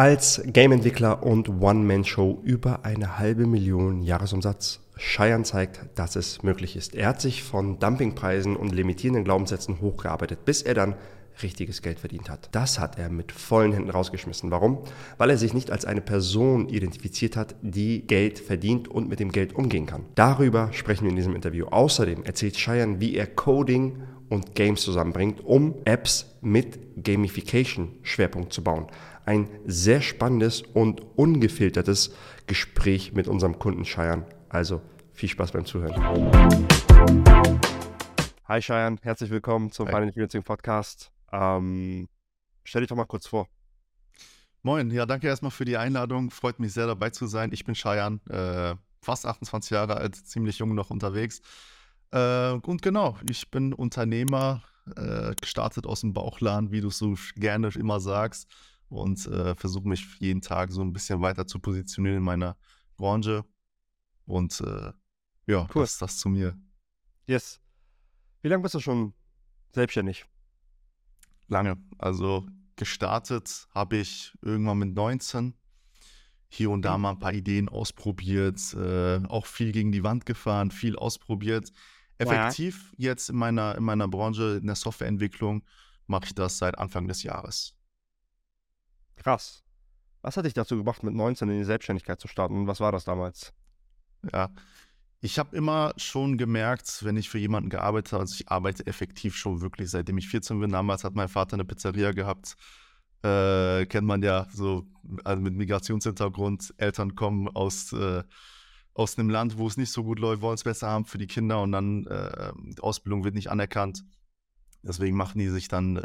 Als 0.00 0.40
Game-Entwickler 0.46 1.22
und 1.22 1.60
One-Man-Show 1.60 2.40
über 2.42 2.86
eine 2.86 3.18
halbe 3.18 3.46
Million 3.46 4.00
Jahresumsatz. 4.00 4.80
Cheyenne 4.96 5.44
zeigt, 5.44 5.84
dass 5.94 6.16
es 6.16 6.42
möglich 6.42 6.74
ist. 6.74 6.94
Er 6.94 7.08
hat 7.08 7.20
sich 7.20 7.42
von 7.42 7.78
Dumpingpreisen 7.78 8.56
und 8.56 8.74
limitierenden 8.74 9.24
Glaubenssätzen 9.24 9.82
hochgearbeitet, 9.82 10.46
bis 10.46 10.62
er 10.62 10.72
dann 10.72 10.94
richtiges 11.42 11.82
Geld 11.82 12.00
verdient 12.00 12.30
hat. 12.30 12.48
Das 12.52 12.80
hat 12.80 12.98
er 12.98 13.10
mit 13.10 13.30
vollen 13.30 13.74
Händen 13.74 13.90
rausgeschmissen. 13.90 14.50
Warum? 14.50 14.78
Weil 15.18 15.28
er 15.28 15.36
sich 15.36 15.52
nicht 15.52 15.70
als 15.70 15.84
eine 15.84 16.00
Person 16.00 16.70
identifiziert 16.70 17.36
hat, 17.36 17.54
die 17.60 18.06
Geld 18.06 18.38
verdient 18.38 18.88
und 18.88 19.10
mit 19.10 19.20
dem 19.20 19.30
Geld 19.30 19.54
umgehen 19.54 19.84
kann. 19.84 20.06
Darüber 20.14 20.72
sprechen 20.72 21.02
wir 21.02 21.10
in 21.10 21.16
diesem 21.16 21.36
Interview. 21.36 21.66
Außerdem 21.66 22.24
erzählt 22.24 22.56
Cheyenne, 22.56 23.00
wie 23.00 23.16
er 23.16 23.26
Coding 23.26 23.98
und 24.30 24.54
Games 24.54 24.80
zusammenbringt, 24.80 25.44
um 25.44 25.74
Apps 25.84 26.36
mit 26.40 27.04
Gamification 27.04 27.98
Schwerpunkt 28.02 28.54
zu 28.54 28.64
bauen. 28.64 28.86
Ein 29.26 29.48
sehr 29.66 30.00
spannendes 30.00 30.62
und 30.62 31.02
ungefiltertes 31.16 32.14
Gespräch 32.46 33.12
mit 33.12 33.28
unserem 33.28 33.58
Kunden 33.58 33.84
Cheyenne. 33.84 34.26
Also 34.48 34.80
viel 35.12 35.28
Spaß 35.28 35.52
beim 35.52 35.66
Zuhören. 35.66 35.94
Hi 38.46 38.60
Cheyenne, 38.60 38.96
herzlich 39.02 39.30
willkommen 39.30 39.70
zum 39.70 39.88
Hi. 39.88 40.10
Financial 40.10 40.42
Podcast. 40.42 41.12
Ähm, 41.32 42.08
stell 42.64 42.80
dich 42.80 42.88
doch 42.88 42.96
mal 42.96 43.04
kurz 43.04 43.26
vor. 43.26 43.46
Moin, 44.62 44.90
ja, 44.90 45.06
danke 45.06 45.28
erstmal 45.28 45.50
für 45.50 45.64
die 45.64 45.76
Einladung. 45.76 46.30
Freut 46.30 46.58
mich 46.58 46.72
sehr 46.72 46.86
dabei 46.86 47.10
zu 47.10 47.26
sein. 47.26 47.50
Ich 47.52 47.64
bin 47.64 47.74
Cheyenne, 47.74 48.20
äh, 48.28 48.74
fast 49.02 49.26
28 49.26 49.70
Jahre 49.70 49.96
alt, 49.96 50.16
ziemlich 50.16 50.58
jung 50.58 50.74
noch 50.74 50.90
unterwegs. 50.90 51.40
Äh, 52.10 52.52
und 52.52 52.82
genau, 52.82 53.18
ich 53.28 53.50
bin 53.50 53.72
Unternehmer, 53.72 54.62
äh, 54.96 55.34
gestartet 55.40 55.86
aus 55.86 56.00
dem 56.00 56.12
Bauchladen, 56.12 56.72
wie 56.72 56.80
du 56.80 56.90
so 56.90 57.14
gerne 57.36 57.68
immer 57.68 58.00
sagst, 58.00 58.48
und 58.90 59.26
äh, 59.26 59.54
versuche 59.54 59.88
mich 59.88 60.06
jeden 60.18 60.42
Tag 60.42 60.70
so 60.70 60.82
ein 60.82 60.92
bisschen 60.92 61.22
weiter 61.22 61.46
zu 61.46 61.58
positionieren 61.58 62.18
in 62.18 62.22
meiner 62.22 62.56
Branche. 62.96 63.44
Und 64.26 64.60
äh, 64.60 64.92
ja, 65.46 65.66
cool. 65.74 65.82
das 65.82 65.92
ist 65.92 66.02
das 66.02 66.18
zu 66.18 66.28
mir. 66.28 66.58
Yes. 67.26 67.60
Wie 68.42 68.48
lange 68.48 68.62
bist 68.62 68.74
du 68.74 68.80
schon 68.80 69.14
selbstständig? 69.72 70.26
lange. 71.50 71.76
Also 71.98 72.46
gestartet 72.76 73.68
habe 73.74 73.98
ich 73.98 74.32
irgendwann 74.40 74.78
mit 74.78 74.94
19. 74.94 75.54
Hier 76.48 76.70
und 76.70 76.82
da 76.82 76.96
mhm. 76.96 77.02
mal 77.02 77.10
ein 77.10 77.18
paar 77.18 77.32
Ideen 77.32 77.68
ausprobiert, 77.68 78.74
äh, 78.74 79.20
auch 79.28 79.46
viel 79.46 79.70
gegen 79.70 79.92
die 79.92 80.02
Wand 80.02 80.26
gefahren, 80.26 80.70
viel 80.70 80.96
ausprobiert. 80.96 81.70
Effektiv 82.18 82.92
ja. 82.96 83.10
jetzt 83.10 83.30
in 83.30 83.36
meiner, 83.36 83.76
in 83.76 83.84
meiner 83.84 84.08
Branche, 84.08 84.58
in 84.60 84.66
der 84.66 84.74
Softwareentwicklung, 84.74 85.62
mache 86.06 86.24
ich 86.26 86.34
das 86.34 86.58
seit 86.58 86.76
Anfang 86.78 87.06
des 87.06 87.22
Jahres. 87.22 87.76
Krass. 89.20 89.62
Was 90.22 90.36
hat 90.36 90.44
dich 90.44 90.54
dazu 90.54 90.76
gebracht, 90.76 91.02
mit 91.02 91.14
19 91.14 91.48
in 91.48 91.58
die 91.58 91.64
Selbstständigkeit 91.64 92.20
zu 92.20 92.28
starten? 92.28 92.66
Was 92.66 92.80
war 92.80 92.92
das 92.92 93.04
damals? 93.04 93.52
Ja, 94.32 94.50
ich 95.20 95.38
habe 95.38 95.54
immer 95.54 95.92
schon 95.96 96.38
gemerkt, 96.38 97.04
wenn 97.04 97.16
ich 97.16 97.28
für 97.28 97.38
jemanden 97.38 97.68
gearbeitet 97.68 98.12
habe, 98.12 98.22
also 98.22 98.34
ich 98.34 98.48
arbeite 98.48 98.86
effektiv 98.86 99.36
schon 99.36 99.60
wirklich, 99.60 99.90
seitdem 99.90 100.16
ich 100.16 100.28
14 100.28 100.58
bin. 100.60 100.70
Damals 100.70 101.04
hat 101.04 101.14
mein 101.14 101.28
Vater 101.28 101.54
eine 101.54 101.66
Pizzeria 101.66 102.12
gehabt. 102.12 102.56
Äh, 103.22 103.84
kennt 103.86 104.06
man 104.06 104.22
ja 104.22 104.46
so 104.52 104.86
also 105.24 105.42
mit 105.42 105.54
Migrationshintergrund. 105.54 106.74
Eltern 106.78 107.14
kommen 107.14 107.48
aus, 107.48 107.92
äh, 107.92 108.22
aus 108.94 109.18
einem 109.18 109.28
Land, 109.28 109.58
wo 109.58 109.66
es 109.66 109.76
nicht 109.76 109.92
so 109.92 110.04
gut 110.04 110.18
läuft, 110.18 110.40
wollen 110.40 110.54
es 110.54 110.64
besser 110.64 110.88
haben 110.88 111.04
für 111.04 111.18
die 111.18 111.26
Kinder 111.26 111.60
und 111.60 111.72
dann 111.72 112.06
äh, 112.06 112.52
die 112.56 112.80
Ausbildung 112.80 113.24
wird 113.24 113.34
nicht 113.34 113.50
anerkannt. 113.50 114.04
Deswegen 114.82 115.16
machen 115.16 115.38
die 115.38 115.48
sich 115.48 115.68
dann 115.68 115.96
äh, 115.96 116.02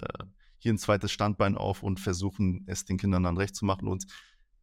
hier 0.65 0.73
ein 0.73 0.79
zweites 0.79 1.11
Standbein 1.11 1.55
auf 1.55 1.83
und 1.83 1.99
versuchen 1.99 2.63
es 2.65 2.85
den 2.85 2.97
Kindern 2.97 3.21
dann 3.21 3.37
recht 3.37 3.55
zu 3.55 3.65
machen. 3.65 3.87
Und 3.87 4.07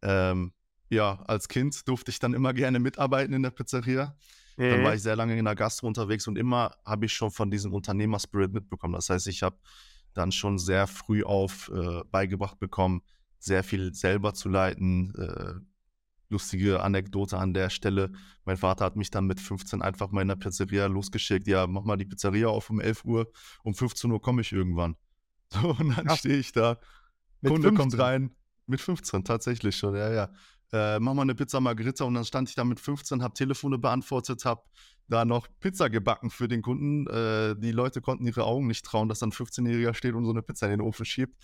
ähm, 0.03 0.53
ja, 0.91 1.23
als 1.27 1.47
Kind 1.47 1.87
durfte 1.87 2.11
ich 2.11 2.19
dann 2.19 2.35
immer 2.35 2.53
gerne 2.53 2.81
mitarbeiten 2.81 3.33
in 3.33 3.45
der 3.45 3.51
Pizzeria. 3.51 4.17
Mhm. 4.57 4.71
Dann 4.71 4.85
war 4.85 4.95
ich 4.97 5.03
sehr 5.03 5.15
lange 5.15 5.39
in 5.39 5.45
der 5.45 5.55
Gastro 5.55 5.87
unterwegs 5.87 6.27
und 6.27 6.37
immer 6.37 6.73
habe 6.85 7.07
ich 7.07 7.13
schon 7.13 7.31
von 7.31 7.53
diesem 7.53 7.73
Unternehmerspirit 7.73 8.53
mitbekommen. 8.53 8.95
Das 8.95 9.11
heißt, 9.11 9.29
ich 9.29 9.45
habe 9.45 9.57
dann 10.13 10.33
schon 10.33 10.59
sehr 10.59 10.89
früh 10.89 11.23
auf 11.23 11.71
äh, 11.73 12.01
beigebracht 12.11 12.59
bekommen, 12.59 13.03
sehr 13.39 13.63
viel 13.63 13.95
selber 13.95 14.35
zu 14.35 14.49
leiten. 14.49 15.15
Äh, 15.15 15.55
lustige 16.31 16.83
Anekdote 16.83 17.39
an 17.39 17.55
der 17.55 17.71
Stelle. 17.71 18.11
Mein 18.45 18.57
Vater 18.57 18.87
hat 18.87 18.97
mich 18.97 19.13
dann 19.13 19.27
mit 19.27 19.39
15 19.39 19.83
einfach 19.83 20.11
mal 20.11 20.23
in 20.23 20.29
der 20.29 20.37
Pizzeria 20.37 20.87
losgeschickt. 20.87 21.47
Ja, 21.47 21.69
mach 21.69 21.85
mal 21.85 21.97
die 21.97 22.07
Pizzeria 22.07 22.49
auf 22.49 22.71
um 22.71 22.81
11 22.81 23.05
Uhr. 23.05 23.31
Um 23.63 23.73
15 23.73 24.11
Uhr 24.11 24.21
komme 24.21 24.41
ich 24.41 24.51
irgendwann. 24.51 24.97
So, 25.53 25.71
und 25.79 25.97
dann 25.97 26.17
stehe 26.17 26.37
ich 26.37 26.53
da. 26.53 26.79
Mit 27.41 27.53
Kunde 27.53 27.69
15? 27.69 27.77
kommt 27.77 27.99
rein. 27.99 28.31
Mit 28.67 28.81
15 28.81 29.25
tatsächlich 29.25 29.77
schon, 29.77 29.97
ja, 29.97 30.13
ja 30.13 30.31
äh, 30.73 30.99
mach 30.99 31.15
mal 31.15 31.23
eine 31.23 31.35
Pizza 31.35 31.61
Margherita 31.61 32.05
und 32.05 32.15
dann 32.15 32.25
stand 32.25 32.49
ich 32.49 32.55
da 32.55 32.65
mit 32.65 32.81
15, 32.81 33.23
hab 33.23 33.35
Telefone 33.35 33.79
beantwortet, 33.79 34.45
hab 34.45 34.71
da 35.09 35.25
noch 35.25 35.47
Pizza 35.61 35.91
gebacken 35.91 36.31
für 36.31 36.49
den 36.49 36.63
Kunden. 36.63 37.07
Äh, 37.09 37.55
die 37.57 37.73
Leute 37.73 38.01
konnten 38.01 38.27
ihre 38.27 38.45
Augen 38.45 38.67
nicht 38.67 38.85
trauen, 38.85 39.09
dass 39.09 39.23
ein 39.23 39.33
15-Jähriger 39.33 39.95
steht 39.95 40.15
und 40.15 40.25
so 40.25 40.31
eine 40.31 40.43
Pizza 40.43 40.67
in 40.67 40.73
den 40.73 40.81
Ofen 40.81 41.05
schiebt. 41.05 41.37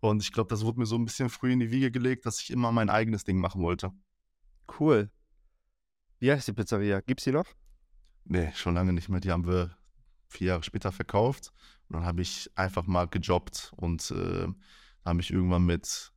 Und 0.00 0.22
ich 0.22 0.32
glaube, 0.32 0.48
das 0.48 0.64
wurde 0.64 0.80
mir 0.80 0.86
so 0.86 0.96
ein 0.96 1.04
bisschen 1.04 1.28
früh 1.28 1.52
in 1.52 1.60
die 1.60 1.70
Wiege 1.70 1.90
gelegt, 1.90 2.24
dass 2.26 2.40
ich 2.40 2.50
immer 2.50 2.72
mein 2.72 2.88
eigenes 2.88 3.24
Ding 3.24 3.38
machen 3.38 3.62
wollte. 3.62 3.92
Cool. 4.80 5.10
Wie 6.18 6.32
heißt 6.32 6.48
die 6.48 6.52
Pizzeria? 6.52 7.00
Gibt's 7.00 7.24
die 7.24 7.32
noch? 7.32 7.46
Nee, 8.24 8.50
schon 8.54 8.74
lange 8.74 8.92
nicht 8.92 9.08
mehr. 9.08 9.20
Die 9.20 9.30
haben 9.30 9.46
wir 9.46 9.76
vier 10.32 10.48
Jahre 10.48 10.62
später 10.62 10.92
verkauft. 10.92 11.52
Und 11.88 11.96
dann 11.96 12.04
habe 12.04 12.22
ich 12.22 12.50
einfach 12.56 12.86
mal 12.86 13.06
gejobbt 13.06 13.72
und 13.76 14.10
äh, 14.10 14.48
habe 15.04 15.20
ich 15.20 15.30
irgendwann 15.30 15.64
mit 15.64 16.12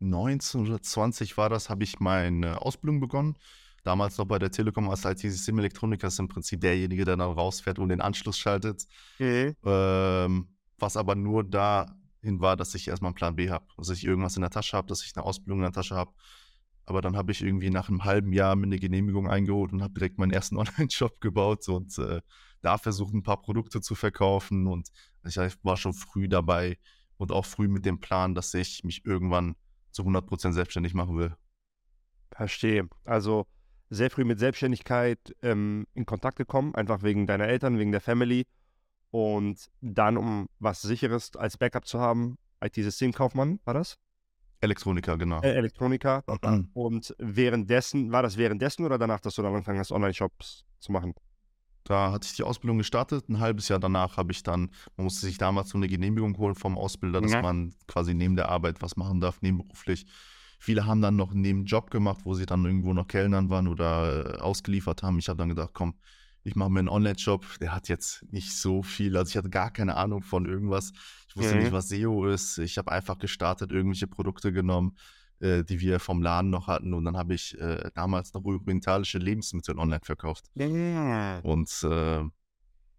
19 0.00 0.66
oder 0.66 0.82
20 0.82 1.36
war 1.36 1.48
das, 1.48 1.70
habe 1.70 1.84
ich 1.84 2.00
meine 2.00 2.60
Ausbildung 2.62 3.00
begonnen. 3.00 3.36
Damals 3.84 4.16
noch 4.16 4.26
bei 4.26 4.38
der 4.38 4.50
Telekom 4.50 4.88
als 4.90 5.04
IT-Systemelektroniker 5.04 6.06
ist 6.06 6.20
im 6.20 6.28
Prinzip 6.28 6.60
derjenige, 6.60 7.04
der 7.04 7.16
dann 7.16 7.32
rausfährt 7.32 7.78
und 7.78 7.88
den 7.88 8.00
Anschluss 8.00 8.38
schaltet. 8.38 8.86
Mhm. 9.18 9.56
Ähm, 9.64 10.48
was 10.78 10.96
aber 10.96 11.14
nur 11.14 11.42
dahin 11.42 12.40
war, 12.40 12.56
dass 12.56 12.74
ich 12.74 12.86
erstmal 12.86 13.08
einen 13.08 13.16
Plan 13.16 13.36
B 13.36 13.50
habe. 13.50 13.66
Dass 13.76 13.90
ich 13.90 14.04
irgendwas 14.04 14.36
in 14.36 14.42
der 14.42 14.50
Tasche 14.50 14.76
habe, 14.76 14.86
dass 14.86 15.04
ich 15.04 15.12
eine 15.16 15.24
Ausbildung 15.24 15.58
in 15.58 15.64
der 15.64 15.72
Tasche 15.72 15.96
habe. 15.96 16.12
Aber 16.84 17.00
dann 17.00 17.16
habe 17.16 17.32
ich 17.32 17.42
irgendwie 17.42 17.70
nach 17.70 17.88
einem 17.88 18.04
halben 18.04 18.32
Jahr 18.32 18.56
mir 18.56 18.66
eine 18.66 18.78
Genehmigung 18.78 19.28
eingeholt 19.28 19.72
und 19.72 19.82
habe 19.82 19.94
direkt 19.94 20.18
meinen 20.18 20.32
ersten 20.32 20.56
Online-Shop 20.58 21.20
gebaut 21.20 21.68
und 21.68 21.96
äh, 21.98 22.20
da 22.60 22.78
versucht, 22.78 23.14
ein 23.14 23.22
paar 23.22 23.40
Produkte 23.40 23.80
zu 23.80 23.94
verkaufen. 23.94 24.66
Und 24.66 24.88
ich 25.26 25.36
war 25.62 25.76
schon 25.76 25.92
früh 25.92 26.28
dabei 26.28 26.78
und 27.16 27.32
auch 27.32 27.46
früh 27.46 27.68
mit 27.68 27.86
dem 27.86 28.00
Plan, 28.00 28.34
dass 28.34 28.52
ich 28.54 28.84
mich 28.84 29.04
irgendwann 29.04 29.54
zu 29.90 30.02
100% 30.02 30.52
selbstständig 30.52 30.94
machen 30.94 31.16
will. 31.16 31.36
Verstehe. 32.30 32.88
Also 33.04 33.46
sehr 33.90 34.10
früh 34.10 34.24
mit 34.24 34.38
Selbstständigkeit 34.38 35.18
ähm, 35.42 35.86
in 35.94 36.06
Kontakt 36.06 36.36
gekommen, 36.36 36.74
einfach 36.74 37.02
wegen 37.02 37.26
deiner 37.26 37.46
Eltern, 37.46 37.78
wegen 37.78 37.92
der 37.92 38.00
Family. 38.00 38.46
Und 39.10 39.70
dann, 39.82 40.16
um 40.16 40.48
was 40.58 40.80
Sicheres 40.80 41.36
als 41.36 41.58
Backup 41.58 41.86
zu 41.86 42.00
haben, 42.00 42.38
IT-Systemkaufmann, 42.62 43.60
war 43.64 43.74
das? 43.74 43.98
Elektroniker, 44.62 45.18
genau. 45.18 45.40
Äh, 45.42 45.54
Elektroniker. 45.54 46.24
Und 46.74 47.14
währenddessen, 47.18 48.12
war 48.12 48.22
das 48.22 48.36
währenddessen 48.36 48.84
oder 48.84 48.96
danach, 48.96 49.20
dass 49.20 49.34
du 49.34 49.42
dann 49.42 49.52
angefangen 49.52 49.78
hast, 49.78 49.92
Online-Shops 49.92 50.64
zu 50.78 50.92
machen? 50.92 51.14
Da 51.84 52.12
hatte 52.12 52.26
ich 52.26 52.36
die 52.36 52.44
Ausbildung 52.44 52.78
gestartet. 52.78 53.28
Ein 53.28 53.40
halbes 53.40 53.68
Jahr 53.68 53.80
danach 53.80 54.16
habe 54.16 54.30
ich 54.30 54.44
dann, 54.44 54.70
man 54.96 55.04
musste 55.04 55.26
sich 55.26 55.36
damals 55.36 55.70
so 55.70 55.78
eine 55.78 55.88
Genehmigung 55.88 56.38
holen 56.38 56.54
vom 56.54 56.78
Ausbilder, 56.78 57.20
dass 57.20 57.32
ja. 57.32 57.42
man 57.42 57.74
quasi 57.88 58.14
neben 58.14 58.36
der 58.36 58.48
Arbeit 58.48 58.80
was 58.82 58.96
machen 58.96 59.20
darf, 59.20 59.42
nebenberuflich. 59.42 60.06
Viele 60.60 60.86
haben 60.86 61.02
dann 61.02 61.16
noch 61.16 61.32
einen 61.32 61.40
Nebenjob 61.40 61.90
gemacht, 61.90 62.20
wo 62.22 62.34
sie 62.34 62.46
dann 62.46 62.64
irgendwo 62.64 62.92
noch 62.92 63.08
Kellnern 63.08 63.50
waren 63.50 63.66
oder 63.66 64.36
äh, 64.36 64.38
ausgeliefert 64.38 65.02
haben. 65.02 65.18
Ich 65.18 65.28
habe 65.28 65.38
dann 65.38 65.48
gedacht, 65.48 65.70
komm, 65.72 65.94
ich 66.44 66.56
mache 66.56 66.70
mir 66.70 66.80
einen 66.80 66.88
Online-Shop. 66.88 67.58
Der 67.60 67.74
hat 67.74 67.88
jetzt 67.88 68.24
nicht 68.32 68.56
so 68.56 68.82
viel, 68.82 69.16
also 69.16 69.30
ich 69.30 69.36
hatte 69.36 69.50
gar 69.50 69.70
keine 69.70 69.96
Ahnung 69.96 70.22
von 70.22 70.46
irgendwas. 70.46 70.92
Ich 71.28 71.36
wusste 71.36 71.54
mhm. 71.54 71.62
nicht, 71.62 71.72
was 71.72 71.88
SEO 71.88 72.26
ist. 72.26 72.58
Ich 72.58 72.78
habe 72.78 72.90
einfach 72.90 73.18
gestartet, 73.18 73.70
irgendwelche 73.70 74.06
Produkte 74.08 74.52
genommen, 74.52 74.96
äh, 75.40 75.62
die 75.62 75.80
wir 75.80 76.00
vom 76.00 76.20
Laden 76.22 76.50
noch 76.50 76.66
hatten. 76.66 76.94
Und 76.94 77.04
dann 77.04 77.16
habe 77.16 77.34
ich 77.34 77.58
äh, 77.60 77.90
damals 77.94 78.34
noch 78.34 78.44
orientalische 78.44 79.18
Lebensmittel 79.18 79.78
online 79.78 80.02
verkauft. 80.02 80.46
Ja. 80.54 81.38
Und 81.40 81.70
äh, 81.84 82.24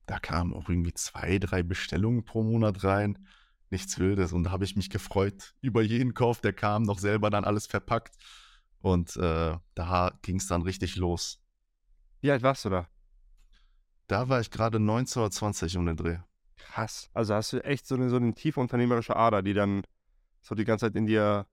da 0.05 0.19
kamen 0.19 0.53
auch 0.53 0.69
irgendwie 0.69 0.93
zwei, 0.93 1.37
drei 1.39 1.63
Bestellungen 1.63 2.23
pro 2.23 2.43
Monat 2.43 2.83
rein. 2.83 3.27
Nichts 3.69 3.99
Wildes. 3.99 4.31
Und 4.31 4.45
da 4.45 4.51
habe 4.51 4.63
ich 4.63 4.75
mich 4.75 4.89
gefreut 4.89 5.53
über 5.61 5.81
jeden 5.81 6.13
Kauf, 6.13 6.39
der 6.39 6.53
kam, 6.53 6.83
noch 6.83 6.99
selber 6.99 7.29
dann 7.29 7.43
alles 7.43 7.67
verpackt. 7.67 8.15
Und 8.79 9.17
äh, 9.17 9.57
da 9.75 10.19
ging 10.21 10.37
es 10.37 10.47
dann 10.47 10.61
richtig 10.61 10.95
los. 10.95 11.41
Wie 12.21 12.31
alt 12.31 12.43
warst 12.43 12.65
du 12.65 12.69
da? 12.69 12.87
Da 14.07 14.29
war 14.29 14.39
ich 14.39 14.51
gerade 14.51 14.79
19 14.79 15.21
oder 15.21 15.31
20 15.31 15.77
um 15.77 15.85
den 15.85 15.97
Dreh. 15.97 16.17
Krass. 16.57 17.09
Also 17.13 17.33
hast 17.33 17.53
du 17.53 17.63
echt 17.63 17.87
so 17.87 17.95
eine, 17.95 18.09
so 18.09 18.17
eine 18.17 18.33
tiefe 18.33 18.59
unternehmerische 18.59 19.15
Ader, 19.15 19.41
die 19.41 19.53
dann 19.53 19.83
so 20.41 20.55
die 20.55 20.65
ganze 20.65 20.87
Zeit 20.87 20.95
in 20.95 21.05
dir 21.05 21.45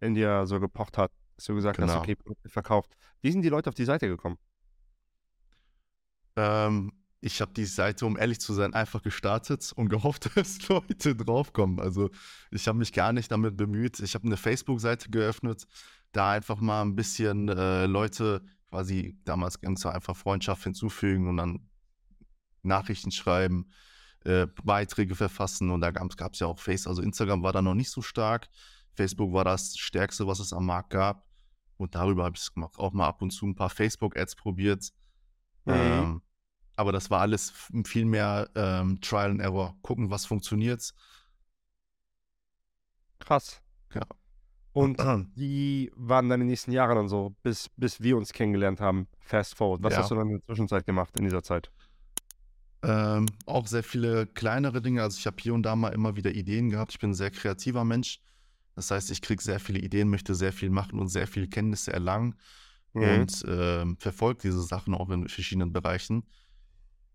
in 0.00 0.14
dir 0.14 0.46
so 0.46 0.60
gepocht 0.60 0.98
hat, 0.98 1.10
dass 1.36 1.46
du 1.46 1.54
gesagt 1.54 1.78
genau. 1.78 1.94
hast, 1.94 2.00
okay, 2.00 2.16
verkauft. 2.46 2.96
Wie 3.22 3.32
sind 3.32 3.42
die 3.42 3.48
Leute 3.48 3.68
auf 3.70 3.74
die 3.74 3.84
Seite 3.84 4.08
gekommen? 4.08 4.38
Ähm, 6.36 6.92
ich 7.20 7.40
habe 7.40 7.52
die 7.54 7.64
Seite, 7.64 8.06
um 8.06 8.18
ehrlich 8.18 8.40
zu 8.40 8.52
sein, 8.52 8.74
einfach 8.74 9.02
gestartet 9.02 9.72
und 9.74 9.88
gehofft, 9.88 10.30
dass 10.36 10.68
Leute 10.68 11.16
draufkommen. 11.16 11.80
Also 11.80 12.10
ich 12.50 12.68
habe 12.68 12.78
mich 12.78 12.92
gar 12.92 13.12
nicht 13.12 13.30
damit 13.30 13.56
bemüht. 13.56 14.00
Ich 14.00 14.14
habe 14.14 14.26
eine 14.26 14.36
Facebook-Seite 14.36 15.10
geöffnet, 15.10 15.66
da 16.12 16.32
einfach 16.32 16.60
mal 16.60 16.82
ein 16.82 16.94
bisschen 16.94 17.48
äh, 17.48 17.86
Leute 17.86 18.42
quasi 18.68 19.18
damals 19.24 19.60
ganz 19.60 19.86
einfach 19.86 20.16
Freundschaft 20.16 20.64
hinzufügen 20.64 21.28
und 21.28 21.36
dann 21.38 21.68
Nachrichten 22.66 23.10
schreiben, 23.10 23.70
äh, 24.24 24.46
Beiträge 24.64 25.14
verfassen 25.14 25.70
und 25.70 25.80
da 25.80 25.90
gab 25.90 26.32
es 26.32 26.40
ja 26.40 26.46
auch 26.46 26.58
Face, 26.58 26.86
also 26.86 27.02
Instagram 27.02 27.42
war 27.42 27.52
da 27.52 27.62
noch 27.62 27.74
nicht 27.74 27.90
so 27.90 28.02
stark. 28.02 28.48
Facebook 28.94 29.32
war 29.32 29.44
das 29.44 29.76
Stärkste, 29.76 30.26
was 30.26 30.40
es 30.40 30.52
am 30.52 30.66
Markt 30.66 30.90
gab. 30.90 31.26
Und 31.76 31.94
darüber 31.94 32.24
habe 32.24 32.36
ich 32.36 32.42
es 32.42 32.54
gemacht. 32.54 32.78
Auch 32.78 32.92
mal 32.92 33.06
ab 33.06 33.20
und 33.20 33.30
zu 33.30 33.46
ein 33.46 33.54
paar 33.54 33.70
Facebook-Ads 33.70 34.36
probiert. 34.36 34.92
Mhm. 35.66 35.74
Ähm, 35.74 36.22
aber 36.76 36.92
das 36.92 37.10
war 37.10 37.20
alles 37.20 37.52
viel 37.84 38.04
mehr 38.04 38.48
ähm, 38.54 39.00
Trial 39.00 39.30
and 39.30 39.40
Error. 39.40 39.76
Gucken, 39.82 40.10
was 40.10 40.26
funktioniert. 40.26 40.92
Krass. 43.18 43.60
Ja. 43.94 44.02
Und 44.72 44.98
wie 45.34 45.90
waren 45.94 46.28
deine 46.28 46.44
nächsten 46.44 46.72
Jahre 46.72 46.94
dann 46.94 47.08
so, 47.08 47.34
bis, 47.42 47.68
bis 47.76 48.00
wir 48.02 48.16
uns 48.16 48.32
kennengelernt 48.32 48.80
haben? 48.80 49.08
Fast 49.20 49.54
forward. 49.54 49.82
Was 49.82 49.94
ja. 49.94 50.00
hast 50.00 50.10
du 50.10 50.14
dann 50.14 50.28
in 50.28 50.36
der 50.38 50.44
Zwischenzeit 50.44 50.86
gemacht 50.86 51.18
in 51.18 51.24
dieser 51.24 51.42
Zeit? 51.42 51.70
Ähm, 52.82 53.26
auch 53.46 53.66
sehr 53.66 53.82
viele 53.82 54.26
kleinere 54.26 54.82
Dinge. 54.82 55.02
Also 55.02 55.18
ich 55.18 55.26
habe 55.26 55.36
hier 55.40 55.54
und 55.54 55.62
da 55.62 55.76
mal 55.76 55.94
immer 55.94 56.16
wieder 56.16 56.32
Ideen 56.32 56.70
gehabt. 56.70 56.92
Ich 56.92 56.98
bin 56.98 57.10
ein 57.10 57.14
sehr 57.14 57.30
kreativer 57.30 57.84
Mensch. 57.84 58.20
Das 58.74 58.90
heißt, 58.90 59.10
ich 59.10 59.22
kriege 59.22 59.42
sehr 59.42 59.58
viele 59.58 59.80
Ideen, 59.80 60.08
möchte 60.08 60.34
sehr 60.34 60.52
viel 60.52 60.70
machen 60.70 61.00
und 61.00 61.08
sehr 61.08 61.26
viele 61.26 61.48
Kenntnisse 61.48 61.92
erlangen 61.92 62.36
mhm. 62.92 63.02
und 63.02 63.44
äh, 63.44 63.86
verfolge 63.98 64.42
diese 64.42 64.62
Sachen 64.62 64.94
auch 64.94 65.08
in 65.10 65.28
verschiedenen 65.28 65.72
Bereichen. 65.72 66.24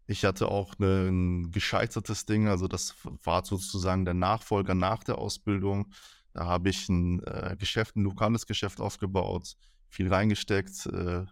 Ich 0.07 0.25
hatte 0.25 0.49
auch 0.49 0.77
ne, 0.79 1.07
ein 1.07 1.51
gescheitertes 1.51 2.25
Ding, 2.25 2.47
also 2.47 2.67
das 2.67 2.95
war 3.23 3.45
sozusagen 3.45 4.03
der 4.03 4.15
Nachfolger 4.15 4.75
nach 4.75 5.03
der 5.03 5.19
Ausbildung. 5.19 5.93
Da 6.33 6.45
habe 6.45 6.69
ich 6.69 6.89
ein 6.89 7.21
äh, 7.23 7.55
Geschäft, 7.57 7.95
ein 7.95 8.03
lokales 8.03 8.45
Geschäft 8.45 8.81
aufgebaut, 8.81 9.55
viel 9.87 10.11
reingesteckt. 10.11 10.87
Äh, 10.87 11.25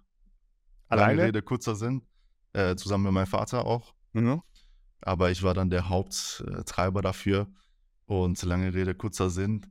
Alleine? 0.88 1.24
Rede, 1.24 1.42
kurzer 1.42 1.76
Sinn. 1.76 2.04
Äh, 2.54 2.76
zusammen 2.76 3.06
mit 3.06 3.14
meinem 3.14 3.28
Vater 3.28 3.66
auch. 3.66 3.94
Mhm. 4.14 4.42
Aber 5.02 5.32
ich 5.32 5.44
war 5.44 5.54
dann 5.54 5.70
der 5.70 5.90
Haupttreiber 5.90 7.02
dafür. 7.02 7.48
Und 8.06 8.42
lange 8.42 8.74
Rede, 8.74 8.96
kurzer 8.96 9.30
Sinn 9.30 9.66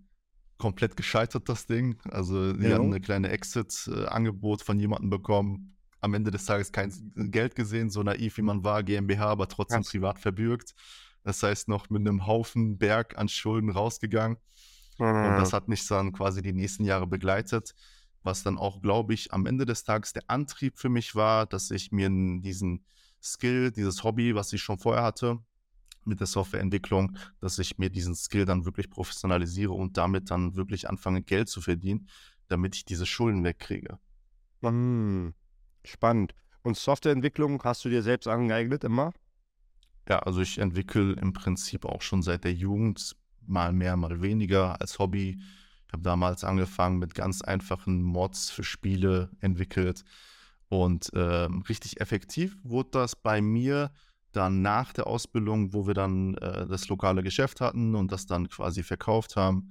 komplett 0.58 0.96
gescheitert, 0.96 1.48
das 1.48 1.66
Ding. 1.66 1.98
Also, 2.10 2.52
die 2.52 2.66
ja. 2.66 2.74
haben 2.76 2.86
eine 2.86 3.00
kleine 3.00 3.30
Exit-Angebot 3.30 4.62
von 4.62 4.78
jemandem 4.78 5.08
bekommen. 5.08 5.76
Am 6.00 6.14
Ende 6.14 6.30
des 6.30 6.44
Tages 6.44 6.70
kein 6.70 6.92
Geld 7.30 7.54
gesehen, 7.54 7.90
so 7.90 8.02
naiv 8.02 8.36
wie 8.36 8.42
man 8.42 8.62
war, 8.62 8.82
GmbH, 8.82 9.26
aber 9.30 9.48
trotzdem 9.48 9.82
Krass. 9.82 9.90
privat 9.90 10.18
verbürgt. 10.18 10.74
Das 11.24 11.42
heißt, 11.42 11.68
noch 11.68 11.90
mit 11.90 12.00
einem 12.00 12.26
Haufen 12.26 12.78
Berg 12.78 13.16
an 13.18 13.28
Schulden 13.28 13.70
rausgegangen. 13.70 14.38
Mhm. 14.98 15.06
Und 15.06 15.36
das 15.38 15.52
hat 15.52 15.68
mich 15.68 15.86
dann 15.86 16.12
quasi 16.12 16.42
die 16.42 16.52
nächsten 16.52 16.84
Jahre 16.84 17.06
begleitet. 17.06 17.74
Was 18.22 18.42
dann 18.42 18.58
auch, 18.58 18.82
glaube 18.82 19.14
ich, 19.14 19.32
am 19.32 19.46
Ende 19.46 19.64
des 19.64 19.84
Tages 19.84 20.12
der 20.12 20.24
Antrieb 20.26 20.76
für 20.76 20.88
mich 20.88 21.14
war, 21.14 21.46
dass 21.46 21.70
ich 21.70 21.92
mir 21.92 22.08
diesen 22.10 22.84
Skill, 23.22 23.70
dieses 23.70 24.04
Hobby, 24.04 24.34
was 24.34 24.52
ich 24.52 24.62
schon 24.62 24.78
vorher 24.78 25.02
hatte, 25.02 25.38
mit 26.04 26.20
der 26.20 26.26
Softwareentwicklung, 26.26 27.16
dass 27.40 27.58
ich 27.58 27.78
mir 27.78 27.90
diesen 27.90 28.14
Skill 28.14 28.44
dann 28.44 28.64
wirklich 28.64 28.90
professionalisiere 28.90 29.72
und 29.72 29.96
damit 29.96 30.30
dann 30.30 30.56
wirklich 30.56 30.88
anfange, 30.88 31.22
Geld 31.22 31.48
zu 31.48 31.60
verdienen, 31.60 32.08
damit 32.48 32.76
ich 32.76 32.84
diese 32.84 33.06
Schulden 33.06 33.44
wegkriege. 33.44 33.98
Hm, 34.62 35.34
spannend. 35.84 36.34
Und 36.62 36.76
Softwareentwicklung 36.76 37.62
hast 37.62 37.84
du 37.84 37.88
dir 37.88 38.02
selbst 38.02 38.26
angeeignet 38.26 38.84
immer? 38.84 39.12
Ja, 40.08 40.20
also 40.20 40.40
ich 40.40 40.58
entwickle 40.58 41.12
im 41.12 41.32
Prinzip 41.32 41.84
auch 41.84 42.02
schon 42.02 42.22
seit 42.22 42.44
der 42.44 42.54
Jugend 42.54 43.14
mal 43.46 43.72
mehr, 43.72 43.96
mal 43.96 44.22
weniger 44.22 44.80
als 44.80 44.98
Hobby. 44.98 45.38
Ich 45.86 45.92
habe 45.92 46.02
damals 46.02 46.44
angefangen 46.44 46.98
mit 46.98 47.14
ganz 47.14 47.42
einfachen 47.42 48.02
Mods 48.02 48.50
für 48.50 48.64
Spiele 48.64 49.30
entwickelt. 49.40 50.04
Und 50.68 51.12
äh, 51.14 51.48
richtig 51.68 52.00
effektiv 52.00 52.56
wurde 52.62 52.90
das 52.92 53.16
bei 53.16 53.40
mir 53.40 53.90
dann 54.32 54.60
nach 54.60 54.92
der 54.92 55.06
Ausbildung, 55.06 55.72
wo 55.72 55.86
wir 55.86 55.94
dann 55.94 56.34
äh, 56.34 56.66
das 56.66 56.88
lokale 56.88 57.22
Geschäft 57.22 57.60
hatten 57.60 57.94
und 57.94 58.12
das 58.12 58.26
dann 58.26 58.48
quasi 58.48 58.82
verkauft 58.82 59.36
haben, 59.36 59.70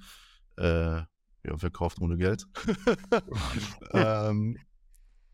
äh, 0.57 0.97
ja, 0.97 1.57
verkauft 1.57 2.01
ohne 2.01 2.17
Geld, 2.17 2.47
ähm, 3.93 4.57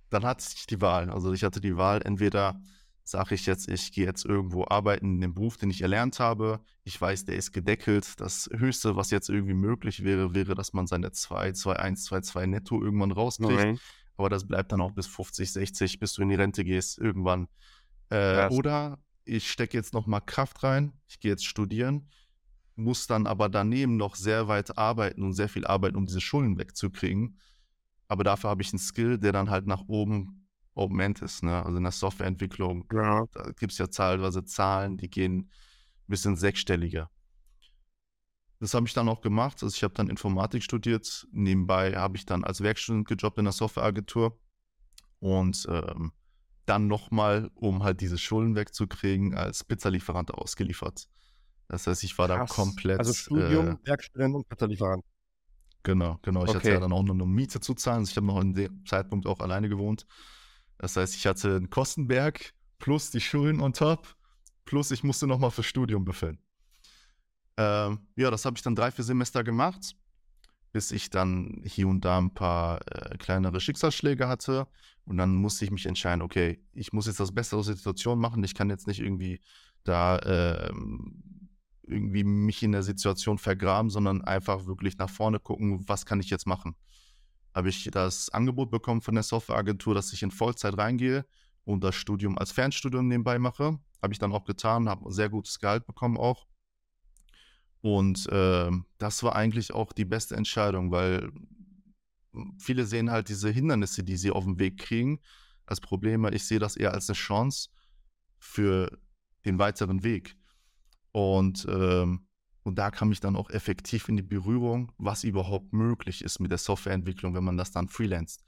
dann 0.10 0.26
hatte 0.26 0.46
ich 0.56 0.68
die 0.68 0.82
Wahl. 0.82 1.10
Also 1.10 1.34
ich 1.34 1.44
hatte 1.44 1.62
die 1.62 1.78
Wahl, 1.78 2.02
entweder 2.04 2.60
sage 3.04 3.36
ich 3.36 3.46
jetzt, 3.46 3.68
ich 3.68 3.92
gehe 3.92 4.06
jetzt 4.06 4.26
irgendwo 4.26 4.66
arbeiten 4.66 5.16
in 5.16 5.22
dem 5.22 5.34
Beruf, 5.34 5.58
den 5.58 5.70
ich 5.70 5.82
erlernt 5.82 6.20
habe. 6.20 6.62
Ich 6.84 7.00
weiß, 7.00 7.26
der 7.26 7.36
ist 7.36 7.52
gedeckelt. 7.52 8.20
Das 8.20 8.50
Höchste, 8.54 8.96
was 8.96 9.12
jetzt 9.12 9.30
irgendwie 9.30 9.54
möglich 9.54 10.04
wäre, 10.04 10.34
wäre, 10.34 10.56
dass 10.56 10.74
man 10.74 10.88
seine 10.88 11.12
2, 11.12 11.52
2, 11.52 11.76
1, 11.76 12.06
2, 12.06 12.22
2 12.22 12.46
netto 12.46 12.82
irgendwann 12.82 13.12
rauskriegt. 13.12 13.52
Okay. 13.52 13.78
Aber 14.18 14.30
das 14.30 14.48
bleibt 14.48 14.72
dann 14.72 14.82
auch 14.82 14.92
bis 14.92 15.08
50, 15.08 15.52
60, 15.52 16.00
bis 16.00 16.14
du 16.14 16.22
in 16.22 16.30
die 16.30 16.36
Rente 16.36 16.64
gehst, 16.64 16.98
irgendwann. 16.98 17.48
Äh, 18.10 18.48
oder 18.50 19.00
ich 19.26 19.50
stecke 19.50 19.78
jetzt 19.78 19.94
noch 19.94 20.06
mal 20.06 20.20
Kraft 20.20 20.64
rein, 20.64 20.94
ich 21.08 21.20
gehe 21.20 21.32
jetzt 21.32 21.46
studieren, 21.46 22.10
muss 22.76 23.08
dann 23.08 23.28
aber 23.28 23.50
daneben 23.50 23.98
noch 23.98 24.16
sehr 24.16 24.48
weit 24.48 24.78
arbeiten 24.78 25.24
und 25.24 25.34
sehr 25.34 25.50
viel 25.50 25.66
arbeiten, 25.66 25.96
um 25.96 26.06
diese 26.06 26.22
Schulden 26.22 26.58
wegzukriegen. 26.58 27.40
Aber 28.08 28.24
dafür 28.24 28.50
habe 28.50 28.62
ich 28.62 28.72
einen 28.72 28.80
Skill, 28.80 29.18
der 29.18 29.32
dann 29.32 29.50
halt 29.50 29.66
nach 29.66 29.84
oben 29.88 30.48
Open 30.76 31.00
End 31.00 31.22
ist. 31.22 31.44
Ne? 31.44 31.64
Also 31.64 31.78
in 31.78 31.84
der 31.84 31.92
Softwareentwicklung, 31.92 32.86
ja. 32.92 33.26
da 33.32 33.52
gibt 33.52 33.72
es 33.72 33.78
ja 33.78 33.90
zahlweise 33.90 34.44
Zahlen, 34.44 34.98
die 34.98 35.10
gehen 35.10 35.38
ein 35.40 35.50
bisschen 36.08 36.36
sechsstelliger. 36.36 37.10
Das 38.64 38.74
habe 38.74 38.88
ich 38.88 38.94
dann 38.94 39.10
auch 39.10 39.20
gemacht. 39.20 39.62
Also 39.62 39.76
ich 39.76 39.84
habe 39.84 39.94
dann 39.94 40.08
Informatik 40.08 40.64
studiert. 40.64 41.28
Nebenbei 41.34 41.98
habe 41.98 42.16
ich 42.16 42.26
dann 42.26 42.46
als 42.46 42.62
Werkstudent 42.62 43.06
gejobbt 43.06 43.38
in 43.38 43.44
der 43.44 43.52
Softwareagentur. 43.52 44.40
Und 45.20 45.68
ähm, 45.70 46.14
dann 46.66 46.88
nochmal, 46.88 47.52
um 47.56 47.84
halt 47.84 48.00
diese 48.00 48.18
Schulden 48.18 48.56
wegzukriegen, 48.56 49.34
als 49.34 49.66
Pizzalieferant 49.66 50.34
ausgeliefert. 50.34 51.10
Das 51.68 51.88
heißt, 51.88 52.06
ich 52.06 52.18
war 52.18 52.30
Krass. 52.30 52.52
da 52.52 52.56
komplett. 52.56 53.00
Also 53.00 53.12
Studium, 53.12 53.68
äh, 53.68 53.78
Werkstudent 53.84 54.34
und 54.34 54.48
Pizzalieferant. 54.48 55.04
Genau, 55.84 56.20
genau. 56.22 56.46
Ich 56.46 56.52
okay. 56.52 56.60
hatte 56.60 56.72
ja 56.72 56.80
dann 56.80 56.94
auch 56.94 57.04
nur 57.04 57.16
eine 57.16 57.26
Miete 57.26 57.60
zu 57.60 57.74
zahlen. 57.74 58.00
Also 58.00 58.12
ich 58.12 58.16
habe 58.16 58.28
noch 58.28 58.40
in 58.40 58.54
dem 58.54 58.86
Zeitpunkt 58.86 59.28
auch 59.28 59.42
alleine 59.42 59.68
gewohnt. 59.68 60.08
Das 60.78 60.96
heißt, 60.96 61.16
ich 61.16 61.28
hatte 61.28 61.58
einen 61.58 61.70
Kostenberg 61.70 62.54
plus 62.80 63.12
die 63.12 63.20
Schulden 63.20 63.60
on 63.60 63.74
top, 63.74 64.16
plus 64.64 64.92
ich 64.92 65.04
musste 65.04 65.28
nochmal 65.28 65.52
fürs 65.52 65.68
Studium 65.68 66.06
befüllen. 66.06 66.40
Ähm, 67.58 68.00
ja, 68.16 68.32
das 68.32 68.46
habe 68.46 68.58
ich 68.58 68.64
dann 68.64 68.76
drei, 68.76 68.92
vier 68.92 69.06
Semester 69.06 69.44
gemacht 69.44 69.96
bis 70.74 70.92
ich 70.92 71.12
dann 71.12 71.62
hier 71.64 71.88
und 71.88 72.04
da 72.04 72.18
ein 72.18 72.34
paar 72.34 72.82
äh, 72.88 73.16
kleinere 73.18 73.62
Schicksalsschläge 73.62 74.28
hatte. 74.28 74.68
Und 75.06 75.18
dann 75.18 75.36
musste 75.36 75.64
ich 75.64 75.72
mich 75.72 75.86
entscheiden, 75.86 76.22
okay, 76.22 76.62
ich 76.74 76.92
muss 76.92 77.06
jetzt 77.06 77.20
das 77.20 77.32
Beste 77.34 77.56
aus 77.56 77.68
der 77.68 77.76
Situation 77.76 78.20
machen. 78.20 78.44
Ich 78.44 78.56
kann 78.56 78.70
jetzt 78.70 78.88
nicht 78.88 79.00
irgendwie 79.00 79.40
da 79.84 80.18
äh, 80.18 80.74
irgendwie 81.84 82.24
mich 82.24 82.64
in 82.64 82.72
der 82.72 82.82
Situation 82.82 83.38
vergraben, 83.38 83.92
sondern 83.92 84.24
einfach 84.24 84.66
wirklich 84.66 84.98
nach 84.98 85.10
vorne 85.10 85.40
gucken, 85.40 85.88
was 85.88 86.06
kann 86.06 86.20
ich 86.20 86.30
jetzt 86.30 86.48
machen. 86.48 86.76
Habe 87.54 87.70
ich 87.70 87.88
das 87.92 88.30
Angebot 88.30 88.72
bekommen 88.72 89.02
von 89.02 89.14
der 89.14 89.24
Softwareagentur, 89.24 89.94
dass 89.94 90.12
ich 90.12 90.24
in 90.24 90.32
Vollzeit 90.32 90.76
reingehe 90.78 91.26
und 91.66 91.84
das 91.84 91.94
Studium 91.94 92.38
als 92.38 92.52
Fernstudium 92.52 93.08
nebenbei 93.08 93.38
mache. 93.38 93.78
Habe 94.02 94.14
ich 94.14 94.20
dann 94.20 94.32
auch 94.32 94.46
getan, 94.46 94.90
habe 94.90 95.06
ein 95.06 95.12
sehr 95.12 95.30
gutes 95.30 95.60
Gehalt 95.60 95.86
bekommen 95.86 96.18
auch. 96.18 96.48
Und 97.84 98.30
äh, 98.30 98.72
das 98.98 99.24
war 99.24 99.36
eigentlich 99.36 99.74
auch 99.74 99.92
die 99.92 100.06
beste 100.06 100.38
Entscheidung, 100.38 100.92
weil 100.92 101.34
viele 102.58 102.86
sehen 102.86 103.12
halt 103.12 103.28
diese 103.28 103.50
Hindernisse, 103.50 104.06
die 104.06 104.16
sie 104.16 104.32
auf 104.32 104.46
dem 104.46 104.58
Weg 104.58 104.78
kriegen, 104.78 105.20
als 105.66 105.82
Probleme. 105.82 106.34
Ich 106.34 106.46
sehe 106.46 106.60
das 106.60 106.78
eher 106.78 106.94
als 106.94 107.10
eine 107.10 107.18
Chance 107.18 107.72
für 108.40 108.98
den 109.44 109.60
weiteren 109.60 110.02
Weg. 110.02 110.38
Und, 111.12 111.68
ähm, 111.70 112.26
und 112.64 112.80
da 112.80 112.90
kam 112.90 113.12
ich 113.12 113.20
dann 113.20 113.36
auch 113.36 113.50
effektiv 113.50 114.08
in 114.08 114.16
die 114.16 114.24
Berührung, 114.24 114.94
was 114.98 115.26
überhaupt 115.26 115.74
möglich 115.74 116.24
ist 116.24 116.40
mit 116.40 116.52
der 116.52 116.60
Softwareentwicklung, 116.60 117.36
wenn 117.36 117.44
man 117.44 117.58
das 117.58 117.72
dann 117.72 117.90
freelanced. 117.90 118.46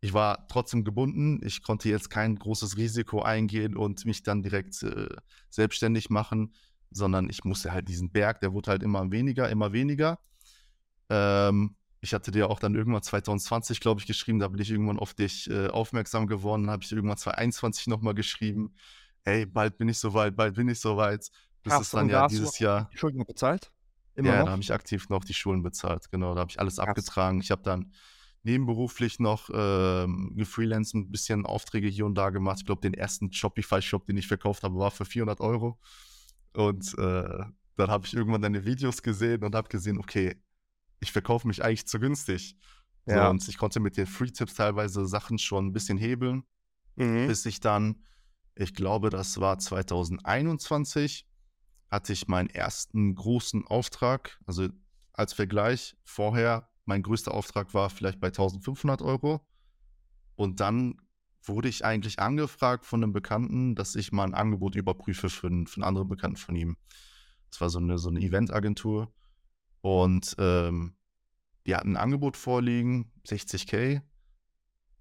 Ich 0.00 0.14
war 0.14 0.48
trotzdem 0.48 0.84
gebunden. 0.84 1.38
Ich 1.44 1.62
konnte 1.62 1.90
jetzt 1.90 2.08
kein 2.08 2.36
großes 2.36 2.78
Risiko 2.78 3.20
eingehen 3.20 3.76
und 3.76 4.06
mich 4.06 4.22
dann 4.22 4.42
direkt 4.42 4.82
äh, 4.82 5.08
selbstständig 5.50 6.08
machen 6.08 6.54
sondern 6.90 7.28
ich 7.28 7.44
musste 7.44 7.72
halt 7.72 7.88
diesen 7.88 8.10
Berg, 8.10 8.40
der 8.40 8.52
wurde 8.52 8.70
halt 8.70 8.82
immer 8.82 9.10
weniger, 9.10 9.48
immer 9.48 9.72
weniger. 9.72 10.18
Ähm, 11.08 11.76
ich 12.00 12.14
hatte 12.14 12.30
dir 12.30 12.48
auch 12.48 12.58
dann 12.58 12.74
irgendwann 12.74 13.02
2020, 13.02 13.80
glaube 13.80 14.00
ich, 14.00 14.06
geschrieben, 14.06 14.38
da 14.38 14.48
bin 14.48 14.60
ich 14.60 14.70
irgendwann 14.70 14.98
auf 14.98 15.14
dich 15.14 15.50
äh, 15.50 15.68
aufmerksam 15.68 16.26
geworden, 16.26 16.70
habe 16.70 16.82
ich 16.82 16.92
irgendwann 16.92 17.18
2021 17.18 17.88
nochmal 17.88 18.14
geschrieben, 18.14 18.74
hey, 19.22 19.44
bald 19.46 19.76
bin 19.76 19.88
ich 19.88 19.98
soweit, 19.98 20.34
bald 20.34 20.54
bin 20.54 20.68
ich 20.68 20.80
soweit. 20.80 21.30
Bis 21.62 21.74
Ach, 21.74 21.80
es 21.82 21.90
dann 21.90 22.08
ja 22.08 22.26
dieses 22.26 22.58
Jahr. 22.58 22.88
Die 22.92 22.98
Schulden 22.98 23.24
bezahlt? 23.26 23.70
Immer 24.14 24.28
ja, 24.28 24.38
noch? 24.38 24.46
da 24.46 24.52
habe 24.52 24.62
ich 24.62 24.72
aktiv 24.72 25.08
noch 25.10 25.24
die 25.24 25.34
Schulen 25.34 25.62
bezahlt, 25.62 26.10
genau, 26.10 26.34
da 26.34 26.40
habe 26.40 26.50
ich 26.50 26.58
alles 26.58 26.76
Krass. 26.76 26.88
abgetragen. 26.88 27.40
Ich 27.40 27.50
habe 27.50 27.62
dann 27.62 27.92
nebenberuflich 28.42 29.18
noch 29.18 29.50
ähm, 29.52 30.32
gefreelanced, 30.36 30.94
ein 30.94 31.10
bisschen 31.10 31.44
Aufträge 31.44 31.88
hier 31.88 32.06
und 32.06 32.14
da 32.14 32.30
gemacht. 32.30 32.58
Ich 32.60 32.66
glaube, 32.66 32.80
den 32.80 32.94
ersten 32.94 33.32
Shopify-Shop, 33.32 34.06
den 34.06 34.16
ich 34.16 34.26
verkauft 34.26 34.62
habe, 34.62 34.78
war 34.78 34.90
für 34.90 35.04
400 35.04 35.40
Euro. 35.40 35.78
Und 36.52 36.96
äh, 36.98 37.44
dann 37.76 37.90
habe 37.90 38.06
ich 38.06 38.14
irgendwann 38.14 38.42
deine 38.42 38.64
Videos 38.64 39.02
gesehen 39.02 39.44
und 39.44 39.54
habe 39.54 39.68
gesehen, 39.68 39.98
okay, 39.98 40.36
ich 41.00 41.12
verkaufe 41.12 41.46
mich 41.46 41.64
eigentlich 41.64 41.86
zu 41.86 41.98
günstig. 41.98 42.56
Ja. 43.06 43.30
Und 43.30 43.46
ich 43.48 43.56
konnte 43.56 43.80
mit 43.80 43.96
den 43.96 44.06
Free-Tipps 44.06 44.54
teilweise 44.54 45.06
Sachen 45.06 45.38
schon 45.38 45.66
ein 45.66 45.72
bisschen 45.72 45.98
hebeln, 45.98 46.44
mhm. 46.96 47.26
bis 47.26 47.46
ich 47.46 47.60
dann, 47.60 48.04
ich 48.54 48.74
glaube, 48.74 49.10
das 49.10 49.40
war 49.40 49.58
2021, 49.58 51.26
hatte 51.90 52.12
ich 52.12 52.28
meinen 52.28 52.50
ersten 52.50 53.14
großen 53.14 53.66
Auftrag. 53.66 54.38
Also 54.46 54.68
als 55.12 55.32
Vergleich, 55.32 55.96
vorher, 56.04 56.68
mein 56.84 57.02
größter 57.02 57.32
Auftrag 57.32 57.74
war 57.74 57.90
vielleicht 57.90 58.20
bei 58.20 58.28
1500 58.28 59.02
Euro. 59.02 59.46
Und 60.36 60.60
dann 60.60 61.00
wurde 61.42 61.68
ich 61.68 61.84
eigentlich 61.84 62.18
angefragt 62.18 62.84
von 62.84 63.02
einem 63.02 63.12
Bekannten, 63.12 63.74
dass 63.74 63.94
ich 63.94 64.12
mal 64.12 64.24
ein 64.24 64.34
Angebot 64.34 64.74
überprüfe 64.74 65.30
für 65.30 65.46
einen, 65.46 65.66
für 65.66 65.76
einen 65.76 65.84
anderen 65.84 66.08
Bekannten 66.08 66.36
von 66.36 66.56
ihm. 66.56 66.76
Das 67.50 67.60
war 67.60 67.70
so 67.70 67.78
eine, 67.78 67.98
so 67.98 68.10
eine 68.10 68.20
Eventagentur. 68.20 69.12
Und 69.80 70.36
ähm, 70.38 70.94
die 71.66 71.74
hatten 71.74 71.92
ein 71.92 71.96
Angebot 71.96 72.36
vorliegen, 72.36 73.10
60k. 73.26 74.02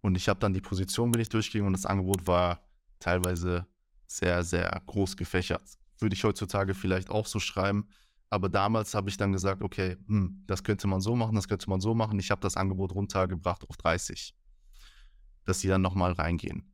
Und 0.02 0.16
ich 0.16 0.30
habe 0.30 0.40
dann 0.40 0.54
die 0.54 0.62
Position 0.62 1.12
bin 1.12 1.22
ich 1.22 1.30
durchgegangen 1.30 1.68
und 1.68 1.74
das 1.74 1.86
Angebot 1.86 2.26
war 2.28 2.62
teilweise 3.00 3.68
sehr, 4.08 4.44
sehr 4.44 4.82
groß 4.86 5.18
gefächert. 5.18 5.64
Würde 6.00 6.16
ich 6.16 6.24
heutzutage 6.24 6.74
vielleicht 6.74 7.10
auch 7.10 7.26
so 7.26 7.40
schreiben. 7.40 7.90
Aber 8.30 8.48
damals 8.48 8.94
habe 8.94 9.10
ich 9.10 9.18
dann 9.18 9.34
gesagt, 9.34 9.64
okay, 9.64 9.98
hm, 10.08 10.44
das 10.48 10.64
könnte 10.64 10.88
man 10.88 11.02
so 11.02 11.16
machen, 11.16 11.36
das 11.36 11.48
könnte 11.48 11.70
man 11.70 11.82
so 11.82 11.96
machen. 11.96 12.20
Ich 12.20 12.32
habe 12.32 12.42
das 12.42 12.56
Angebot 12.56 12.94
runtergebracht 12.94 13.68
auf 13.68 13.76
30, 13.78 14.36
dass 15.50 15.60
sie 15.60 15.68
dann 15.68 15.82
nochmal 15.82 16.14
reingehen. 16.14 16.72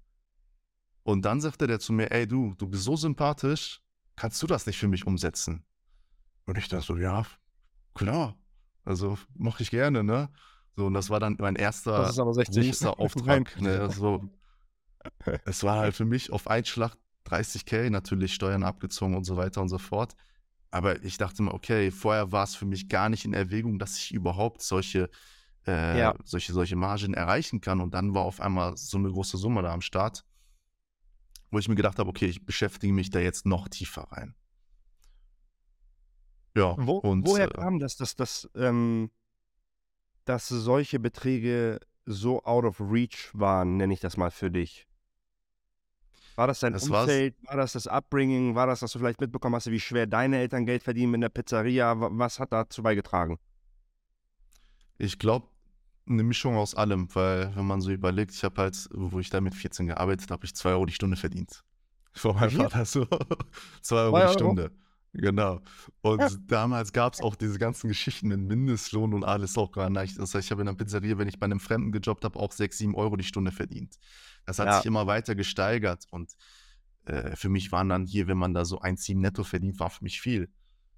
Und 1.04 1.24
dann 1.24 1.42
sagte 1.42 1.68
der 1.68 1.80
zu 1.80 1.94
mir, 1.94 2.12
ey 2.12 2.28
du, 2.28 2.54
du 2.58 2.68
bist 2.68 2.84
so 2.84 2.96
sympathisch, 2.96 3.82
kannst 4.16 4.42
du 4.42 4.48
das 4.48 4.66
nicht 4.66 4.78
für 4.78 4.88
mich 4.88 5.06
umsetzen? 5.08 5.64
Und 6.46 6.58
ich 6.58 6.68
dachte 6.68 6.86
so, 6.86 6.98
ja, 6.98 7.26
klar, 7.94 8.38
also 8.84 9.18
mache 9.34 9.64
ich 9.64 9.72
gerne, 9.72 10.04
ne? 10.04 10.30
So, 10.76 10.88
und 10.88 10.94
das 10.94 11.10
war 11.10 11.20
dann 11.20 11.38
mein 11.40 11.56
erster 11.56 12.12
großer 12.12 13.00
Auftrag. 13.00 13.60
ne? 13.62 13.80
also, 13.82 14.30
es 15.46 15.64
war 15.64 15.80
halt 15.80 15.96
für 15.96 16.06
mich 16.06 16.32
auf 16.32 16.48
einen 16.48 16.66
Schlag 16.66 16.98
30k, 17.28 17.90
natürlich 17.90 18.34
Steuern 18.34 18.64
abgezogen 18.64 19.16
und 19.16 19.24
so 19.24 19.38
weiter 19.38 19.62
und 19.62 19.70
so 19.70 19.78
fort. 19.78 20.16
Aber 20.72 21.02
ich 21.04 21.18
dachte 21.18 21.42
mir, 21.42 21.54
okay, 21.54 21.90
vorher 21.92 22.32
war 22.32 22.44
es 22.44 22.56
für 22.56 22.66
mich 22.66 22.90
gar 22.90 23.10
nicht 23.10 23.26
in 23.26 23.34
Erwägung, 23.34 23.80
dass 23.80 23.98
ich 23.98 24.14
überhaupt 24.14 24.62
solche, 24.62 25.10
äh, 25.68 26.00
ja. 26.00 26.16
solche, 26.24 26.54
solche 26.54 26.76
Margen 26.76 27.14
erreichen 27.14 27.62
kann. 27.62 27.82
Und 27.82 27.94
dann 27.94 28.14
war 28.14 28.24
auf 28.24 28.40
einmal 28.40 28.78
so 28.78 28.98
eine 28.98 29.12
große 29.12 29.38
Summe 29.38 29.62
da 29.62 29.74
am 29.74 29.82
Start, 29.82 30.26
wo 31.52 31.60
ich 31.60 31.68
mir 31.68 31.76
gedacht 31.76 32.00
habe, 32.00 32.10
okay, 32.10 32.28
ich 32.28 32.46
beschäftige 32.46 32.94
mich 32.94 33.10
da 33.10 33.20
jetzt 33.20 33.46
noch 33.46 33.68
tiefer 33.68 34.04
rein. 34.12 34.36
Ja. 36.56 36.76
Wo, 36.78 36.98
und, 36.98 37.28
woher 37.28 37.50
äh, 37.50 37.54
kam 37.54 37.80
das, 37.80 37.98
dass, 37.98 38.16
dass, 38.16 38.50
ähm, 38.56 39.12
dass 40.24 40.48
solche 40.48 41.00
Beträge 41.00 41.80
so 42.06 42.44
out 42.44 42.64
of 42.64 42.80
reach 42.80 43.32
waren, 43.34 43.78
nenne 43.78 43.94
ich 43.94 44.00
das 44.00 44.16
mal 44.16 44.32
für 44.32 44.52
dich? 44.52 44.88
War 46.36 46.48
das 46.48 46.60
dein 46.60 46.74
das 46.74 46.90
Umfeld? 46.90 47.36
War 47.44 47.58
das 47.58 47.74
das 47.74 47.88
Upbringing? 47.88 48.56
War 48.56 48.68
das, 48.68 48.82
dass 48.82 48.92
du 48.92 49.00
vielleicht 49.00 49.22
mitbekommen 49.22 49.56
hast, 49.56 49.72
wie 49.72 49.80
schwer 49.80 50.06
deine 50.06 50.38
Eltern 50.38 50.66
Geld 50.66 50.84
verdienen 50.84 51.16
in 51.16 51.22
der 51.22 51.30
Pizzeria? 51.30 51.96
Was 51.98 52.40
hat 52.40 52.52
dazu 52.52 52.84
beigetragen? 52.84 53.40
Ich 54.98 55.18
glaube, 55.18 55.48
eine 56.08 56.24
Mischung 56.24 56.56
aus 56.56 56.76
allem, 56.76 57.14
weil 57.16 57.56
wenn 57.56 57.66
man 57.66 57.82
so 57.82 57.92
überlegt, 57.92 58.32
ich 58.32 58.44
habe 58.44 58.62
halt, 58.62 58.88
wo 58.92 59.20
ich 59.20 59.30
da 59.30 59.42
mit 59.42 59.56
14 59.56 59.88
gearbeitet 59.88 60.30
habe, 60.32 60.46
ich 60.46 60.56
2 60.56 60.72
Euro 60.72 60.86
die 60.86 60.94
Stunde 60.94 61.18
verdient. 61.18 61.64
Vor 62.14 62.34
meinem 62.34 62.52
Vater 62.52 62.86
so 62.86 63.08
2 63.82 63.96
Euro 63.96 64.28
die 64.28 64.34
Stunde. 64.34 64.72
Genau. 65.18 65.62
Und 66.02 66.20
ja. 66.20 66.30
damals 66.48 66.92
gab 66.92 67.14
es 67.14 67.22
auch 67.22 67.36
diese 67.36 67.58
ganzen 67.58 67.88
Geschichten 67.88 68.28
mit 68.28 68.40
Mindestlohn 68.40 69.14
und 69.14 69.24
alles 69.24 69.58
auch 69.58 69.72
gar 69.72 69.90
nicht. 69.90 70.20
Das 70.20 70.36
heißt, 70.36 70.46
ich 70.46 70.52
habe 70.52 70.62
in 70.62 70.68
der 70.68 70.74
Pizzeria, 70.74 71.18
wenn 71.18 71.28
ich 71.28 71.40
bei 71.40 71.46
einem 71.46 71.60
Fremden 71.60 71.92
gejobbt 71.92 72.26
habe, 72.26 72.38
auch 72.38 72.52
6, 72.52 72.78
7 72.78 72.96
Euro 72.96 73.16
die 73.16 73.24
Stunde 73.24 73.52
verdient. 73.52 73.98
Das 74.46 74.60
hat 74.60 74.68
ja. 74.68 74.78
sich 74.78 74.86
immer 74.86 75.08
weiter 75.08 75.36
gesteigert. 75.36 76.06
Und 76.12 76.34
äh, 77.06 77.36
für 77.36 77.50
mich 77.50 77.72
waren 77.72 77.90
dann 77.90 78.06
hier, 78.06 78.28
wenn 78.28 78.38
man 78.38 78.54
da 78.54 78.66
so 78.66 78.82
1,7 78.82 79.18
netto 79.18 79.44
verdient, 79.44 79.80
war 79.80 79.90
für 79.90 80.04
mich 80.04 80.20
viel. 80.20 80.50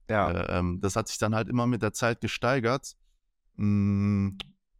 Ja. 0.09 0.31
Äh, 0.31 0.59
ähm, 0.59 0.79
das 0.81 0.95
hat 0.95 1.07
sich 1.07 1.17
dann 1.19 1.35
halt 1.35 1.47
immer 1.47 1.67
mit 1.67 1.81
der 1.81 1.93
Zeit 1.93 2.21
gesteigert. 2.21 2.95
Mm, 3.55 4.29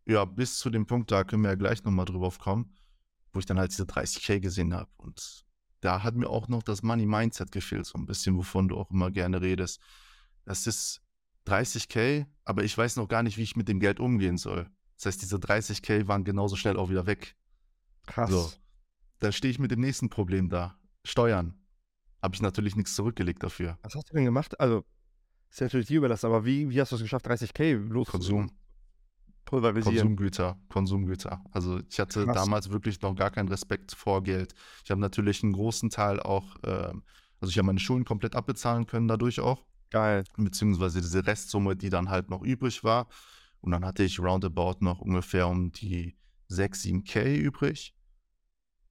ja, 0.08 0.24
bis 0.26 0.58
zu 0.58 0.70
dem 0.70 0.86
Punkt, 0.86 1.12
da 1.12 1.24
können 1.24 1.44
wir 1.44 1.50
ja 1.50 1.56
gleich 1.56 1.84
nochmal 1.84 2.06
drüber 2.06 2.32
kommen, 2.32 2.74
wo 3.34 3.40
ich 3.40 3.46
dann 3.46 3.60
halt 3.60 3.72
diese 3.72 3.84
30k 3.84 4.40
gesehen 4.40 4.74
habe. 4.74 4.90
Und 4.98 5.46
da 5.82 6.02
hat 6.04 6.16
mir 6.16 6.30
auch 6.30 6.48
noch 6.48 6.64
das 6.64 6.82
Money 6.82 7.06
Mindset 7.06 7.52
gefehlt, 7.52 7.86
so 7.86 7.98
ein 7.98 8.06
bisschen, 8.06 8.38
wovon 8.38 8.70
du 8.70 8.78
auch 8.78 8.90
immer 8.90 9.12
gerne 9.12 9.42
redest. 9.42 9.82
Das 10.46 10.66
ist 10.66 11.02
30k, 11.46 12.26
aber 12.46 12.64
ich 12.64 12.78
weiß 12.78 12.96
noch 12.96 13.08
gar 13.08 13.22
nicht, 13.22 13.38
wie 13.38 13.44
ich 13.44 13.56
mit 13.56 13.68
dem 13.68 13.80
Geld 13.80 14.00
umgehen 14.00 14.38
soll. 14.38 14.70
Das 14.96 15.08
heißt, 15.08 15.22
diese 15.22 15.38
30k 15.38 16.08
waren 16.08 16.24
genauso 16.24 16.56
schnell 16.56 16.78
auch 16.78 16.90
wieder 16.90 17.06
weg. 17.06 17.36
Krass. 18.08 18.32
So. 18.32 18.52
Da 19.20 19.32
stehe 19.32 19.52
ich 19.52 19.60
mit 19.60 19.72
dem 19.72 19.82
nächsten 19.82 20.10
Problem 20.10 20.50
da. 20.50 20.80
Steuern. 21.04 21.60
Habe 22.22 22.34
ich 22.34 22.42
natürlich 22.42 22.76
nichts 22.76 22.96
zurückgelegt 22.96 23.44
dafür. 23.44 23.78
Was 23.84 23.94
hast 23.94 24.10
du 24.10 24.14
denn 24.14 24.26
gemacht? 24.26 24.60
Also, 24.60 24.86
ist 25.50 25.60
ja 25.60 25.66
natürlich 25.66 25.88
dir 25.88 25.98
überlassen, 25.98 26.26
aber 26.26 26.46
wie, 26.46 26.70
wie 26.70 26.80
hast 26.82 26.92
du 26.92 26.96
es 26.96 27.02
geschafft, 27.02 27.28
30k 27.28 27.76
los 27.90 28.08
Konsum 28.08 28.52
pulverisieren. 29.48 29.96
Konsumgüter, 29.96 30.60
Konsumgüter. 30.70 31.44
Also 31.52 31.80
ich 31.90 32.00
hatte 32.00 32.26
Krass. 32.26 32.36
damals 32.36 32.70
wirklich 32.70 33.02
noch 33.02 33.16
gar 33.16 33.32
keinen 33.32 33.48
Respekt 33.48 33.94
vor 33.94 34.22
Geld. 34.22 34.54
Ich 34.84 34.92
habe 34.92 35.02
natürlich 35.02 35.42
einen 35.42 35.54
großen 35.54 35.90
Teil 35.90 36.20
auch, 36.20 36.58
äh, 36.64 36.92
also 37.40 37.50
ich 37.50 37.58
habe 37.58 37.68
meine 37.68 37.80
Schulden 37.80 38.06
komplett 38.06 38.36
abbezahlen 38.36 38.86
können 38.86 39.08
dadurch 39.08 39.40
auch. 39.40 39.66
Geil. 39.90 40.26
Beziehungsweise 40.36 41.00
diese 41.00 41.26
Restsumme, 41.26 41.76
die 41.78 41.90
dann 41.90 42.10
halt 42.10 42.30
noch 42.30 42.44
übrig 42.44 42.84
war. 42.84 43.08
Und 43.62 43.72
dann 43.72 43.86
hatte 43.86 44.04
ich 44.04 44.20
roundabout 44.20 44.78
noch 44.82 45.00
ungefähr 45.00 45.48
um 45.48 45.72
die 45.72 46.18
6, 46.50 46.84
7K 46.84 47.38
übrig. 47.38 47.96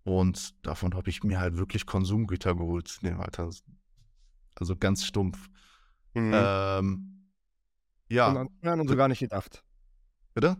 Und 0.04 0.54
davon 0.66 0.94
habe 0.94 1.10
ich 1.10 1.22
mir 1.22 1.38
halt 1.38 1.58
wirklich 1.58 1.84
Konsumgüter 1.84 2.54
geholt. 2.54 2.98
Nee, 3.02 3.12
Alter. 3.12 3.50
Also 4.54 4.76
ganz 4.76 5.04
stumpf. 5.04 5.50
Mhm. 6.14 6.32
Ähm, 6.34 7.30
ja. 8.08 8.28
Und 8.28 8.50
an 8.62 8.80
und 8.80 8.88
so 8.88 8.96
gar 8.96 9.08
nicht 9.08 9.18
gedacht. 9.18 9.65
Bitte? 10.36 10.58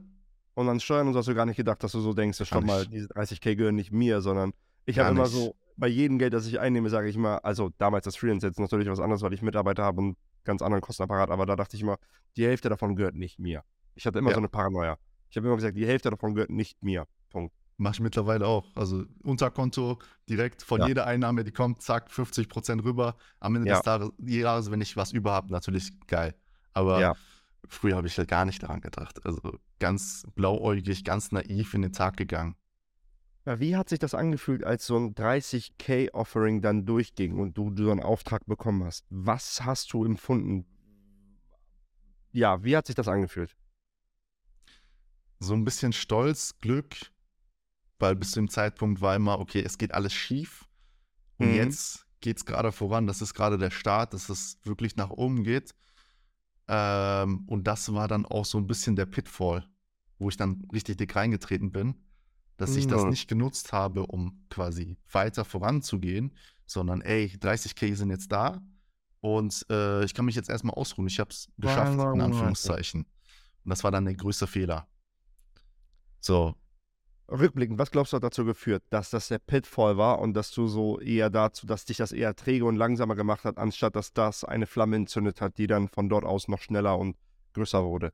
Und 0.54 0.70
an 0.70 0.80
Steuern 0.80 1.06
und 1.06 1.12
so 1.12 1.18
hast 1.18 1.28
du 1.28 1.34
gar 1.34 1.44
nicht 1.44 1.58
gedacht, 1.58 1.84
dass 1.84 1.92
du 1.92 2.00
so 2.00 2.14
denkst, 2.14 2.40
stopp 2.42 2.64
mal, 2.64 2.86
diese 2.86 3.08
30k 3.08 3.56
gehören 3.56 3.74
nicht 3.74 3.92
mir, 3.92 4.22
sondern 4.22 4.54
ich 4.86 4.98
habe 4.98 5.10
immer 5.10 5.26
so, 5.26 5.54
bei 5.76 5.86
jedem 5.86 6.18
Geld, 6.18 6.32
das 6.32 6.46
ich 6.46 6.58
einnehme, 6.58 6.88
sage 6.88 7.10
ich 7.10 7.16
immer, 7.16 7.44
also 7.44 7.70
damals 7.76 8.06
das 8.06 8.16
Freelance 8.16 8.46
jetzt 8.46 8.58
natürlich 8.58 8.88
was 8.88 9.00
anderes, 9.00 9.20
weil 9.20 9.34
ich 9.34 9.42
Mitarbeiter 9.42 9.84
habe 9.84 10.00
und 10.00 10.16
ganz 10.44 10.62
anderen 10.62 10.80
Kostenapparat, 10.80 11.28
aber 11.28 11.44
da 11.44 11.56
dachte 11.56 11.76
ich 11.76 11.82
immer, 11.82 11.98
die 12.38 12.46
Hälfte 12.46 12.70
davon 12.70 12.96
gehört 12.96 13.14
nicht 13.14 13.38
mir. 13.38 13.64
Ich 13.94 14.06
hatte 14.06 14.18
immer 14.18 14.30
ja. 14.30 14.36
so 14.36 14.40
eine 14.40 14.48
Paranoia. 14.48 14.96
Ich 15.28 15.36
habe 15.36 15.46
immer 15.46 15.56
gesagt, 15.56 15.76
die 15.76 15.86
Hälfte 15.86 16.08
davon 16.08 16.34
gehört 16.34 16.48
nicht 16.48 16.82
mir. 16.82 17.06
Punkt. 17.28 17.54
Mach 17.76 17.92
ich 17.92 18.00
mittlerweile 18.00 18.46
auch. 18.46 18.64
Also 18.74 19.04
Unterkonto 19.24 19.98
direkt 20.26 20.62
von 20.62 20.80
ja. 20.80 20.86
jeder 20.86 21.06
Einnahme, 21.06 21.44
die 21.44 21.52
kommt, 21.52 21.82
zack, 21.82 22.08
50% 22.08 22.82
rüber. 22.82 23.16
Am 23.40 23.56
Ende 23.56 23.68
ja. 23.68 23.82
des 23.82 24.10
Jahres, 24.24 24.70
wenn 24.70 24.80
ich 24.80 24.96
was 24.96 25.12
über 25.12 25.32
habe, 25.32 25.52
natürlich 25.52 25.92
geil. 26.06 26.34
Aber 26.72 27.00
ja. 27.00 27.14
Früher 27.68 27.96
habe 27.96 28.06
ich 28.06 28.16
halt 28.18 28.28
gar 28.28 28.44
nicht 28.44 28.62
daran 28.62 28.80
gedacht. 28.80 29.24
Also 29.24 29.58
ganz 29.78 30.24
blauäugig, 30.34 31.04
ganz 31.04 31.32
naiv 31.32 31.74
in 31.74 31.82
den 31.82 31.92
Tag 31.92 32.16
gegangen. 32.16 32.56
Ja, 33.44 33.60
wie 33.60 33.76
hat 33.76 33.88
sich 33.88 34.00
das 34.00 34.14
angefühlt, 34.14 34.64
als 34.64 34.86
so 34.86 34.96
ein 34.96 35.14
30k-Offering 35.14 36.62
dann 36.62 36.84
durchging 36.84 37.38
und 37.38 37.56
du, 37.56 37.70
du 37.70 37.84
so 37.84 37.90
einen 37.92 38.02
Auftrag 38.02 38.44
bekommen 38.46 38.82
hast? 38.82 39.06
Was 39.08 39.64
hast 39.64 39.92
du 39.92 40.04
empfunden? 40.04 40.66
Ja, 42.32 42.64
wie 42.64 42.76
hat 42.76 42.86
sich 42.86 42.96
das 42.96 43.06
angefühlt? 43.06 43.56
So 45.38 45.54
ein 45.54 45.64
bisschen 45.64 45.92
Stolz, 45.92 46.58
Glück, 46.58 46.96
weil 47.98 48.16
bis 48.16 48.32
zu 48.32 48.40
dem 48.40 48.48
Zeitpunkt 48.48 49.00
war 49.00 49.14
immer, 49.14 49.38
okay, 49.38 49.62
es 49.64 49.78
geht 49.78 49.94
alles 49.94 50.12
schief. 50.12 50.66
Und 51.38 51.50
mhm. 51.50 51.54
jetzt 51.54 52.06
geht 52.20 52.38
es 52.38 52.46
gerade 52.46 52.72
voran. 52.72 53.06
Das 53.06 53.22
ist 53.22 53.34
gerade 53.34 53.58
der 53.58 53.70
Start, 53.70 54.12
dass 54.12 54.28
es 54.28 54.58
wirklich 54.64 54.96
nach 54.96 55.10
oben 55.10 55.44
geht. 55.44 55.72
Ähm, 56.68 57.44
und 57.46 57.66
das 57.66 57.92
war 57.92 58.08
dann 58.08 58.26
auch 58.26 58.44
so 58.44 58.58
ein 58.58 58.66
bisschen 58.66 58.96
der 58.96 59.06
Pitfall, 59.06 59.64
wo 60.18 60.28
ich 60.28 60.36
dann 60.36 60.66
richtig 60.72 60.96
dick 60.98 61.14
reingetreten 61.14 61.70
bin, 61.70 61.94
dass 62.56 62.74
ich 62.76 62.86
das 62.86 63.02
nicht 63.10 63.28
genutzt 63.28 63.72
habe, 63.72 64.06
um 64.06 64.44
quasi 64.50 64.96
weiter 65.12 65.44
voranzugehen, 65.44 66.34
sondern 66.64 67.00
ey, 67.02 67.26
30k 67.40 67.94
sind 67.94 68.10
jetzt 68.10 68.32
da 68.32 68.60
und 69.20 69.66
äh, 69.70 70.04
ich 70.04 70.14
kann 70.14 70.24
mich 70.24 70.34
jetzt 70.34 70.48
erstmal 70.48 70.74
ausruhen. 70.74 71.06
Ich 71.08 71.20
habe 71.20 71.30
es 71.30 71.48
geschafft, 71.58 71.92
in 71.92 72.20
Anführungszeichen. 72.20 73.02
Und 73.64 73.70
das 73.70 73.82
war 73.84 73.90
dann 73.90 74.04
der 74.04 74.14
größte 74.14 74.46
Fehler. 74.46 74.86
So, 76.20 76.54
Rückblickend, 77.30 77.78
was 77.78 77.90
glaubst 77.90 78.12
du 78.12 78.16
hat 78.16 78.22
dazu 78.22 78.44
geführt, 78.44 78.84
dass 78.90 79.10
das 79.10 79.28
der 79.28 79.38
Pitfall 79.38 79.96
war 79.96 80.20
und 80.20 80.34
dass 80.34 80.52
du 80.52 80.68
so 80.68 81.00
eher 81.00 81.28
dazu, 81.28 81.66
dass 81.66 81.84
dich 81.84 81.96
das 81.96 82.12
eher 82.12 82.36
träge 82.36 82.64
und 82.64 82.76
langsamer 82.76 83.16
gemacht 83.16 83.44
hat, 83.44 83.58
anstatt 83.58 83.96
dass 83.96 84.12
das 84.12 84.44
eine 84.44 84.66
Flamme 84.66 84.96
entzündet 84.96 85.40
hat, 85.40 85.58
die 85.58 85.66
dann 85.66 85.88
von 85.88 86.08
dort 86.08 86.24
aus 86.24 86.46
noch 86.46 86.60
schneller 86.60 86.96
und 86.98 87.16
größer 87.54 87.82
wurde? 87.84 88.12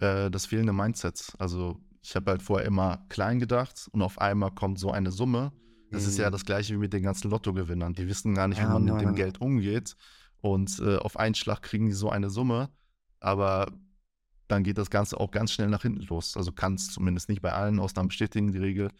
äh, 0.00 0.30
das 0.30 0.46
fehlende 0.46 0.72
Mindset. 0.72 1.32
Also 1.38 1.78
ich 2.02 2.16
habe 2.16 2.30
halt 2.30 2.42
vorher 2.42 2.66
immer 2.66 3.04
klein 3.08 3.38
gedacht 3.38 3.88
und 3.92 4.02
auf 4.02 4.18
einmal 4.18 4.50
kommt 4.50 4.78
so 4.78 4.90
eine 4.90 5.12
Summe. 5.12 5.52
Das 5.90 6.02
mhm. 6.02 6.08
ist 6.08 6.18
ja 6.18 6.28
mhm. 6.28 6.32
das 6.32 6.44
gleiche 6.44 6.74
wie 6.74 6.78
mit 6.78 6.92
den 6.92 7.02
ganzen 7.02 7.30
Lottogewinnern. 7.30 7.94
Die 7.94 8.08
wissen 8.08 8.34
gar 8.34 8.48
nicht, 8.48 8.58
ja, 8.58 8.64
wie 8.64 8.72
man 8.72 8.84
Mann. 8.84 8.96
mit 8.96 9.04
dem 9.04 9.14
Geld 9.14 9.40
umgeht. 9.40 9.96
Und 10.40 10.80
äh, 10.80 10.96
auf 10.96 11.18
einen 11.18 11.34
Schlag 11.34 11.62
kriegen 11.62 11.86
die 11.86 11.92
so 11.92 12.08
eine 12.08 12.30
Summe. 12.30 12.70
Aber 13.20 13.70
dann 14.50 14.64
geht 14.64 14.78
das 14.78 14.90
Ganze 14.90 15.18
auch 15.18 15.30
ganz 15.30 15.52
schnell 15.52 15.68
nach 15.68 15.82
hinten 15.82 16.02
los. 16.02 16.36
Also 16.36 16.52
kann 16.52 16.74
es 16.74 16.92
zumindest 16.92 17.28
nicht 17.28 17.42
bei 17.42 17.52
allen 17.52 17.78
Ausnahmen 17.78 18.08
bestätigen, 18.08 18.52
die 18.52 18.58
Regel. 18.58 18.90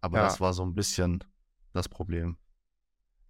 Aber 0.00 0.18
ja. 0.18 0.24
das 0.24 0.40
war 0.40 0.52
so 0.52 0.62
ein 0.62 0.74
bisschen 0.74 1.22
das 1.72 1.88
Problem. 1.88 2.36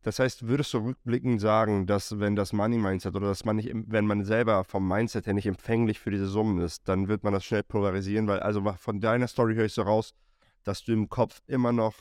Das 0.02 0.18
heißt, 0.18 0.46
würdest 0.46 0.72
du 0.72 0.78
rückblickend 0.78 1.40
sagen, 1.40 1.86
dass 1.86 2.18
wenn 2.20 2.36
das 2.36 2.52
Money 2.52 2.78
Mindset 2.78 3.14
oder 3.16 3.26
dass 3.26 3.44
man 3.44 3.56
nicht, 3.56 3.70
wenn 3.74 4.06
man 4.06 4.24
selber 4.24 4.64
vom 4.64 4.86
Mindset 4.86 5.26
her 5.26 5.34
nicht 5.34 5.46
empfänglich 5.46 5.98
für 5.98 6.10
diese 6.10 6.28
Summen 6.28 6.58
ist, 6.60 6.88
dann 6.88 7.08
wird 7.08 7.24
man 7.24 7.32
das 7.32 7.44
schnell 7.44 7.64
polarisieren, 7.64 8.28
weil 8.28 8.40
also 8.40 8.62
von 8.78 9.00
deiner 9.00 9.26
Story 9.26 9.54
höre 9.54 9.66
ich 9.66 9.74
so 9.74 9.82
raus, 9.82 10.14
dass 10.62 10.84
du 10.84 10.92
im 10.92 11.08
Kopf 11.08 11.42
immer 11.46 11.72
noch 11.72 11.94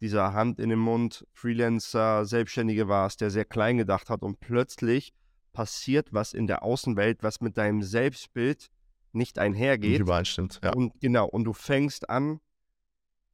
dieser 0.00 0.32
Hand 0.32 0.58
in 0.58 0.70
den 0.70 0.78
Mund 0.78 1.26
Freelancer, 1.32 2.24
Selbstständige 2.24 2.88
warst, 2.88 3.20
der 3.20 3.30
sehr 3.30 3.44
klein 3.44 3.76
gedacht 3.76 4.10
hat 4.10 4.22
und 4.22 4.40
plötzlich 4.40 5.12
passiert 5.52 6.12
was 6.12 6.32
in 6.32 6.46
der 6.46 6.62
Außenwelt, 6.62 7.22
was 7.22 7.40
mit 7.40 7.56
deinem 7.56 7.82
Selbstbild 7.82 8.70
nicht 9.16 9.38
einhergeht. 9.38 9.90
Nicht 9.90 10.00
übereinstimmt, 10.00 10.60
ja. 10.62 10.72
Und 10.72 10.92
genau, 11.00 11.26
und 11.26 11.44
du 11.44 11.52
fängst 11.52 12.08
an, 12.08 12.40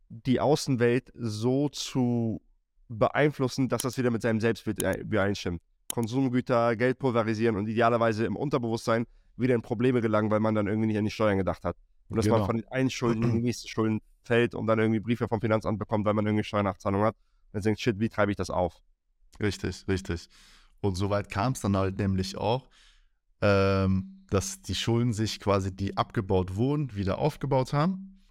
die 0.08 0.40
Außenwelt 0.40 1.10
so 1.14 1.68
zu 1.68 2.42
beeinflussen, 2.88 3.68
dass 3.68 3.82
das 3.82 3.96
wieder 3.96 4.10
mit 4.10 4.22
seinem 4.22 4.40
Selbstbild 4.40 4.82
übereinstimmt. 4.98 5.62
Konsumgüter, 5.90 6.76
Geld 6.76 6.98
pulverisieren 6.98 7.56
und 7.56 7.66
idealerweise 7.66 8.24
im 8.24 8.36
Unterbewusstsein 8.36 9.06
wieder 9.36 9.54
in 9.54 9.62
Probleme 9.62 10.00
gelangen, 10.00 10.30
weil 10.30 10.40
man 10.40 10.54
dann 10.54 10.66
irgendwie 10.66 10.88
nicht 10.88 10.98
an 10.98 11.04
die 11.04 11.10
Steuern 11.10 11.38
gedacht 11.38 11.64
hat. 11.64 11.76
Und 12.08 12.16
dass 12.16 12.26
genau. 12.26 12.38
man 12.38 12.46
von 12.46 12.56
den 12.56 12.68
einen 12.68 12.90
Schulden 12.90 13.22
in 13.22 13.32
die 13.36 13.42
nächste 13.42 13.68
Schulden 13.68 14.00
fällt 14.22 14.54
und 14.54 14.66
dann 14.66 14.78
irgendwie 14.78 15.00
Briefe 15.00 15.28
vom 15.28 15.40
Finanzamt 15.40 15.78
bekommt, 15.78 16.04
weil 16.04 16.14
man 16.14 16.26
irgendwie 16.26 16.44
Steuernachzahlung 16.44 17.02
hat. 17.02 17.14
Und 17.14 17.54
dann 17.54 17.62
denkt, 17.62 17.80
shit, 17.80 17.98
wie 17.98 18.08
treibe 18.08 18.30
ich 18.30 18.36
das 18.36 18.50
auf? 18.50 18.82
Richtig, 19.40 19.86
richtig. 19.88 20.28
Und 20.80 20.96
soweit 20.96 21.30
kam 21.30 21.52
es 21.52 21.60
dann 21.60 21.76
halt 21.76 21.98
nämlich 21.98 22.36
auch, 22.36 22.68
ähm, 23.42 24.24
dass 24.30 24.62
die 24.62 24.74
Schulden 24.74 25.12
sich 25.12 25.40
quasi, 25.40 25.74
die 25.74 25.96
abgebaut 25.96 26.56
wurden, 26.56 26.94
wieder 26.94 27.18
aufgebaut 27.18 27.74
haben. 27.74 28.22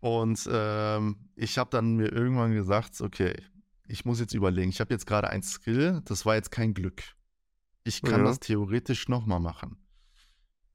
Und 0.00 0.48
ähm, 0.50 1.30
ich 1.36 1.58
habe 1.58 1.70
dann 1.70 1.96
mir 1.96 2.10
irgendwann 2.10 2.52
gesagt, 2.52 3.00
okay, 3.00 3.34
ich 3.86 4.04
muss 4.04 4.20
jetzt 4.20 4.34
überlegen, 4.34 4.70
ich 4.70 4.80
habe 4.80 4.92
jetzt 4.92 5.06
gerade 5.06 5.30
ein 5.30 5.42
Skill, 5.42 6.02
das 6.04 6.26
war 6.26 6.34
jetzt 6.34 6.50
kein 6.50 6.74
Glück. 6.74 7.02
Ich 7.84 8.02
kann 8.02 8.20
ja. 8.20 8.26
das 8.26 8.40
theoretisch 8.40 9.08
nochmal 9.08 9.40
machen. 9.40 9.78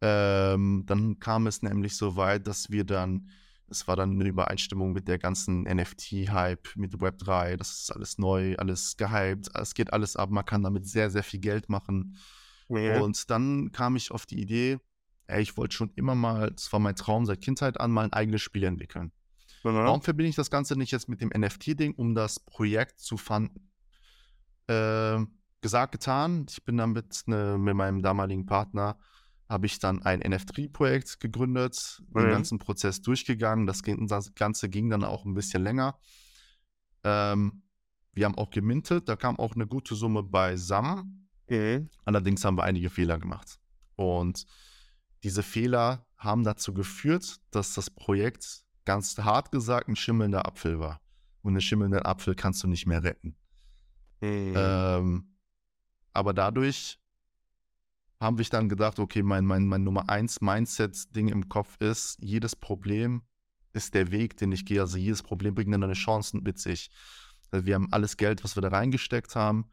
Ähm, 0.02 0.84
dann 0.86 1.20
kam 1.20 1.48
es 1.48 1.62
nämlich 1.62 1.96
so 1.96 2.16
weit, 2.16 2.48
dass 2.48 2.70
wir 2.70 2.84
dann, 2.84 3.30
es 3.68 3.88
war 3.88 3.96
dann 3.96 4.12
eine 4.12 4.28
Übereinstimmung 4.28 4.92
mit 4.92 5.08
der 5.08 5.20
ganzen 5.20 5.64
NFT-Hype, 5.64 6.76
mit 6.76 6.96
Web3, 6.96 7.56
das 7.56 7.72
ist 7.72 7.92
alles 7.92 8.18
neu, 8.18 8.56
alles 8.58 8.98
gehypt, 8.98 9.50
es 9.54 9.74
geht 9.74 9.94
alles 9.94 10.16
ab, 10.16 10.30
man 10.30 10.46
kann 10.46 10.64
damit 10.64 10.88
sehr, 10.88 11.10
sehr 11.10 11.24
viel 11.24 11.40
Geld 11.40 11.70
machen. 11.70 12.18
Ja. 12.78 13.02
Und 13.02 13.30
dann 13.30 13.72
kam 13.72 13.96
ich 13.96 14.12
auf 14.12 14.26
die 14.26 14.40
Idee, 14.40 14.80
ey, 15.28 15.42
ich 15.42 15.58
wollte 15.58 15.76
schon 15.76 15.92
immer 15.96 16.16
mal, 16.16 16.52
das 16.52 16.72
war 16.72 16.80
mein 16.80 16.96
Traum 16.96 17.26
seit 17.26 17.42
Kindheit 17.42 17.80
an, 17.80 17.92
mal 17.92 18.06
ein 18.06 18.14
eigenes 18.14 18.42
Spiel 18.42 18.64
entwickeln. 18.64 19.12
Mhm. 19.64 19.76
Warum 19.76 20.02
verbinde 20.02 20.30
ich 20.30 20.36
das 20.36 20.50
Ganze 20.50 20.76
nicht 20.76 20.92
jetzt 20.92 21.10
mit 21.10 21.22
dem 21.22 21.30
NFT-Ding, 21.30 21.94
um 21.96 22.16
das 22.16 22.40
Projekt 22.40 23.00
zu 23.00 23.18
fanden? 23.18 23.70
Äh, 24.68 25.20
gesagt, 25.62 25.94
getan. 25.94 26.46
Ich 26.50 26.64
bin 26.64 26.78
damit 26.78 27.24
ne, 27.26 27.58
mit 27.58 27.76
meinem 27.76 28.02
damaligen 28.02 28.46
Partner, 28.46 28.98
habe 29.50 29.66
ich 29.66 29.80
dann 29.80 30.04
ein 30.04 30.20
NFT-Projekt 30.20 31.20
gegründet, 31.20 32.04
mhm. 32.10 32.20
den 32.20 32.30
ganzen 32.30 32.60
Prozess 32.60 33.02
durchgegangen. 33.02 33.66
Das, 33.66 33.82
das, 33.82 34.36
Ganze 34.36 34.70
ging 34.70 34.90
dann 34.90 35.04
auch 35.04 35.26
ein 35.26 35.34
bisschen 35.34 35.64
länger. 35.64 35.98
Ähm, 37.04 37.64
wir 38.14 38.26
haben 38.26 38.38
auch 38.38 38.52
gemintet, 38.52 39.10
da 39.10 39.16
kam 39.16 39.40
auch 39.40 39.56
eine 39.56 39.66
gute 39.66 39.96
Summe 39.96 40.22
beisammen. 40.22 41.23
Mhm. 41.54 41.90
Allerdings 42.06 42.44
haben 42.44 42.58
wir 42.58 42.64
einige 42.64 42.90
Fehler 42.90 43.20
gemacht. 43.20 43.60
Und 43.96 44.46
diese 45.24 45.44
Fehler 45.44 46.06
haben 46.18 46.44
dazu 46.44 46.74
geführt, 46.74 47.40
dass 47.52 47.74
das 47.74 47.90
Projekt 47.90 48.66
ganz 48.86 49.18
hart 49.18 49.52
gesagt 49.52 49.88
ein 49.88 49.96
schimmelnder 49.96 50.46
Apfel 50.46 50.80
war. 50.80 51.02
Und 51.42 51.54
einen 51.54 51.62
schimmelnden 51.62 52.02
Apfel 52.06 52.36
kannst 52.36 52.64
du 52.64 52.68
nicht 52.68 52.86
mehr 52.86 53.04
retten. 53.04 53.36
Mhm. 54.22 54.54
Ähm, 54.56 55.36
aber 56.14 56.34
dadurch 56.34 57.00
haben 58.20 58.38
wir 58.38 58.46
dann 58.46 58.70
gedacht, 58.70 59.00
okay, 59.00 59.22
mein, 59.22 59.46
mein, 59.46 59.66
mein 59.66 59.84
Nummer 59.84 60.10
eins 60.10 60.40
Mindset-Ding 60.40 61.28
im 61.28 61.50
Kopf 61.50 61.76
ist, 61.82 62.18
jedes 62.22 62.56
Problem 62.56 63.22
ist 63.74 63.94
der 63.96 64.12
Weg, 64.12 64.38
den 64.38 64.52
ich 64.52 64.66
gehe. 64.66 64.80
Also 64.80 64.98
jedes 64.98 65.24
Problem 65.24 65.56
bringt 65.56 65.74
dann 65.74 65.84
eine 65.84 65.94
Chance 65.94 66.38
mit 66.38 66.58
sich. 66.60 66.90
Also 67.52 67.66
wir 67.66 67.76
haben 67.76 67.92
alles 67.92 68.16
Geld, 68.18 68.44
was 68.44 68.56
wir 68.56 68.62
da 68.62 68.70
reingesteckt 68.70 69.36
haben, 69.36 69.66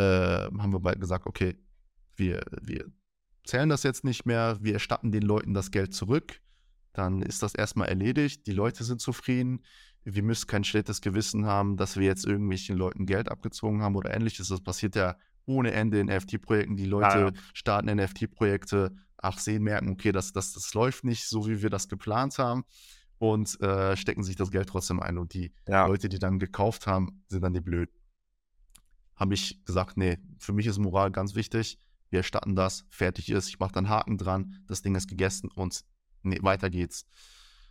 äh, 0.00 0.58
haben 0.58 0.72
wir 0.72 0.80
bald 0.80 1.00
gesagt, 1.00 1.26
okay, 1.26 1.56
wir, 2.16 2.40
wir 2.62 2.86
zählen 3.44 3.68
das 3.68 3.82
jetzt 3.82 4.04
nicht 4.04 4.26
mehr, 4.26 4.58
wir 4.60 4.74
erstatten 4.74 5.12
den 5.12 5.22
Leuten 5.22 5.54
das 5.54 5.70
Geld 5.70 5.94
zurück 5.94 6.40
dann 6.92 7.22
ist 7.22 7.42
das 7.42 7.54
erstmal 7.54 7.88
erledigt. 7.88 8.46
Die 8.46 8.52
Leute 8.52 8.84
sind 8.84 9.00
zufrieden. 9.00 9.62
Wir 10.04 10.22
müssen 10.22 10.46
kein 10.46 10.64
schlechtes 10.64 11.00
Gewissen 11.00 11.46
haben, 11.46 11.76
dass 11.76 11.96
wir 11.96 12.06
jetzt 12.06 12.26
irgendwelchen 12.26 12.76
Leuten 12.76 13.06
Geld 13.06 13.30
abgezogen 13.30 13.82
haben 13.82 13.96
oder 13.96 14.14
ähnliches. 14.14 14.48
Das 14.48 14.60
passiert 14.60 14.96
ja 14.96 15.16
ohne 15.46 15.72
Ende 15.72 16.00
in 16.00 16.06
NFT-Projekten. 16.06 16.76
Die 16.76 16.86
Leute 16.86 17.18
ja, 17.18 17.28
ja. 17.28 17.32
starten 17.52 17.94
NFT-Projekte, 17.94 18.92
ach, 19.18 19.38
sehen, 19.38 19.62
merken, 19.62 19.90
okay, 19.90 20.12
das, 20.12 20.32
das, 20.32 20.52
das 20.52 20.72
läuft 20.74 21.04
nicht 21.04 21.28
so, 21.28 21.46
wie 21.46 21.62
wir 21.62 21.70
das 21.70 21.88
geplant 21.88 22.38
haben 22.38 22.64
und 23.18 23.60
äh, 23.60 23.96
stecken 23.96 24.22
sich 24.22 24.36
das 24.36 24.50
Geld 24.50 24.68
trotzdem 24.68 25.00
ein. 25.00 25.18
Und 25.18 25.34
die 25.34 25.52
ja. 25.68 25.86
Leute, 25.86 26.08
die 26.08 26.18
dann 26.18 26.38
gekauft 26.38 26.86
haben, 26.86 27.22
sind 27.28 27.42
dann 27.42 27.52
die 27.52 27.60
blöd. 27.60 27.90
Habe 29.20 29.34
ich 29.34 29.62
gesagt, 29.66 29.98
nee, 29.98 30.18
für 30.38 30.54
mich 30.54 30.66
ist 30.66 30.78
Moral 30.78 31.12
ganz 31.12 31.34
wichtig. 31.34 31.78
Wir 32.08 32.20
erstatten 32.20 32.56
das, 32.56 32.86
fertig 32.88 33.28
ist. 33.30 33.48
Ich 33.48 33.58
mache 33.60 33.72
dann 33.72 33.90
Haken 33.90 34.18
dran, 34.18 34.64
das 34.66 34.82
Ding 34.82 34.96
ist 34.96 35.08
gegessen 35.08 35.50
und 35.54 35.84
nee, 36.22 36.38
weiter 36.40 36.70
geht's. 36.70 37.04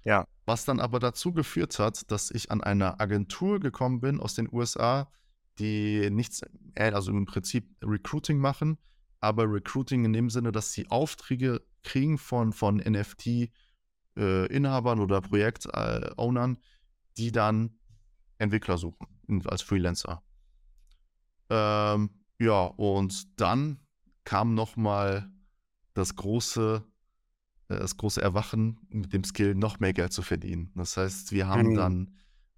Ja. 0.06 0.26
Was 0.46 0.64
dann 0.66 0.80
aber 0.80 1.00
dazu 1.00 1.34
geführt 1.34 1.80
hat, 1.80 2.12
dass 2.12 2.30
ich 2.32 2.52
an 2.52 2.62
eine 2.62 3.00
Agentur 3.00 3.60
gekommen 3.60 4.00
bin 4.00 4.20
aus 4.20 4.36
den 4.36 4.48
USA, 4.52 5.12
die 5.58 6.10
nichts, 6.10 6.42
äh, 6.76 6.92
also 6.92 7.12
im 7.12 7.26
Prinzip 7.26 7.68
Recruiting 7.84 8.38
machen, 8.38 8.78
aber 9.20 9.52
Recruiting 9.52 10.06
in 10.06 10.14
dem 10.14 10.30
Sinne, 10.30 10.52
dass 10.52 10.72
sie 10.72 10.88
Aufträge 10.90 11.62
kriegen 11.84 12.18
von, 12.18 12.54
von 12.54 12.78
NFT-Inhabern 12.78 15.00
äh, 15.00 15.02
oder 15.02 15.22
Projektownern, 15.22 16.60
die 17.18 17.32
dann 17.32 17.78
Entwickler 18.38 18.78
suchen 18.78 19.08
als 19.46 19.62
Freelancer. 19.62 20.24
Ähm, 21.50 22.10
ja, 22.40 22.64
und 22.66 23.40
dann 23.40 23.80
kam 24.24 24.54
nochmal 24.54 25.30
das 25.94 26.16
große 26.16 26.84
äh, 27.70 27.80
das 27.80 27.98
große 27.98 28.22
Erwachen 28.22 28.80
mit 28.90 29.14
dem 29.14 29.24
Skill, 29.24 29.56
noch 29.56 29.80
mehr 29.80 29.94
Geld 29.94 30.12
zu 30.12 30.22
verdienen. 30.22 30.72
Das 30.76 30.98
heißt, 30.98 31.32
wir 31.32 31.48
haben 31.48 31.70
mhm. 31.70 31.76
dann 31.76 32.16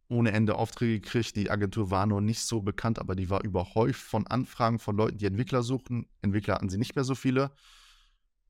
ohne 0.07 0.31
Ende 0.31 0.55
Aufträge 0.55 0.99
gekriegt. 0.99 1.35
Die 1.35 1.49
Agentur 1.49 1.91
war 1.91 2.05
noch 2.05 2.21
nicht 2.21 2.41
so 2.41 2.61
bekannt, 2.61 2.99
aber 2.99 3.15
die 3.15 3.29
war 3.29 3.43
überhäuft 3.43 4.01
von 4.01 4.27
Anfragen 4.27 4.79
von 4.79 4.97
Leuten, 4.97 5.17
die 5.17 5.25
Entwickler 5.25 5.63
suchten. 5.63 6.07
Entwickler 6.21 6.55
hatten 6.55 6.69
sie 6.69 6.77
nicht 6.77 6.95
mehr 6.95 7.05
so 7.05 7.15
viele. 7.15 7.51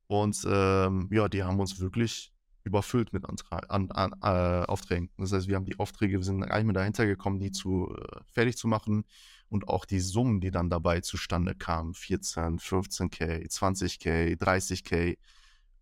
Und 0.08 0.44
ähm, 0.46 1.08
ja, 1.12 1.28
die 1.28 1.44
haben 1.44 1.60
uns 1.60 1.78
wirklich 1.78 2.32
überfüllt 2.64 3.12
mit 3.12 3.28
Antra 3.28 3.58
an, 3.68 3.90
an, 3.90 4.12
äh, 4.22 4.66
Aufträgen. 4.66 5.10
Das 5.18 5.32
heißt, 5.32 5.48
wir 5.48 5.56
haben 5.56 5.64
die 5.64 5.78
Aufträge, 5.78 6.18
wir 6.18 6.24
sind 6.24 6.42
eigentlich 6.44 6.66
mal 6.66 6.72
dahinter 6.72 7.06
gekommen, 7.06 7.40
die 7.40 7.50
zu 7.50 7.94
äh, 7.96 8.20
fertig 8.32 8.56
zu 8.56 8.68
machen 8.68 9.04
und 9.52 9.68
auch 9.68 9.84
die 9.84 10.00
Summen, 10.00 10.40
die 10.40 10.50
dann 10.50 10.70
dabei 10.70 11.02
zustande 11.02 11.54
kamen, 11.54 11.92
14, 11.92 12.58
15k, 12.58 13.46
20k, 13.46 14.38
30k, 14.38 15.18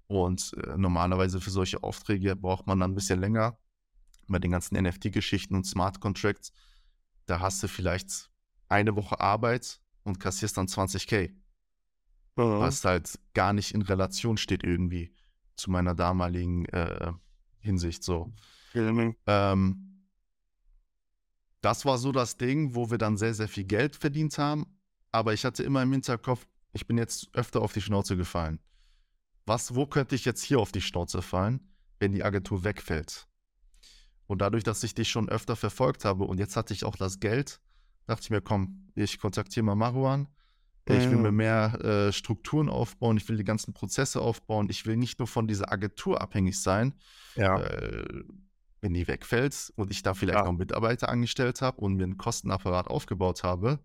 und 0.08 0.56
äh, 0.64 0.76
normalerweise 0.76 1.40
für 1.40 1.50
solche 1.50 1.84
Aufträge 1.84 2.34
braucht 2.34 2.66
man 2.66 2.80
dann 2.80 2.90
ein 2.90 2.94
bisschen 2.96 3.20
länger. 3.20 3.56
Bei 4.26 4.40
den 4.40 4.50
ganzen 4.50 4.76
NFT-Geschichten 4.76 5.54
und 5.54 5.64
Smart 5.66 6.00
Contracts, 6.00 6.52
da 7.26 7.38
hast 7.38 7.62
du 7.62 7.68
vielleicht 7.68 8.28
eine 8.68 8.96
Woche 8.96 9.20
Arbeit 9.20 9.80
und 10.02 10.18
kassierst 10.18 10.56
dann 10.56 10.66
20k. 10.66 11.28
Mhm. 11.28 11.34
Was 12.34 12.84
halt 12.84 13.20
gar 13.34 13.52
nicht 13.52 13.72
in 13.72 13.82
Relation 13.82 14.36
steht 14.36 14.64
irgendwie 14.64 15.14
zu 15.54 15.70
meiner 15.70 15.94
damaligen 15.94 16.64
äh, 16.66 17.12
Hinsicht 17.60 18.02
so. 18.02 18.32
Mhm. 18.74 19.14
Ähm, 19.28 19.89
das 21.60 21.84
war 21.84 21.98
so 21.98 22.12
das 22.12 22.36
Ding, 22.36 22.74
wo 22.74 22.90
wir 22.90 22.98
dann 22.98 23.16
sehr, 23.16 23.34
sehr 23.34 23.48
viel 23.48 23.64
Geld 23.64 23.96
verdient 23.96 24.38
haben. 24.38 24.66
Aber 25.12 25.34
ich 25.34 25.44
hatte 25.44 25.62
immer 25.62 25.82
im 25.82 25.92
Hinterkopf, 25.92 26.46
ich 26.72 26.86
bin 26.86 26.96
jetzt 26.98 27.28
öfter 27.34 27.60
auf 27.62 27.72
die 27.72 27.82
Schnauze 27.82 28.16
gefallen 28.16 28.60
was, 29.50 29.74
wo 29.74 29.84
könnte 29.84 30.14
ich 30.14 30.24
jetzt 30.24 30.42
hier 30.44 30.60
auf 30.60 30.70
die 30.70 30.80
Schnauze 30.80 31.22
fallen, 31.22 31.60
wenn 31.98 32.12
die 32.12 32.22
Agentur 32.22 32.62
wegfällt? 32.62 33.26
Und 34.28 34.40
dadurch, 34.40 34.62
dass 34.62 34.84
ich 34.84 34.94
dich 34.94 35.08
schon 35.08 35.28
öfter 35.28 35.56
verfolgt 35.56 36.04
habe 36.04 36.24
und 36.24 36.38
jetzt 36.38 36.56
hatte 36.56 36.72
ich 36.72 36.84
auch 36.84 36.94
das 36.94 37.18
Geld, 37.18 37.60
dachte 38.06 38.22
ich 38.22 38.30
mir, 38.30 38.40
komm, 38.40 38.92
ich 38.94 39.18
kontaktiere 39.18 39.64
mal 39.66 39.74
Maruan, 39.74 40.28
Ich 40.86 41.10
will 41.10 41.18
mir 41.18 41.32
mehr 41.32 41.80
äh, 41.84 42.12
Strukturen 42.12 42.68
aufbauen, 42.68 43.16
ich 43.16 43.28
will 43.28 43.36
die 43.36 43.44
ganzen 43.44 43.74
Prozesse 43.74 44.20
aufbauen. 44.20 44.68
Ich 44.70 44.86
will 44.86 44.96
nicht 44.96 45.18
nur 45.18 45.26
von 45.28 45.46
dieser 45.48 45.72
Agentur 45.72 46.20
abhängig 46.20 46.60
sein, 46.60 46.94
Ja. 47.34 47.60
äh, 47.60 48.24
wenn 48.80 48.94
die 48.94 49.06
wegfällt 49.08 49.72
und 49.76 49.90
ich 49.90 50.02
da 50.02 50.14
vielleicht 50.14 50.38
Ja. 50.38 50.44
noch 50.44 50.52
Mitarbeiter 50.52 51.08
angestellt 51.08 51.62
habe 51.62 51.80
und 51.80 51.96
mir 51.96 52.04
einen 52.04 52.16
Kostenapparat 52.18 52.88
aufgebaut 52.88 53.42
habe, 53.44 53.80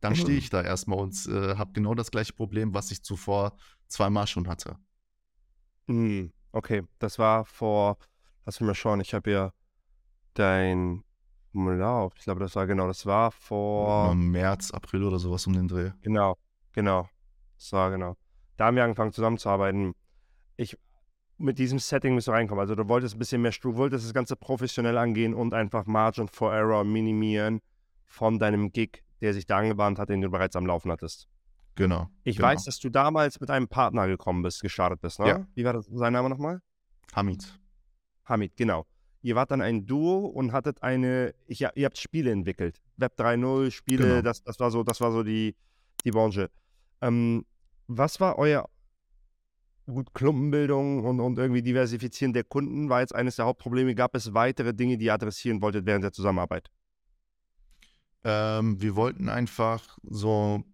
dann 0.00 0.14
stehe 0.14 0.36
Mhm. 0.36 0.38
ich 0.38 0.50
da 0.50 0.62
erstmal 0.62 0.98
und 1.00 1.14
äh, 1.26 1.56
habe 1.56 1.72
genau 1.72 1.94
das 1.94 2.10
gleiche 2.10 2.32
Problem, 2.34 2.74
was 2.74 2.90
ich 2.90 3.02
zuvor 3.02 3.56
zweimal 3.88 4.26
schon 4.26 4.48
hatte. 4.48 4.76
Hm, 5.88 6.32
okay, 6.52 6.82
das 6.98 7.18
war 7.18 7.44
vor, 7.44 7.98
lass 8.44 8.60
mich 8.60 8.66
mal 8.66 8.74
schauen, 8.74 9.00
ich 9.00 9.14
habe 9.14 9.30
ja 9.30 9.52
dein 10.34 11.04
Formular 11.52 11.96
auf. 12.02 12.14
Ich 12.16 12.24
glaube, 12.24 12.40
das 12.40 12.56
war 12.56 12.66
genau, 12.66 12.86
das 12.88 13.06
war 13.06 13.32
vor, 13.32 14.18
Im 14.18 14.30
März, 14.30 14.70
April 14.72 15.04
oder 15.04 15.18
sowas 15.18 15.46
um 15.46 15.52
den 15.54 15.68
Dreh. 15.68 15.92
genau, 16.02 16.36
genau, 16.72 17.08
das 17.56 17.72
war 17.72 17.90
genau. 17.90 18.16
Da 18.56 18.66
haben 18.66 18.76
wir 18.76 18.84
angefangen 18.84 19.12
zusammenzuarbeiten. 19.12 19.94
Ich, 20.56 20.76
mit 21.38 21.58
diesem 21.58 21.78
Setting 21.78 22.14
müssen 22.14 22.32
wir 22.32 22.34
reinkommen. 22.36 22.60
Also 22.60 22.74
du 22.74 22.88
wolltest 22.88 23.14
ein 23.14 23.18
bisschen 23.18 23.40
mehr, 23.42 23.52
du 23.60 23.76
wolltest 23.76 24.04
das 24.04 24.12
Ganze 24.12 24.36
professionell 24.36 24.98
angehen 24.98 25.34
und 25.34 25.54
einfach 25.54 25.86
Margin 25.86 26.28
for 26.28 26.52
Error 26.52 26.84
minimieren 26.84 27.60
von 28.04 28.38
deinem 28.38 28.72
Gig, 28.72 29.04
der 29.20 29.32
sich 29.32 29.46
da 29.46 29.58
angebahnt 29.58 29.98
hat, 29.98 30.08
den 30.08 30.20
du 30.20 30.28
bereits 30.28 30.56
am 30.56 30.66
Laufen 30.66 30.90
hattest. 30.90 31.28
Genau. 31.76 32.08
Ich 32.24 32.36
genau. 32.36 32.48
weiß, 32.48 32.64
dass 32.64 32.80
du 32.80 32.90
damals 32.90 33.40
mit 33.40 33.50
einem 33.50 33.68
Partner 33.68 34.08
gekommen 34.08 34.42
bist, 34.42 34.62
gestartet 34.62 35.00
bist, 35.00 35.20
ne? 35.20 35.28
Ja. 35.28 35.46
Wie 35.54 35.64
war 35.64 35.74
das, 35.74 35.86
sein 35.86 36.12
Name 36.12 36.28
nochmal? 36.28 36.60
Hamid. 37.14 37.58
Hamid, 38.24 38.56
genau. 38.56 38.84
Ihr 39.22 39.36
wart 39.36 39.50
dann 39.52 39.60
ein 39.60 39.86
Duo 39.86 40.26
und 40.26 40.52
hattet 40.52 40.82
eine, 40.82 41.34
ich, 41.46 41.60
ihr 41.60 41.84
habt 41.84 41.98
Spiele 41.98 42.32
entwickelt. 42.32 42.80
Web 42.96 43.14
3.0, 43.18 43.70
Spiele, 43.70 44.04
Genau. 44.04 44.22
das, 44.22 44.42
das 44.42 44.58
war 44.58 44.70
so, 44.70 44.82
das 44.82 45.00
war 45.00 45.12
so 45.12 45.22
die, 45.22 45.54
die 46.04 46.10
Branche. 46.10 46.50
Ähm, 47.00 47.44
was 47.86 48.20
war 48.20 48.38
euer 48.38 48.68
gut 49.92 50.14
Klumpenbildung 50.14 51.04
und, 51.04 51.20
und 51.20 51.38
irgendwie 51.38 51.62
Diversifizieren 51.62 52.32
der 52.32 52.44
Kunden 52.44 52.88
war 52.88 53.00
jetzt 53.00 53.14
eines 53.14 53.36
der 53.36 53.46
Hauptprobleme. 53.46 53.94
Gab 53.94 54.14
es 54.14 54.34
weitere 54.34 54.74
Dinge, 54.74 54.98
die 54.98 55.06
ihr 55.06 55.14
adressieren 55.14 55.62
wolltet 55.62 55.86
während 55.86 56.04
der 56.04 56.12
Zusammenarbeit? 56.12 56.70
Ähm, 58.24 58.80
wir 58.80 58.96
wollten 58.96 59.28
einfach 59.28 59.98
so 60.02 60.64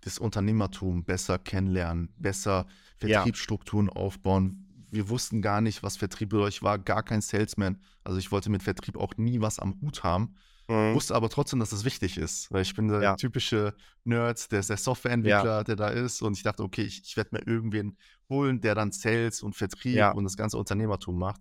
das 0.00 0.18
Unternehmertum 0.18 1.04
besser 1.04 1.38
kennenlernen, 1.38 2.08
besser 2.16 2.66
Ja. 3.02 3.08
Vertriebsstrukturen 3.08 3.90
aufbauen. 3.90 4.64
Wir 4.90 5.08
wussten 5.08 5.42
gar 5.42 5.60
nicht, 5.60 5.82
was 5.82 5.96
Vertrieb 5.96 6.30
bedeutet. 6.30 6.54
Ich 6.54 6.62
war 6.62 6.78
gar 6.78 7.02
kein 7.02 7.20
Salesman. 7.20 7.78
Also 8.04 8.18
ich 8.18 8.32
wollte 8.32 8.48
mit 8.50 8.62
Vertrieb 8.62 8.96
auch 8.96 9.14
nie 9.16 9.40
was 9.40 9.58
am 9.58 9.78
Hut 9.82 10.02
haben. 10.02 10.34
Mhm. 10.68 10.94
Wusste 10.94 11.14
aber 11.14 11.30
trotzdem, 11.30 11.60
dass 11.60 11.72
es 11.72 11.84
wichtig 11.84 12.18
ist. 12.18 12.50
Weil 12.52 12.62
ich 12.62 12.74
bin 12.74 12.88
der 12.88 13.02
Ja. 13.02 13.16
typische 13.16 13.74
Nerd, 14.04 14.52
der 14.52 14.60
ist 14.60 14.68
der 14.70 14.76
Softwareentwickler, 14.76 15.64
der 15.64 15.76
da 15.76 15.88
ist. 15.88 16.20
Und 16.22 16.36
ich 16.36 16.42
dachte, 16.42 16.62
okay, 16.62 16.82
ich, 16.82 17.02
ich 17.04 17.16
werde 17.16 17.30
mir 17.32 17.46
irgendwen 17.46 17.96
holen, 18.28 18.60
der 18.60 18.74
dann 18.74 18.92
Sales 18.92 19.42
und 19.42 19.56
Vertrieb 19.56 19.96
Ja. 19.96 20.10
und 20.12 20.24
das 20.24 20.36
ganze 20.36 20.58
Unternehmertum 20.58 21.18
macht. 21.18 21.40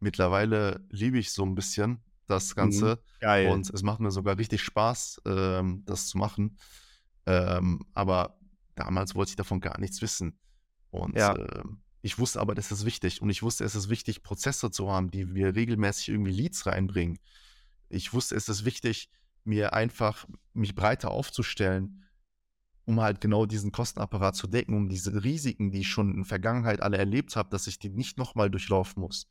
Mittlerweile 0.00 0.84
liebe 0.90 1.18
ich 1.18 1.30
so 1.32 1.44
ein 1.44 1.54
bisschen 1.54 2.02
das 2.26 2.54
Ganze. 2.54 3.00
Geil. 3.20 3.48
Und 3.50 3.68
es 3.70 3.82
macht 3.82 4.00
mir 4.00 4.10
sogar 4.10 4.38
richtig 4.38 4.62
Spaß, 4.62 5.20
ähm, 5.26 5.82
das 5.84 6.06
zu 6.08 6.18
machen. 6.18 6.58
Ähm, 7.26 7.84
aber 7.92 8.38
damals 8.74 9.14
wollte 9.14 9.30
ich 9.30 9.36
davon 9.36 9.60
gar 9.60 9.78
nichts 9.78 10.00
wissen. 10.00 10.38
Und 10.90 11.16
Ja. 11.16 11.36
ähm, 11.36 11.82
ich 12.02 12.18
wusste 12.18 12.40
aber, 12.40 12.54
das 12.54 12.72
ist 12.72 12.84
wichtig. 12.86 13.20
Und 13.20 13.30
ich 13.30 13.42
wusste, 13.42 13.64
es 13.64 13.74
ist 13.74 13.90
wichtig, 13.90 14.22
Prozesse 14.22 14.70
zu 14.70 14.90
haben, 14.90 15.10
die 15.10 15.26
mir 15.26 15.54
regelmäßig 15.54 16.08
irgendwie 16.08 16.32
Leads 16.32 16.66
reinbringen. 16.66 17.18
Ich 17.90 18.12
wusste, 18.14 18.34
es 18.36 18.48
ist 18.48 18.64
wichtig, 18.64 19.10
mir 19.44 19.72
einfach 19.74 20.26
mich 20.54 20.74
breiter 20.74 21.10
aufzustellen, 21.10 22.04
um 22.84 23.00
halt 23.00 23.20
genau 23.20 23.46
diesen 23.46 23.72
Kostenapparat 23.72 24.36
zu 24.36 24.46
decken, 24.46 24.74
um 24.76 24.88
diese 24.88 25.22
Risiken, 25.22 25.70
die 25.70 25.80
ich 25.80 25.88
schon 25.88 26.10
in 26.10 26.16
der 26.18 26.24
Vergangenheit 26.24 26.80
alle 26.80 26.98
erlebt 26.98 27.36
habe, 27.36 27.50
dass 27.50 27.66
ich 27.66 27.78
die 27.78 27.90
nicht 27.90 28.16
nochmal 28.16 28.50
durchlaufen 28.50 29.00
muss. 29.00 29.28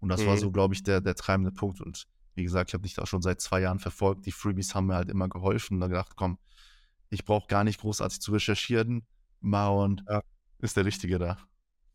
Und 0.00 0.08
das 0.08 0.24
war 0.26 0.34
Mhm. 0.34 0.38
so, 0.38 0.50
glaube 0.50 0.74
ich, 0.74 0.82
der, 0.82 1.00
der 1.00 1.14
treibende 1.14 1.52
Punkt. 1.52 1.80
Und 1.80 2.06
wie 2.34 2.42
gesagt, 2.44 2.70
ich 2.70 2.74
habe 2.74 2.82
dich 2.82 2.94
da 2.94 3.06
schon 3.06 3.22
seit 3.22 3.40
zwei 3.40 3.60
Jahren 3.60 3.78
verfolgt. 3.80 4.26
Die 4.26 4.32
Freebies 4.32 4.74
haben 4.74 4.86
mir 4.86 4.94
halt 4.94 5.08
immer 5.10 5.28
geholfen. 5.28 5.74
Und 5.74 5.80
da 5.80 5.86
gedacht, 5.88 6.12
komm, 6.16 6.38
ich 7.10 7.24
brauche 7.24 7.48
gar 7.48 7.64
nicht 7.64 7.80
großartig 7.80 8.20
zu 8.20 8.32
recherchieren. 8.32 9.06
Maron 9.40 10.00
Ja. 10.08 10.22
ist 10.58 10.76
der 10.76 10.84
Richtige 10.84 11.18
da. 11.18 11.38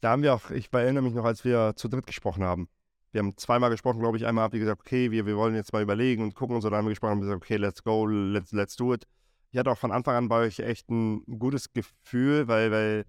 Da 0.02 0.12
haben 0.12 0.22
wir 0.22 0.34
auch, 0.34 0.52
ich 0.52 0.72
erinnere 0.72 1.04
mich 1.04 1.14
noch, 1.14 1.26
als 1.26 1.44
wir 1.46 1.74
zu 1.76 1.88
dritt 1.88 2.06
gesprochen 2.06 2.44
haben. 2.44 2.70
Wir 3.16 3.20
haben 3.20 3.38
zweimal 3.38 3.70
gesprochen, 3.70 4.02
glaube 4.02 4.18
ich. 4.18 4.26
Einmal 4.26 4.44
habt 4.44 4.56
ihr 4.56 4.60
gesagt, 4.60 4.82
okay, 4.82 5.10
wir, 5.10 5.26
wir 5.26 5.38
wollen 5.38 5.56
jetzt 5.56 5.72
mal 5.72 5.82
überlegen 5.82 6.22
und 6.22 6.36
gucken 6.36 6.58
und 6.58 6.62
so. 6.62 6.70
Dann 6.70 6.80
haben 6.80 6.86
wir 6.86 6.90
gesprochen 6.90 7.14
und 7.14 7.22
gesagt, 7.22 7.42
okay, 7.42 7.56
let's 7.56 7.82
go, 7.82 8.06
let's, 8.06 8.52
let's 8.52 8.76
do 8.76 8.94
it. 8.94 9.08
Ich 9.52 9.58
hatte 9.58 9.72
auch 9.72 9.78
von 9.78 9.94
Anfang 9.94 10.16
an 10.16 10.28
bei 10.28 10.40
euch 10.42 10.60
echt 10.60 10.90
ein 10.90 11.24
gutes 11.40 11.72
Gefühl, 11.72 12.50
weil, 12.50 12.72
weil, 12.72 13.06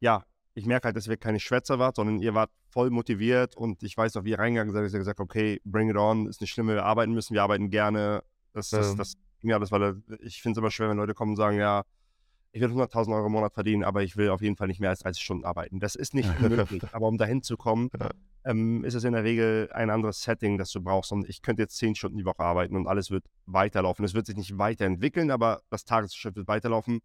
ja, 0.00 0.24
ich 0.54 0.64
merke 0.64 0.86
halt, 0.86 0.96
dass 0.96 1.06
wir 1.06 1.18
keine 1.18 1.38
Schwätzer 1.38 1.78
wart, 1.78 1.96
sondern 1.96 2.18
ihr 2.18 2.32
wart 2.32 2.50
voll 2.70 2.88
motiviert 2.88 3.54
und 3.54 3.82
ich 3.82 3.94
weiß 3.94 4.14
noch, 4.14 4.24
wie 4.24 4.30
ihr 4.30 4.38
reingegangen 4.38 4.72
seid, 4.72 4.90
ihr 4.90 4.98
gesagt 4.98 5.18
habt, 5.18 5.28
okay, 5.28 5.60
bring 5.66 5.90
it 5.90 5.96
on, 5.96 6.28
ist 6.28 6.40
nicht 6.40 6.50
schlimm, 6.50 6.68
wir 6.68 6.82
arbeiten 6.82 7.12
müssen, 7.12 7.34
wir 7.34 7.42
arbeiten 7.42 7.68
gerne. 7.68 8.22
Das, 8.54 8.70
das, 8.70 8.92
Ja. 8.92 8.94
das, 8.94 9.14
ja, 9.42 9.58
das 9.58 9.70
war, 9.70 9.96
ich 10.20 10.40
finde 10.40 10.56
es 10.56 10.62
immer 10.62 10.70
schwer, 10.70 10.88
wenn 10.88 10.96
Leute 10.96 11.12
kommen 11.12 11.32
und 11.32 11.36
sagen, 11.36 11.58
ja, 11.58 11.82
ich 12.52 12.60
will 12.60 12.68
100.000 12.70 13.14
Euro 13.14 13.26
im 13.26 13.32
Monat 13.32 13.54
verdienen, 13.54 13.82
aber 13.82 14.02
ich 14.02 14.16
will 14.16 14.28
auf 14.28 14.42
jeden 14.42 14.56
Fall 14.56 14.68
nicht 14.68 14.78
mehr 14.78 14.90
als 14.90 15.00
30 15.00 15.22
Stunden 15.22 15.44
arbeiten. 15.44 15.80
Das 15.80 15.94
ist 15.94 16.12
nicht 16.14 16.28
möglich. 16.40 16.82
Aber 16.92 17.08
um 17.08 17.16
dahin 17.16 17.42
zu 17.42 17.56
kommen, 17.56 17.88
Ja. 17.98 18.10
ähm, 18.44 18.84
ist 18.84 18.92
es 18.94 19.04
in 19.04 19.14
der 19.14 19.24
Regel 19.24 19.70
ein 19.72 19.88
anderes 19.88 20.22
Setting, 20.22 20.58
das 20.58 20.70
du 20.70 20.82
brauchst. 20.82 21.12
Und 21.12 21.26
ich 21.28 21.40
könnte 21.40 21.62
jetzt 21.62 21.78
10 21.78 21.94
Stunden 21.94 22.18
die 22.18 22.26
Woche 22.26 22.40
arbeiten 22.40 22.76
und 22.76 22.86
alles 22.86 23.10
wird 23.10 23.24
weiterlaufen. 23.46 24.04
Es 24.04 24.12
wird 24.12 24.26
sich 24.26 24.36
nicht 24.36 24.58
weiterentwickeln, 24.58 25.30
aber 25.30 25.62
das 25.70 25.84
Tagesgeschäft 25.84 26.36
wird 26.36 26.46
weiterlaufen. 26.48 27.00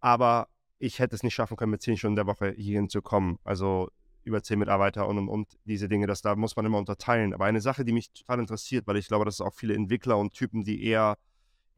Aber 0.00 0.48
ich 0.78 0.98
hätte 0.98 1.14
es 1.14 1.22
nicht 1.22 1.34
schaffen 1.34 1.56
können, 1.56 1.70
mit 1.70 1.82
10 1.82 1.96
Stunden 1.96 2.16
der 2.16 2.26
Woche 2.26 2.52
hierhin 2.56 2.88
zu 2.88 3.02
kommen. 3.02 3.38
Also 3.44 3.88
über 4.24 4.42
10 4.42 4.58
Mitarbeiter 4.58 5.06
und, 5.08 5.18
und, 5.18 5.28
und 5.28 5.58
diese 5.64 5.88
Dinge, 5.88 6.06
das 6.06 6.22
da 6.22 6.34
muss 6.36 6.56
man 6.56 6.66
immer 6.66 6.78
unterteilen. 6.78 7.34
Aber 7.34 7.44
eine 7.44 7.60
Sache, 7.60 7.84
die 7.84 7.92
mich 7.92 8.10
total 8.12 8.40
interessiert, 8.40 8.86
weil 8.86 8.96
ich 8.96 9.08
glaube, 9.08 9.24
dass 9.24 9.34
es 9.34 9.40
auch 9.40 9.54
viele 9.54 9.74
Entwickler 9.74 10.18
und 10.18 10.32
Typen, 10.32 10.64
die 10.64 10.84
eher 10.84 11.16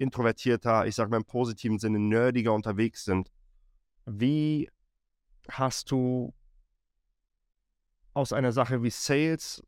introvertierter, 0.03 0.87
ich 0.87 0.95
sage 0.95 1.11
mal 1.11 1.19
im 1.19 1.25
positiven 1.25 1.79
Sinne, 1.79 1.99
nerdiger 1.99 2.53
unterwegs 2.53 3.05
sind. 3.05 3.31
Wie 4.05 4.71
hast 5.49 5.91
du 5.91 6.35
aus 8.15 8.33
einer 8.33 8.53
Sache 8.53 8.83
wie 8.83 8.91
Sales, 8.91 9.63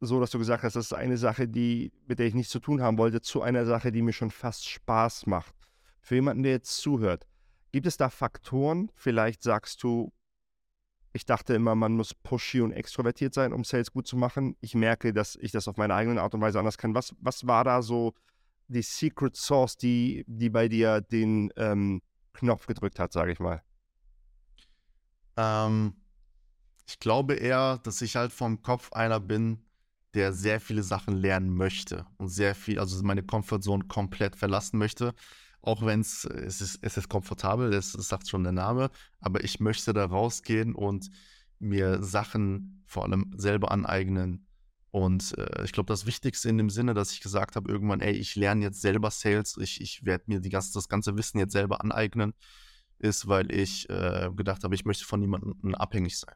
so 0.00 0.20
dass 0.20 0.30
du 0.30 0.38
gesagt 0.38 0.62
hast, 0.62 0.76
das 0.76 0.86
ist 0.86 0.92
eine 0.92 1.16
Sache, 1.16 1.48
die, 1.48 1.92
mit 2.06 2.18
der 2.18 2.26
ich 2.26 2.34
nichts 2.34 2.52
zu 2.52 2.60
tun 2.60 2.80
haben 2.80 2.98
wollte, 2.98 3.20
zu 3.20 3.42
einer 3.42 3.66
Sache, 3.66 3.92
die 3.92 4.02
mir 4.02 4.12
schon 4.12 4.30
fast 4.30 4.68
Spaß 4.68 5.26
macht. 5.26 5.54
Für 6.00 6.14
jemanden, 6.14 6.42
der 6.44 6.52
jetzt 6.52 6.76
zuhört, 6.78 7.26
gibt 7.72 7.86
es 7.86 7.96
da 7.96 8.08
Faktoren? 8.08 8.90
Vielleicht 8.94 9.42
sagst 9.42 9.82
du, 9.82 10.12
ich 11.12 11.26
dachte 11.26 11.54
immer, 11.54 11.74
man 11.74 11.94
muss 11.94 12.14
pushy 12.14 12.60
und 12.60 12.72
extrovertiert 12.72 13.34
sein, 13.34 13.52
um 13.52 13.64
Sales 13.64 13.92
gut 13.92 14.06
zu 14.06 14.16
machen. 14.16 14.56
Ich 14.60 14.74
merke, 14.74 15.12
dass 15.12 15.36
ich 15.36 15.52
das 15.52 15.66
auf 15.66 15.76
meine 15.76 15.94
eigene 15.94 16.22
Art 16.22 16.34
und 16.34 16.40
Weise 16.40 16.58
anders 16.58 16.78
kann. 16.78 16.94
Was, 16.94 17.14
was 17.20 17.46
war 17.46 17.64
da 17.64 17.82
so 17.82 18.14
die 18.68 18.82
Secret 18.82 19.36
Source, 19.36 19.76
die, 19.76 20.24
die 20.26 20.50
bei 20.50 20.68
dir 20.68 21.00
den 21.00 21.52
ähm, 21.56 22.02
Knopf 22.32 22.66
gedrückt 22.66 22.98
hat, 22.98 23.12
sage 23.12 23.32
ich 23.32 23.40
mal? 23.40 23.62
Ähm, 25.36 25.94
ich 26.86 26.98
glaube 26.98 27.34
eher, 27.34 27.78
dass 27.78 28.00
ich 28.02 28.16
halt 28.16 28.32
vom 28.32 28.62
Kopf 28.62 28.92
einer 28.92 29.20
bin, 29.20 29.64
der 30.14 30.32
sehr 30.32 30.60
viele 30.60 30.82
Sachen 30.82 31.14
lernen 31.16 31.54
möchte 31.54 32.06
und 32.16 32.28
sehr 32.28 32.54
viel, 32.54 32.78
also 32.78 33.02
meine 33.04 33.22
Comfortzone 33.22 33.84
komplett 33.84 34.36
verlassen 34.36 34.78
möchte. 34.78 35.14
Auch 35.60 35.84
wenn 35.84 36.00
es, 36.00 36.24
es 36.24 36.60
ist, 36.60 36.78
es 36.82 36.96
ist 36.96 37.08
komfortabel, 37.08 37.70
das, 37.70 37.92
das 37.92 38.08
sagt 38.08 38.28
schon 38.28 38.42
der 38.42 38.52
Name, 38.52 38.90
aber 39.20 39.44
ich 39.44 39.60
möchte 39.60 39.92
da 39.92 40.06
rausgehen 40.06 40.74
und 40.74 41.10
mir 41.58 42.02
Sachen 42.02 42.82
vor 42.86 43.04
allem 43.04 43.32
selber 43.36 43.70
aneignen. 43.70 44.47
Und 44.90 45.36
äh, 45.36 45.64
ich 45.64 45.72
glaube, 45.72 45.88
das 45.88 46.06
Wichtigste 46.06 46.48
in 46.48 46.58
dem 46.58 46.70
Sinne, 46.70 46.94
dass 46.94 47.12
ich 47.12 47.20
gesagt 47.20 47.56
habe, 47.56 47.70
irgendwann, 47.70 48.00
ey, 48.00 48.12
ich 48.12 48.36
lerne 48.36 48.64
jetzt 48.64 48.80
selber 48.80 49.10
Sales, 49.10 49.56
ich, 49.58 49.80
ich 49.80 50.04
werde 50.04 50.24
mir 50.28 50.40
die 50.40 50.48
ganze, 50.48 50.72
das 50.72 50.88
ganze 50.88 51.16
Wissen 51.16 51.38
jetzt 51.38 51.52
selber 51.52 51.82
aneignen, 51.82 52.32
ist, 52.98 53.28
weil 53.28 53.52
ich 53.52 53.88
äh, 53.90 54.30
gedacht 54.34 54.64
habe, 54.64 54.74
ich 54.74 54.84
möchte 54.84 55.04
von 55.04 55.20
niemandem 55.20 55.74
abhängig 55.74 56.18
sein. 56.18 56.34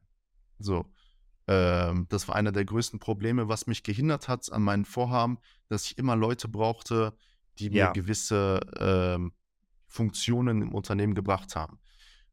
So. 0.59 0.85
Ähm, 1.49 2.07
das 2.09 2.29
war 2.29 2.37
einer 2.37 2.53
der 2.53 2.65
größten 2.65 3.01
Probleme, 3.01 3.49
was 3.49 3.67
mich 3.67 3.83
gehindert 3.83 4.29
hat 4.29 4.53
an 4.53 4.63
meinen 4.63 4.85
Vorhaben, 4.85 5.39
dass 5.69 5.87
ich 5.87 5.99
immer 5.99 6.15
Leute 6.15 6.47
brauchte, 6.47 7.17
die 7.59 7.71
mir 7.71 7.77
Ja. 7.77 7.93
gewisse 7.93 8.61
ähm, 8.79 9.33
Funktionen 9.89 10.63
im 10.63 10.75
Unternehmen 10.75 11.15
gebracht 11.15 11.57
haben. 11.57 11.81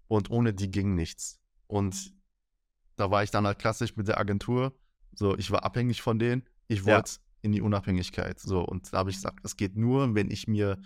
Und 0.07 0.29
ohne 0.29 0.53
die 0.53 0.69
ging 0.69 0.95
nichts. 0.95 1.39
Und 1.67 2.13
da 2.97 3.09
war 3.09 3.23
ich 3.23 3.31
dann 3.31 3.47
halt 3.47 3.59
klassisch 3.59 3.95
mit 3.95 4.07
der 4.07 4.19
Agentur. 4.19 4.77
So, 5.13 5.37
ich 5.37 5.51
war 5.51 5.63
abhängig 5.63 6.01
von 6.01 6.19
denen. 6.19 6.43
Ich 6.67 6.79
Ja. 6.79 6.97
wollte 6.97 7.13
in 7.41 7.51
die 7.51 7.61
Unabhängigkeit. 7.61 8.39
So, 8.39 8.61
und 8.61 8.91
da 8.93 8.99
habe 8.99 9.09
ich 9.09 9.17
gesagt, 9.17 9.39
es 9.43 9.55
geht 9.57 9.75
nur, 9.75 10.13
wenn 10.15 10.29
ich 10.29 10.47
mir 10.47 10.77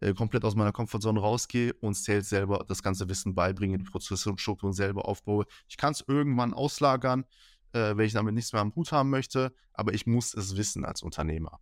äh, 0.00 0.14
komplett 0.14 0.44
aus 0.44 0.54
meiner 0.54 0.72
Komfortzone 0.72 1.20
rausgehe 1.20 1.72
und 1.74 1.96
Sales 1.96 2.28
selber 2.28 2.64
das 2.66 2.82
ganze 2.82 3.08
Wissen 3.08 3.34
beibringe, 3.34 3.78
die 3.78 3.84
Prozesse 3.84 4.30
und 4.30 4.40
Strukturen 4.40 4.72
selber 4.72 5.06
aufbaue. 5.06 5.46
Ich 5.68 5.76
kann 5.76 5.92
es 5.92 6.04
irgendwann 6.06 6.54
auslagern, 6.54 7.24
äh, 7.72 7.96
wenn 7.96 8.06
ich 8.06 8.12
damit 8.12 8.34
nichts 8.34 8.52
mehr 8.52 8.62
am 8.62 8.74
Hut 8.74 8.92
haben 8.92 9.10
möchte, 9.10 9.54
aber 9.72 9.94
ich 9.94 10.06
muss 10.06 10.34
es 10.34 10.56
wissen 10.56 10.84
als 10.84 11.02
Unternehmer. 11.02 11.60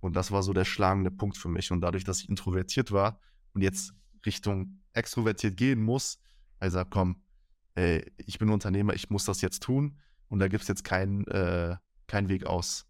Und 0.00 0.16
das 0.16 0.30
war 0.30 0.42
so 0.42 0.52
der 0.52 0.64
schlagende 0.64 1.10
Punkt 1.10 1.36
für 1.36 1.48
mich. 1.48 1.70
Und 1.72 1.80
dadurch, 1.80 2.04
dass 2.04 2.20
ich 2.20 2.28
introvertiert 2.28 2.92
war 2.92 3.20
und 3.54 3.62
jetzt 3.62 3.92
Richtung 4.26 4.80
extrovertiert 4.92 5.56
gehen 5.56 5.82
muss, 5.82 6.18
sage, 6.60 6.90
komm, 6.90 7.22
ey, 7.74 8.04
ich 8.18 8.38
bin 8.38 8.50
Unternehmer, 8.50 8.94
ich 8.94 9.10
muss 9.10 9.24
das 9.24 9.40
jetzt 9.40 9.62
tun 9.62 9.98
und 10.28 10.38
da 10.38 10.48
gibt 10.48 10.62
es 10.62 10.68
jetzt 10.68 10.84
keinen 10.84 11.26
äh, 11.26 11.76
kein 12.06 12.28
Weg 12.28 12.46
aus. 12.46 12.86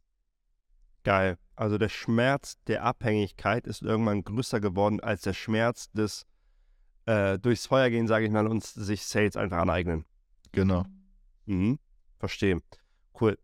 Geil. 1.05 1.39
Also 1.57 1.79
der 1.79 1.89
Schmerz 1.89 2.57
der 2.67 2.85
Abhängigkeit 2.85 3.67
ist 3.67 3.83
irgendwann 3.83 4.25
größer 4.25 4.61
geworden 4.61 5.01
als 5.01 5.23
der 5.23 5.33
Schmerz 5.33 5.91
des 5.93 6.27
äh, 7.07 7.39
durchs 7.39 7.67
Feuer 7.67 7.91
gehen, 7.91 8.07
sage 8.07 8.27
ich 8.27 8.31
mal, 8.31 8.47
und 8.47 8.63
sich 8.65 9.05
Sales 9.05 9.37
einfach 9.37 9.59
aneignen. 9.59 10.05
Genau. 10.53 10.85
Mhm. 11.47 11.79
Verstehe. 12.19 12.61
Cool. 13.19 13.39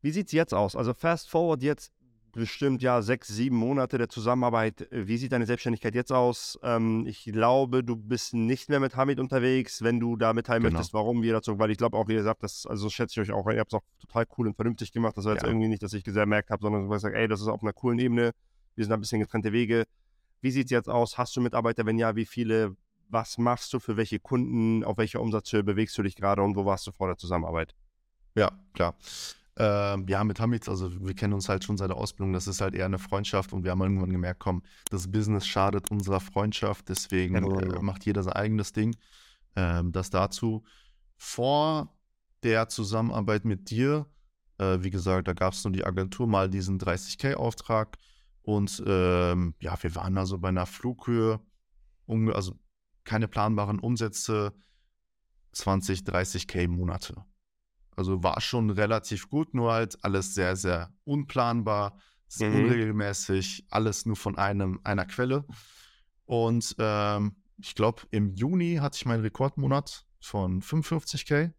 Wie 0.00 0.10
sieht 0.10 0.26
es 0.26 0.32
jetzt 0.32 0.52
aus? 0.52 0.74
Also 0.74 0.92
fast 0.92 1.30
forward 1.30 1.62
jetzt 1.62 1.92
bestimmt 2.32 2.82
ja 2.82 3.02
sechs, 3.02 3.28
sieben 3.28 3.56
Monate 3.56 3.98
der 3.98 4.08
Zusammenarbeit. 4.08 4.88
Wie 4.90 5.16
sieht 5.16 5.32
deine 5.32 5.46
Selbstständigkeit 5.46 5.94
jetzt 5.94 6.12
aus? 6.12 6.58
Ähm, 6.62 7.06
ich 7.06 7.24
glaube, 7.24 7.84
du 7.84 7.96
bist 7.96 8.34
nicht 8.34 8.68
mehr 8.68 8.80
mit 8.80 8.96
Hamid 8.96 9.20
unterwegs, 9.20 9.82
wenn 9.82 10.00
du 10.00 10.16
da 10.16 10.32
mitteilen 10.32 10.62
genau. 10.62 10.74
möchtest, 10.74 10.94
warum 10.94 11.22
wir 11.22 11.32
dazu, 11.32 11.58
weil 11.58 11.70
ich 11.70 11.78
glaube 11.78 11.96
auch, 11.96 12.08
wie 12.08 12.14
ihr 12.14 12.22
sagt, 12.22 12.42
das, 12.42 12.66
also 12.66 12.90
schätze 12.90 13.20
ich 13.20 13.30
euch 13.30 13.36
auch, 13.36 13.48
ihr 13.50 13.60
habt 13.60 13.72
es 13.72 13.78
auch 13.78 13.84
total 14.00 14.26
cool 14.36 14.48
und 14.48 14.56
vernünftig 14.56 14.92
gemacht. 14.92 15.16
Das 15.16 15.24
war 15.24 15.34
jetzt 15.34 15.42
ja. 15.42 15.48
irgendwie 15.48 15.68
nicht, 15.68 15.82
dass 15.82 15.92
ich 15.92 16.04
sehr 16.04 16.26
merkt 16.26 16.50
habe, 16.50 16.62
sondern 16.62 16.90
ich 16.90 17.00
sage, 17.00 17.16
ey, 17.16 17.28
das 17.28 17.40
ist 17.40 17.48
auf 17.48 17.62
einer 17.62 17.72
coolen 17.72 17.98
Ebene. 17.98 18.32
Wir 18.74 18.84
sind 18.84 18.92
ein 18.92 19.00
bisschen 19.00 19.20
getrennte 19.20 19.52
Wege. 19.52 19.84
Wie 20.40 20.50
sieht 20.50 20.66
es 20.66 20.70
jetzt 20.70 20.88
aus? 20.88 21.18
Hast 21.18 21.36
du 21.36 21.40
Mitarbeiter? 21.40 21.86
Wenn 21.86 21.98
ja, 21.98 22.16
wie 22.16 22.26
viele? 22.26 22.76
Was 23.08 23.36
machst 23.36 23.72
du 23.74 23.78
für 23.78 23.98
welche 23.98 24.18
Kunden? 24.18 24.84
Auf 24.84 24.96
welcher 24.96 25.20
Umsatzhöhe 25.20 25.62
bewegst 25.62 25.96
du 25.98 26.02
dich 26.02 26.16
gerade 26.16 26.42
und 26.42 26.56
wo 26.56 26.64
warst 26.64 26.86
du 26.86 26.92
vor 26.92 27.08
der 27.08 27.18
Zusammenarbeit? 27.18 27.74
Ja, 28.34 28.50
klar. 28.72 28.94
Ähm, 29.56 30.06
ja, 30.08 30.24
mit 30.24 30.40
Hamid, 30.40 30.66
also 30.68 30.90
wir 31.06 31.14
kennen 31.14 31.34
uns 31.34 31.48
halt 31.48 31.62
schon 31.62 31.76
seit 31.76 31.90
der 31.90 31.98
Ausbildung, 31.98 32.32
das 32.32 32.46
ist 32.46 32.62
halt 32.62 32.74
eher 32.74 32.86
eine 32.86 32.98
Freundschaft 32.98 33.52
und 33.52 33.64
wir 33.64 33.70
haben 33.70 33.82
irgendwann 33.82 34.10
gemerkt, 34.10 34.40
komm, 34.40 34.62
das 34.90 35.10
Business 35.10 35.46
schadet 35.46 35.90
unserer 35.90 36.20
Freundschaft, 36.20 36.88
deswegen 36.88 37.34
genau, 37.34 37.58
äh, 37.58 37.66
genau. 37.66 37.82
macht 37.82 38.06
jeder 38.06 38.22
sein 38.22 38.32
eigenes 38.32 38.72
Ding. 38.72 38.96
Ähm, 39.54 39.92
das 39.92 40.08
dazu. 40.08 40.64
Vor 41.18 41.94
der 42.42 42.68
Zusammenarbeit 42.68 43.44
mit 43.44 43.68
dir, 43.70 44.06
äh, 44.58 44.78
wie 44.80 44.90
gesagt, 44.90 45.28
da 45.28 45.34
gab 45.34 45.52
es 45.52 45.62
nur 45.64 45.72
die 45.72 45.84
Agentur, 45.84 46.26
mal 46.26 46.48
diesen 46.48 46.78
30k-Auftrag 46.78 47.98
und 48.42 48.82
ähm, 48.86 49.54
ja, 49.60 49.80
wir 49.82 49.94
waren 49.94 50.16
also 50.18 50.38
bei 50.38 50.48
einer 50.48 50.66
Flughöhe, 50.66 51.40
also 52.08 52.58
keine 53.04 53.28
planbaren 53.28 53.78
Umsätze, 53.78 54.54
20, 55.52 56.00
30k 56.00 56.68
Monate. 56.68 57.24
Also 57.96 58.22
war 58.22 58.40
schon 58.40 58.70
relativ 58.70 59.28
gut, 59.28 59.54
nur 59.54 59.72
halt 59.72 60.02
alles 60.02 60.34
sehr, 60.34 60.56
sehr 60.56 60.92
unplanbar, 61.04 61.98
mhm. 62.38 62.54
unregelmäßig, 62.54 63.66
alles 63.70 64.06
nur 64.06 64.16
von 64.16 64.38
einem, 64.38 64.80
einer 64.84 65.04
Quelle. 65.04 65.44
Und 66.24 66.74
ähm, 66.78 67.36
ich 67.58 67.74
glaube, 67.74 68.02
im 68.10 68.34
Juni 68.34 68.76
hatte 68.80 68.96
ich 68.96 69.06
meinen 69.06 69.22
Rekordmonat 69.22 70.06
von 70.20 70.62
55k. 70.62 71.52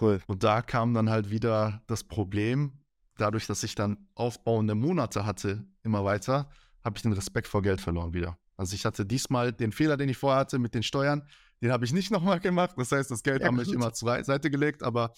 Cool. 0.00 0.22
Und 0.26 0.42
da 0.42 0.62
kam 0.62 0.94
dann 0.94 1.10
halt 1.10 1.30
wieder 1.30 1.82
das 1.86 2.04
Problem, 2.04 2.84
dadurch, 3.16 3.46
dass 3.46 3.62
ich 3.62 3.74
dann 3.74 4.08
aufbauende 4.14 4.74
Monate 4.74 5.26
hatte, 5.26 5.66
immer 5.82 6.04
weiter, 6.04 6.50
habe 6.82 6.96
ich 6.96 7.02
den 7.02 7.12
Respekt 7.12 7.48
vor 7.48 7.62
Geld 7.62 7.80
verloren 7.80 8.12
wieder. 8.12 8.38
Also 8.56 8.74
ich 8.74 8.84
hatte 8.84 9.04
diesmal 9.04 9.52
den 9.52 9.72
Fehler, 9.72 9.96
den 9.96 10.08
ich 10.08 10.16
vorher 10.16 10.40
hatte 10.40 10.58
mit 10.58 10.74
den 10.74 10.82
Steuern, 10.82 11.26
den 11.60 11.72
habe 11.72 11.84
ich 11.84 11.92
nicht 11.92 12.10
nochmal 12.10 12.40
gemacht. 12.40 12.74
Das 12.76 12.92
heißt, 12.92 13.10
das 13.10 13.22
Geld 13.22 13.42
ja, 13.42 13.48
habe 13.48 13.62
ich 13.62 13.72
immer 13.72 13.92
zur 13.92 14.22
Seite 14.24 14.50
gelegt, 14.50 14.82
aber 14.82 15.12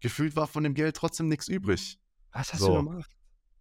gefühlt 0.00 0.36
war 0.36 0.46
von 0.46 0.64
dem 0.64 0.74
Geld 0.74 0.96
trotzdem 0.96 1.28
nichts 1.28 1.48
übrig. 1.48 1.98
Was 2.32 2.52
hast 2.52 2.60
so. 2.60 2.68
du 2.68 2.84
gemacht? 2.84 3.10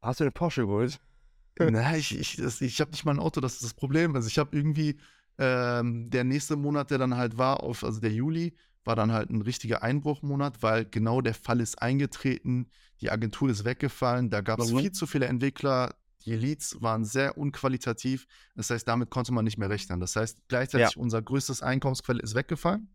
Hast 0.01 0.19
du 0.19 0.23
eine 0.23 0.31
Porsche 0.31 0.61
geholt? 0.61 0.99
Nein, 1.59 1.99
ich, 1.99 2.17
ich, 2.17 2.61
ich 2.61 2.81
habe 2.81 2.91
nicht 2.91 3.05
mal 3.05 3.13
ein 3.13 3.19
Auto, 3.19 3.41
das 3.41 3.55
ist 3.55 3.63
das 3.63 3.73
Problem. 3.73 4.15
Also 4.15 4.27
ich 4.27 4.39
habe 4.39 4.55
irgendwie 4.55 4.99
ähm, 5.37 6.09
der 6.09 6.23
nächste 6.23 6.55
Monat, 6.55 6.91
der 6.91 6.97
dann 6.97 7.17
halt 7.17 7.37
war, 7.37 7.63
auf, 7.63 7.83
also 7.83 7.99
der 7.99 8.11
Juli, 8.11 8.55
war 8.83 8.95
dann 8.95 9.11
halt 9.11 9.29
ein 9.29 9.41
richtiger 9.41 9.83
Einbruchmonat, 9.83 10.63
weil 10.63 10.85
genau 10.85 11.21
der 11.21 11.35
Fall 11.35 11.59
ist 11.59 11.81
eingetreten, 11.81 12.69
die 12.99 13.11
Agentur 13.11 13.49
ist 13.49 13.63
weggefallen, 13.63 14.29
da 14.29 14.41
gab 14.41 14.59
es 14.59 14.71
viel 14.71 14.91
zu 14.91 15.05
viele 15.05 15.27
Entwickler, 15.27 15.95
die 16.25 16.35
Leads 16.35 16.81
waren 16.81 17.05
sehr 17.05 17.37
unqualitativ. 17.37 18.25
Das 18.55 18.69
heißt, 18.69 18.87
damit 18.87 19.09
konnte 19.09 19.33
man 19.33 19.45
nicht 19.45 19.57
mehr 19.57 19.69
rechnen. 19.69 19.99
Das 19.99 20.15
heißt, 20.15 20.39
gleichzeitig 20.47 20.95
ja. 20.95 21.01
unser 21.01 21.21
größtes 21.21 21.61
Einkommensquelle 21.61 22.21
ist 22.21 22.35
weggefallen. 22.35 22.89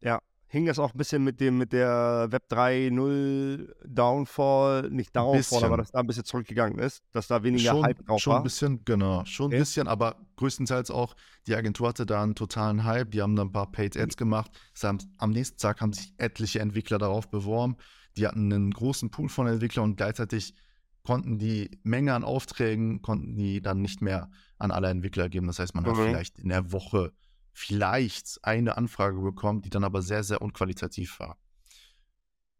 Ja. 0.00 0.20
Hing 0.52 0.66
das 0.66 0.78
auch 0.78 0.92
ein 0.92 0.98
bisschen 0.98 1.24
mit 1.24 1.40
dem 1.40 1.56
mit 1.56 1.72
der 1.72 2.26
Web 2.28 2.44
3.0 2.50 3.72
Downfall, 3.86 4.90
nicht 4.90 5.16
Downfall, 5.16 5.64
aber 5.64 5.78
dass 5.78 5.92
da 5.92 6.00
ein 6.00 6.06
bisschen 6.06 6.26
zurückgegangen 6.26 6.78
ist, 6.78 7.02
dass 7.10 7.26
da 7.26 7.42
weniger 7.42 7.70
schon, 7.70 7.84
Hype 7.84 8.04
drauf 8.04 8.20
schon 8.20 8.32
war? 8.32 8.36
Schon 8.36 8.40
ein 8.40 8.42
bisschen, 8.42 8.84
genau. 8.84 9.24
Schon 9.24 9.46
okay. 9.46 9.56
ein 9.56 9.60
bisschen, 9.60 9.88
aber 9.88 10.16
größtenteils 10.36 10.90
auch, 10.90 11.16
die 11.46 11.54
Agentur 11.54 11.88
hatte 11.88 12.04
da 12.04 12.22
einen 12.22 12.34
totalen 12.34 12.84
Hype, 12.84 13.12
die 13.12 13.22
haben 13.22 13.34
da 13.34 13.44
ein 13.44 13.52
paar 13.52 13.72
Paid 13.72 13.96
Ads 13.96 14.18
gemacht. 14.18 14.50
Haben, 14.82 14.98
am 15.16 15.30
nächsten 15.30 15.56
Tag 15.56 15.80
haben 15.80 15.94
sich 15.94 16.12
etliche 16.18 16.60
Entwickler 16.60 16.98
darauf 16.98 17.30
beworben. 17.30 17.78
Die 18.18 18.26
hatten 18.26 18.52
einen 18.52 18.72
großen 18.72 19.10
Pool 19.10 19.30
von 19.30 19.46
Entwicklern 19.46 19.84
und 19.86 19.96
gleichzeitig 19.96 20.54
konnten 21.02 21.38
die 21.38 21.78
Menge 21.82 22.14
an 22.14 22.24
Aufträgen, 22.24 23.02
konnten 23.02 23.34
die 23.34 23.60
dann 23.60 23.82
nicht 23.82 24.02
mehr 24.02 24.30
an 24.58 24.70
alle 24.70 24.88
Entwickler 24.88 25.28
geben. 25.28 25.46
Das 25.46 25.58
heißt, 25.58 25.74
man 25.74 25.84
hat 25.84 25.96
mhm. 25.96 26.04
vielleicht 26.04 26.38
in 26.38 26.48
der 26.48 26.72
Woche 26.72 27.12
vielleicht 27.52 28.42
eine 28.44 28.76
Anfrage 28.76 29.20
bekommen, 29.20 29.62
die 29.62 29.70
dann 29.70 29.84
aber 29.84 30.02
sehr, 30.02 30.24
sehr 30.24 30.40
unqualitativ 30.40 31.18
war. 31.20 31.38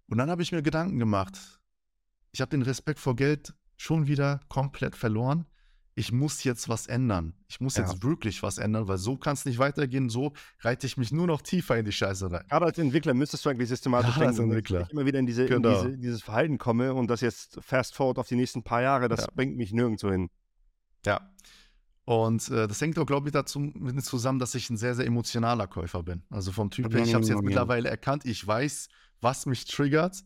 Und 0.07 0.19
dann 0.19 0.31
habe 0.31 0.43
ich 0.43 0.53
mir 0.53 0.63
Gedanken 0.63 0.99
gemacht. 0.99 1.61
Ich 2.33 2.41
habe 2.41 2.51
den 2.51 2.63
Respekt 2.63 2.99
vor 2.99 3.17
Geld 3.17 3.55
schon 3.77 4.07
wieder 4.07 4.41
komplett 4.49 4.97
verloren 4.97 5.47
ich 5.95 6.11
muss 6.11 6.43
jetzt 6.45 6.69
was 6.69 6.87
ändern. 6.87 7.35
Ich 7.49 7.61
muss 7.61 7.77
ja. 7.77 7.83
jetzt 7.83 8.03
wirklich 8.03 8.43
was 8.43 8.59
ändern, 8.59 8.89
weil 8.89 8.97
so 8.97 9.17
kann 9.17 9.35
es 9.35 9.45
nicht 9.45 9.59
weitergehen. 9.59 10.09
So 10.09 10.33
reite 10.61 10.87
ich 10.87 10.97
mich 10.97 11.13
nur 11.13 11.27
noch 11.27 11.43
tiefer 11.43 11.77
in 11.77 11.85
die 11.85 11.93
Scheiße 11.93 12.31
rein. 12.31 12.45
Gerade 12.49 12.67
als 12.67 12.79
Entwickler 12.79 13.13
müsstest 13.13 13.45
du 13.45 13.51
eigentlich 13.51 13.69
systematisch 13.69 14.17
ja, 14.17 14.27
denken, 14.27 14.45
Entwickler. 14.45 14.83
ich 14.83 14.91
immer 14.91 15.05
wieder 15.05 15.19
in, 15.19 15.27
diese, 15.27 15.47
genau. 15.47 15.69
in 15.69 15.75
diese, 15.75 15.99
dieses 15.99 16.23
Verhalten 16.23 16.57
komme 16.57 16.95
und 16.95 17.09
das 17.09 17.21
jetzt 17.21 17.59
fast 17.61 17.95
forward 17.95 18.19
auf 18.19 18.29
die 18.29 18.37
nächsten 18.37 18.63
paar 18.63 18.81
Jahre, 18.81 19.09
das 19.09 19.23
ja. 19.23 19.27
bringt 19.35 19.57
mich 19.57 19.73
nirgendwo 19.73 20.11
hin. 20.11 20.31
Ja. 21.05 21.31
Und 22.05 22.49
äh, 22.49 22.67
das 22.67 22.81
hängt 22.81 22.99
auch, 22.99 23.07
glaube 23.07 23.29
ich, 23.29 23.33
dazu 23.33 23.61
mit 23.61 24.03
zusammen, 24.05 24.39
dass 24.39 24.55
ich 24.55 24.71
ein 24.71 24.77
sehr, 24.77 24.95
sehr 24.95 25.07
emotionaler 25.07 25.67
Käufer 25.67 26.03
bin. 26.03 26.23
Also 26.31 26.53
vom 26.53 26.71
Typ 26.71 26.93
her, 26.93 27.03
ich 27.03 27.15
habe 27.15 27.23
es 27.23 27.29
jetzt 27.29 27.43
mittlerweile 27.43 27.89
erkannt. 27.91 28.25
Ich 28.25 28.45
weiß, 28.45 28.89
was 29.21 29.47
mich 29.47 29.67
triggert 29.67 30.25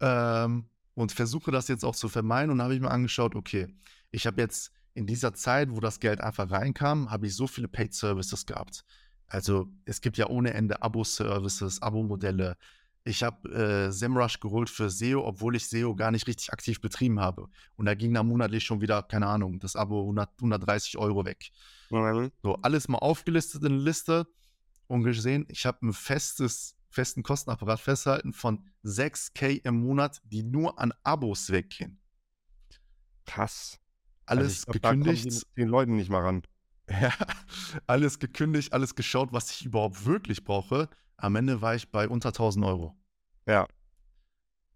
ähm, 0.00 0.66
und 0.94 1.12
versuche 1.12 1.50
das 1.50 1.68
jetzt 1.68 1.84
auch 1.84 1.96
zu 1.96 2.08
vermeiden. 2.08 2.50
Und 2.50 2.58
da 2.58 2.64
habe 2.64 2.74
ich 2.74 2.80
mir 2.80 2.90
angeschaut, 2.90 3.34
okay, 3.34 3.74
ich 4.12 4.26
habe 4.26 4.40
jetzt 4.40 4.72
in 5.00 5.06
dieser 5.06 5.32
Zeit, 5.32 5.70
wo 5.70 5.80
das 5.80 5.98
Geld 5.98 6.20
einfach 6.20 6.50
reinkam, 6.50 7.10
habe 7.10 7.26
ich 7.26 7.34
so 7.34 7.46
viele 7.46 7.68
Paid 7.68 7.94
Services 7.94 8.44
gehabt. 8.44 8.84
Also 9.28 9.72
es 9.86 10.02
gibt 10.02 10.18
ja 10.18 10.28
ohne 10.28 10.52
Ende 10.52 10.82
Abo-Services, 10.82 11.80
Abo-Modelle. 11.80 12.58
Ich 13.04 13.22
habe 13.22 13.48
äh, 13.50 13.90
SEMrush 13.90 14.40
geholt 14.40 14.68
für 14.68 14.90
SEO, 14.90 15.24
obwohl 15.24 15.56
ich 15.56 15.66
SEO 15.70 15.94
gar 15.94 16.10
nicht 16.10 16.26
richtig 16.26 16.52
aktiv 16.52 16.82
betrieben 16.82 17.18
habe. 17.18 17.48
Und 17.76 17.86
da 17.86 17.94
ging 17.94 18.12
dann 18.12 18.26
monatlich 18.26 18.62
schon 18.62 18.82
wieder, 18.82 19.02
keine 19.02 19.26
Ahnung, 19.26 19.58
das 19.58 19.74
Abo 19.74 20.02
100, 20.02 20.28
130 20.36 20.98
Euro 20.98 21.24
weg. 21.24 21.50
Mhm. 21.90 22.30
So, 22.42 22.56
alles 22.56 22.86
mal 22.88 22.98
aufgelistet 22.98 23.62
in 23.64 23.70
der 23.70 23.78
Liste 23.78 24.26
und 24.86 25.02
gesehen, 25.02 25.46
ich 25.48 25.64
habe 25.64 25.86
ein 25.86 25.94
festes, 25.94 26.76
festen 26.90 27.22
Kostenapparat 27.22 27.80
festhalten 27.80 28.34
von 28.34 28.66
6K 28.84 29.64
im 29.64 29.80
Monat, 29.80 30.20
die 30.24 30.42
nur 30.42 30.78
an 30.78 30.92
Abos 31.04 31.50
weggehen. 31.50 31.98
Krass. 33.24 33.79
Also 34.30 34.40
alles 34.40 34.68
also 34.68 34.78
glaub, 34.78 34.94
gekündigt. 34.94 35.46
den 35.56 35.68
Leuten 35.68 35.96
nicht 35.96 36.10
mal 36.10 36.22
ran. 36.22 36.42
Ja, 36.88 37.12
alles 37.86 38.18
gekündigt, 38.18 38.72
alles 38.72 38.94
geschaut, 38.94 39.32
was 39.32 39.50
ich 39.52 39.64
überhaupt 39.64 40.06
wirklich 40.06 40.44
brauche. 40.44 40.88
Am 41.16 41.36
Ende 41.36 41.62
war 41.62 41.74
ich 41.74 41.90
bei 41.90 42.08
unter 42.08 42.30
1000 42.30 42.64
Euro. 42.64 42.96
Ja. 43.46 43.66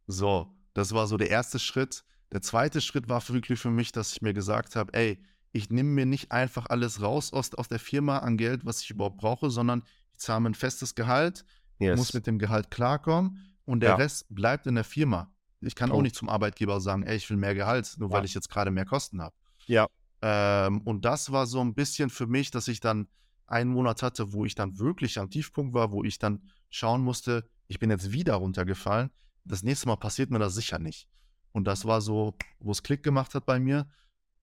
So, 0.07 0.55
das 0.75 0.93
war 0.93 1.07
so 1.07 1.17
der 1.17 1.31
erste 1.31 1.59
Schritt. 1.59 2.05
Der 2.33 2.43
zweite 2.43 2.81
Schritt 2.81 3.09
war 3.09 3.27
wirklich 3.29 3.59
für 3.59 3.71
mich, 3.71 3.93
dass 3.93 4.13
ich 4.13 4.23
mir 4.23 4.35
gesagt 4.35 4.77
habe, 4.77 4.93
ey, 4.95 5.23
ich 5.53 5.71
nehme 5.71 5.91
mir 5.91 6.07
nicht 6.07 6.33
einfach 6.33 6.67
alles 6.67 7.01
raus 7.01 7.33
aus, 7.33 7.55
aus 7.55 7.69
der 7.69 7.79
Firma 7.79 8.19
an 8.19 8.37
Geld, 8.37 8.65
was 8.65 8.81
ich 8.81 8.91
überhaupt 8.91 9.19
brauche, 9.19 9.51
sondern 9.51 9.85
ich 10.13 10.19
zahle 10.19 10.41
mir 10.41 10.51
ein 10.51 10.55
festes 10.55 10.95
Gehalt, 10.95 11.45
yes. 11.79 11.97
muss 11.97 12.13
mit 12.13 12.27
dem 12.27 12.39
Gehalt 12.39 12.71
klarkommen 12.71 13.55
und 13.65 13.81
der 13.81 13.91
ja. 13.91 13.97
Rest 13.97 14.27
bleibt 14.29 14.67
in 14.67 14.75
der 14.75 14.85
Firma. 14.85 15.33
Ich 15.61 15.75
kann 15.75 15.91
oh. 15.91 15.95
auch 15.95 16.03
nicht 16.03 16.17
zum 16.17 16.29
Arbeitgeber 16.29 16.81
sagen, 16.81 17.05
ey, 17.05 17.17
ich 17.17 17.31
will 17.31 17.37
mehr 17.37 17.55
Gehalt, 17.55 17.95
nur 17.99 18.11
ja. 18.11 18.17
weil 18.17 18.25
ich 18.25 18.35
jetzt 18.35 18.51
gerade 18.51 18.71
mehr 18.71 18.85
Kosten 18.85 19.23
habe. 19.23 19.35
Ja. 19.67 19.87
Ähm, 20.23 20.81
und 20.83 21.05
das 21.05 21.33
war 21.33 21.47
so 21.47 21.61
ein 21.61 21.75
bisschen 21.75 22.11
für 22.11 22.27
mich, 22.27 22.51
dass 22.51 22.69
ich 22.69 22.81
dann 22.81 23.09
einen 23.47 23.71
Monat 23.71 24.03
hatte, 24.03 24.33
wo 24.33 24.45
ich 24.45 24.55
dann 24.55 24.79
wirklich 24.79 25.19
am 25.19 25.31
Tiefpunkt 25.31 25.75
war, 25.75 25.93
wo 25.93 26.03
ich 26.03 26.19
dann 26.19 26.43
schauen 26.71 27.03
musste, 27.03 27.49
ich 27.67 27.79
bin 27.79 27.91
jetzt 27.91 28.13
wieder 28.13 28.35
runtergefallen. 28.35 29.11
Das 29.45 29.63
nächste 29.63 29.87
Mal 29.87 29.97
passiert 29.97 30.31
mir 30.31 30.39
das 30.39 30.55
sicher 30.55 30.79
nicht. 30.79 31.09
Und 31.53 31.65
das 31.65 31.85
war 31.85 32.01
so, 32.01 32.35
wo 32.59 32.73
es 32.73 32.83
Klick 32.83 33.03
gemacht 33.03 33.35
hat 33.35 33.47
bei 33.47 33.61
mir. 33.61 33.87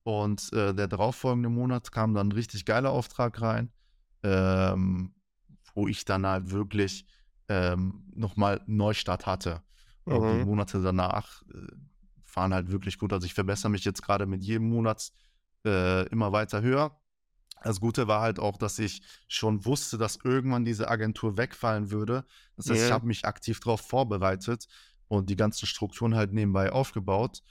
Und 0.04 0.52
äh, 0.54 0.74
der 0.74 0.88
darauffolgende 0.88 1.50
Monat 1.50 1.92
kam 1.92 2.14
dann 2.14 2.30
ein 2.30 2.32
richtig 2.32 2.66
geiler 2.66 2.92
Auftrag 2.92 3.42
rein, 3.42 3.72
ähm, 4.24 5.14
wo 5.76 5.88
ich 5.88 6.06
dann 6.06 6.26
halt 6.26 6.52
wirklich 6.52 7.06
ähm, 7.50 8.06
nochmal 8.16 8.62
Neustart 8.66 9.26
hatte. 9.26 9.62
Mhm. 10.06 10.14
Auch 10.14 10.32
die 10.32 10.46
Monate 10.46 10.82
danach 10.82 11.44
äh, 11.54 11.68
fahren 12.32 12.54
halt 12.54 12.72
wirklich 12.72 12.98
gut. 12.98 13.14
Also 13.14 13.26
ich 13.26 13.34
verbessere 13.34 13.70
mich 13.70 13.84
jetzt 13.84 14.02
gerade 14.02 14.26
mit 14.26 14.44
jedem 14.44 14.70
Monat 14.70 15.12
äh, 15.66 16.08
immer 16.08 16.32
weiter 16.32 16.62
höher. 16.62 16.98
Das 17.64 17.80
Gute 17.80 18.08
war 18.08 18.22
halt 18.22 18.40
auch, 18.40 18.58
dass 18.58 18.80
ich 18.80 19.02
schon 19.28 19.66
wusste, 19.66 19.98
dass 19.98 20.18
irgendwann 20.24 20.66
diese 20.66 20.90
Agentur 20.90 21.38
wegfallen 21.38 21.92
würde. 21.92 22.26
Das 22.56 22.70
heißt, 22.70 22.80
yeah. 22.80 22.88
ich 22.88 22.94
habe 22.94 23.06
mich 23.06 23.26
aktiv 23.26 23.60
darauf 23.60 23.82
vorbereitet 23.82 24.68
und 25.08 25.30
die 25.30 25.36
ganzen 25.36 25.68
Strukturen 25.68 26.16
halt 26.16 26.34
nebenbei 26.34 26.72
aufgebaut, 26.72 27.44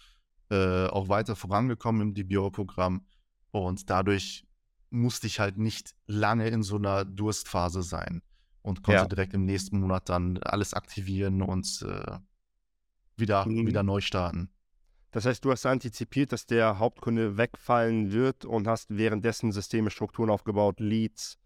äh, 0.51 0.87
auch 0.87 1.09
weiter 1.09 1.37
vorangekommen 1.37 2.03
im 2.03 2.15
DBO-Programm. 2.15 3.07
Und 3.53 3.89
dadurch 3.89 4.47
musste 4.91 5.29
ich 5.29 5.39
halt 5.39 5.59
nicht 5.59 5.95
lange 6.07 6.49
in 6.49 6.63
so 6.63 6.77
einer 6.77 7.05
Durstphase 7.05 7.83
sein 7.83 8.23
und 8.63 8.83
konnte 8.83 9.03
ja. 9.03 9.07
direkt 9.07 9.35
im 9.35 9.45
nächsten 9.45 9.79
Monat 9.79 10.09
dann 10.09 10.39
alles 10.39 10.75
aktivieren 10.75 11.43
und 11.43 11.83
äh, 11.83 12.19
wieder, 13.17 13.47
mhm. 13.47 13.67
wieder 13.67 13.85
neu 13.85 14.01
starten. 14.01 14.51
Das 15.13 15.27
heißt, 15.27 15.45
du 15.45 15.51
hast 15.51 15.67
antizipiert, 15.67 16.33
dass 16.33 16.47
der 16.47 16.79
Hauptkunde 16.79 17.37
wegfallen 17.37 18.13
wird 18.13 18.45
und 18.45 18.69
hast 18.69 18.97
währenddessen 18.97 19.51
Systeme, 19.51 19.91
Strukturen 19.91 20.31
aufgebaut, 20.31 20.79
Leads 20.79 21.39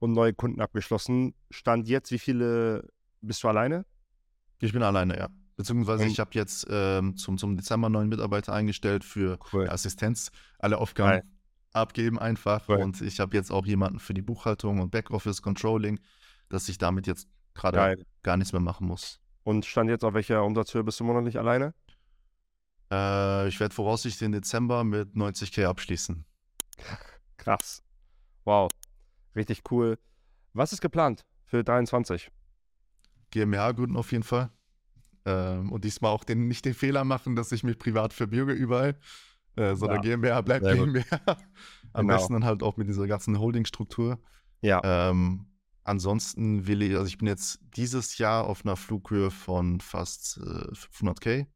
und 0.00 0.12
neue 0.12 0.34
Kunden 0.34 0.60
abgeschlossen. 0.60 1.34
Stand 1.50 1.88
jetzt, 1.88 2.10
wie 2.10 2.18
viele 2.18 2.88
bist 3.20 3.44
du 3.44 3.48
alleine? 3.48 3.86
Ich 4.58 4.72
bin 4.72 4.82
alleine, 4.82 5.16
ja. 5.16 5.28
Beziehungsweise 5.56 6.04
und 6.04 6.10
ich 6.10 6.18
habe 6.18 6.30
jetzt 6.34 6.66
ähm, 6.70 7.16
zum, 7.16 7.38
zum 7.38 7.56
Dezember 7.56 7.88
neuen 7.88 8.08
Mitarbeiter 8.08 8.52
eingestellt 8.52 9.04
für 9.04 9.38
cool. 9.52 9.68
Assistenz. 9.68 10.32
Alle 10.58 10.78
Aufgaben 10.78 11.10
Geil. 11.10 11.22
abgeben 11.72 12.18
einfach. 12.18 12.68
Cool. 12.68 12.78
Und 12.78 13.00
ich 13.00 13.20
habe 13.20 13.36
jetzt 13.36 13.52
auch 13.52 13.66
jemanden 13.66 14.00
für 14.00 14.14
die 14.14 14.22
Buchhaltung 14.22 14.80
und 14.80 14.90
Backoffice 14.90 15.42
Controlling, 15.42 16.00
dass 16.48 16.68
ich 16.68 16.78
damit 16.78 17.06
jetzt 17.06 17.28
gerade 17.54 18.04
gar 18.22 18.36
nichts 18.36 18.52
mehr 18.52 18.62
machen 18.62 18.86
muss. 18.86 19.20
Und 19.44 19.66
stand 19.66 19.90
jetzt 19.90 20.04
auf 20.04 20.14
welcher 20.14 20.44
Umsatzhöhe 20.44 20.84
bist 20.84 20.98
du 21.00 21.04
monatlich 21.04 21.38
alleine? 21.38 21.74
Äh, 22.92 23.48
ich 23.48 23.58
werde 23.58 23.74
voraussichtlich 23.74 24.18
den 24.18 24.32
Dezember 24.32 24.84
mit 24.84 25.14
90k 25.14 25.64
abschließen. 25.66 26.24
Krass. 27.38 27.82
Wow. 28.44 28.70
Richtig 29.34 29.62
cool. 29.70 29.98
Was 30.52 30.72
ist 30.72 30.82
geplant 30.82 31.24
für 31.46 31.64
23? 31.64 32.30
GmbH 33.30 33.72
gründen 33.72 33.96
auf 33.96 34.12
jeden 34.12 34.24
Fall. 34.24 34.50
Ähm, 35.24 35.72
und 35.72 35.84
diesmal 35.84 36.12
auch 36.12 36.24
den, 36.24 36.48
nicht 36.48 36.64
den 36.66 36.74
Fehler 36.74 37.04
machen, 37.04 37.34
dass 37.34 37.50
ich 37.52 37.64
mich 37.64 37.78
privat 37.78 38.12
verbürge 38.12 38.52
überall, 38.52 38.98
äh, 39.56 39.74
sondern 39.74 40.02
ja. 40.02 40.16
GmbH 40.16 40.40
bleibt 40.42 40.66
GmbH. 40.66 41.20
Am 41.94 42.06
genau. 42.06 42.18
besten 42.18 42.34
dann 42.34 42.44
halt 42.44 42.62
auch 42.62 42.76
mit 42.76 42.88
dieser 42.88 43.06
ganzen 43.06 43.38
Holdingstruktur. 43.38 44.18
Ja. 44.60 44.80
Ähm, 44.84 45.46
ansonsten 45.84 46.66
will 46.66 46.82
ich, 46.82 46.94
also 46.94 47.06
ich 47.06 47.16
bin 47.16 47.28
jetzt 47.28 47.60
dieses 47.76 48.18
Jahr 48.18 48.44
auf 48.44 48.66
einer 48.66 48.76
Flughöhe 48.76 49.30
von 49.30 49.80
fast 49.80 50.38
äh, 50.38 50.72
500k. 50.74 51.46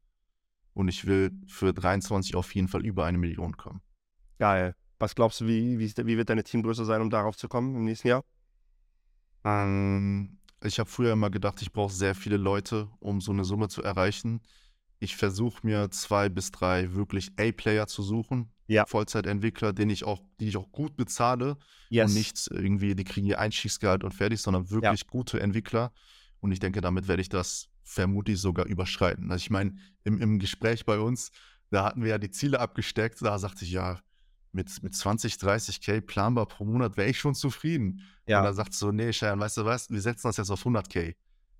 Und 0.77 0.89
ich 0.89 1.07
will 1.07 1.31
für 1.47 1.73
23 1.73 2.35
auf 2.35 2.53
jeden 2.53 2.67
Fall 2.67 2.85
über 2.85 3.05
eine 3.05 3.17
Million 3.17 3.57
kommen. 3.57 3.81
Geil. 4.37 4.75
Was 4.99 5.15
glaubst 5.15 5.41
du, 5.41 5.47
wie, 5.47 5.79
wie, 5.79 5.91
wie 6.05 6.17
wird 6.17 6.29
deine 6.29 6.43
Teamgröße 6.43 6.85
sein, 6.85 7.01
um 7.01 7.09
darauf 7.09 7.35
zu 7.35 7.47
kommen 7.47 7.75
im 7.75 7.83
nächsten 7.83 8.09
Jahr? 8.09 8.23
Ähm, 9.43 10.37
ich 10.63 10.77
habe 10.77 10.87
früher 10.87 11.13
immer 11.13 11.31
gedacht, 11.31 11.63
ich 11.63 11.71
brauche 11.71 11.91
sehr 11.91 12.13
viele 12.13 12.37
Leute, 12.37 12.89
um 12.99 13.21
so 13.21 13.31
eine 13.31 13.43
Summe 13.43 13.69
zu 13.69 13.81
erreichen. 13.81 14.41
Ich 14.99 15.15
versuche 15.15 15.65
mir 15.65 15.89
zwei 15.89 16.29
bis 16.29 16.51
drei 16.51 16.93
wirklich 16.93 17.31
A-Player 17.39 17.87
zu 17.87 18.03
suchen. 18.03 18.51
Ja. 18.67 18.85
Vollzeitentwickler, 18.85 19.73
den 19.73 19.89
ich 19.89 20.03
auch, 20.03 20.21
die 20.39 20.47
ich 20.47 20.57
auch 20.57 20.71
gut 20.71 20.95
bezahle. 20.95 21.57
Yes. 21.89 22.11
Und 22.11 22.17
nicht 22.19 22.49
irgendwie, 22.51 22.93
die 22.93 23.03
kriegen 23.03 23.25
ihr 23.25 23.39
Einstiegsgehalt 23.39 24.03
und 24.03 24.13
fertig, 24.13 24.43
sondern 24.43 24.69
wirklich 24.69 25.01
ja. 25.01 25.07
gute 25.09 25.39
Entwickler. 25.39 25.91
Und 26.39 26.51
ich 26.51 26.59
denke, 26.59 26.81
damit 26.81 27.07
werde 27.07 27.23
ich 27.23 27.29
das 27.29 27.67
vermutlich 27.87 28.39
sogar 28.39 28.65
überschreiten. 28.65 29.31
Also 29.31 29.41
ich 29.43 29.49
meine, 29.49 29.75
im, 30.03 30.19
im 30.21 30.39
Gespräch 30.39 30.85
bei 30.85 30.99
uns, 30.99 31.31
da 31.69 31.85
hatten 31.85 32.03
wir 32.03 32.09
ja 32.09 32.17
die 32.17 32.31
Ziele 32.31 32.59
abgesteckt, 32.59 33.21
da 33.21 33.39
sagte 33.39 33.63
ich, 33.63 33.71
ja, 33.71 33.99
mit, 34.51 34.83
mit 34.83 34.93
20, 34.93 35.35
30k 35.35 36.01
planbar 36.01 36.47
pro 36.47 36.65
Monat 36.65 36.97
wäre 36.97 37.09
ich 37.09 37.19
schon 37.19 37.35
zufrieden. 37.35 38.01
Ja. 38.25 38.39
Und 38.39 38.45
da 38.45 38.53
sagt 38.53 38.73
so, 38.73 38.91
nee, 38.91 39.11
Cheyenne, 39.11 39.41
weißt 39.41 39.57
du 39.57 39.65
was, 39.65 39.89
wir 39.89 40.01
setzen 40.01 40.27
das 40.27 40.37
jetzt 40.37 40.49
auf 40.49 40.65
100k. 40.65 41.15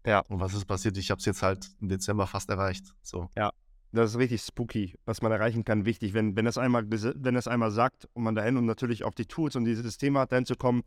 Ja. 0.06 0.20
Und 0.28 0.40
was 0.40 0.54
ist 0.54 0.66
passiert? 0.66 0.98
Ich 0.98 1.12
habe 1.12 1.20
es 1.20 1.26
jetzt 1.26 1.42
halt 1.42 1.70
im 1.80 1.90
Dezember 1.90 2.28
fast 2.28 2.50
erreicht. 2.50 2.94
So. 3.04 3.30
Ja, 3.36 3.52
das 3.92 4.12
ist 4.12 4.18
richtig 4.18 4.42
spooky, 4.42 4.96
was 5.06 5.22
man 5.22 5.32
erreichen 5.32 5.64
kann. 5.64 5.86
Wichtig, 5.86 6.14
wenn, 6.14 6.36
wenn 6.36 6.46
das 6.46 6.58
einmal, 6.58 6.86
wenn 6.90 7.36
das 7.36 7.48
einmal 7.48 7.72
sagt 7.72 8.08
und 8.14 8.24
man 8.24 8.36
dahin 8.36 8.58
und 8.58 8.66
natürlich 8.66 9.04
auf 9.04 9.16
die 9.16 9.26
Tools 9.26 9.56
und 9.56 9.66
diese 9.66 9.84
Systeme 9.84 10.20
hat, 10.20 10.32
dahin 10.32 10.46
zu 10.46 10.56
kommen, 10.56 10.84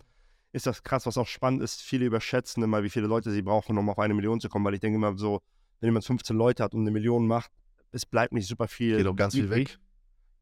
ist 0.52 0.66
das 0.66 0.82
krass, 0.82 1.06
was 1.06 1.16
auch 1.16 1.26
spannend 1.26 1.62
ist. 1.62 1.80
Viele 1.80 2.06
überschätzen 2.06 2.62
immer, 2.62 2.82
wie 2.82 2.90
viele 2.90 3.06
Leute 3.06 3.30
sie 3.30 3.42
brauchen, 3.42 3.78
um 3.78 3.88
auf 3.88 3.98
eine 3.98 4.14
Million 4.14 4.40
zu 4.40 4.48
kommen, 4.48 4.64
weil 4.64 4.74
ich 4.74 4.80
denke 4.80 4.96
immer 4.96 5.16
so, 5.16 5.40
wenn 5.80 5.88
jemand 5.88 6.04
15 6.04 6.36
Leute 6.36 6.62
hat 6.62 6.74
und 6.74 6.80
eine 6.82 6.90
Million 6.90 7.26
macht, 7.26 7.50
es 7.92 8.06
bleibt 8.06 8.32
nicht 8.32 8.46
super 8.46 8.68
viel. 8.68 8.96
Geht 8.96 9.06
auch 9.06 9.16
ganz 9.16 9.34
viel 9.34 9.50
weg. 9.50 9.78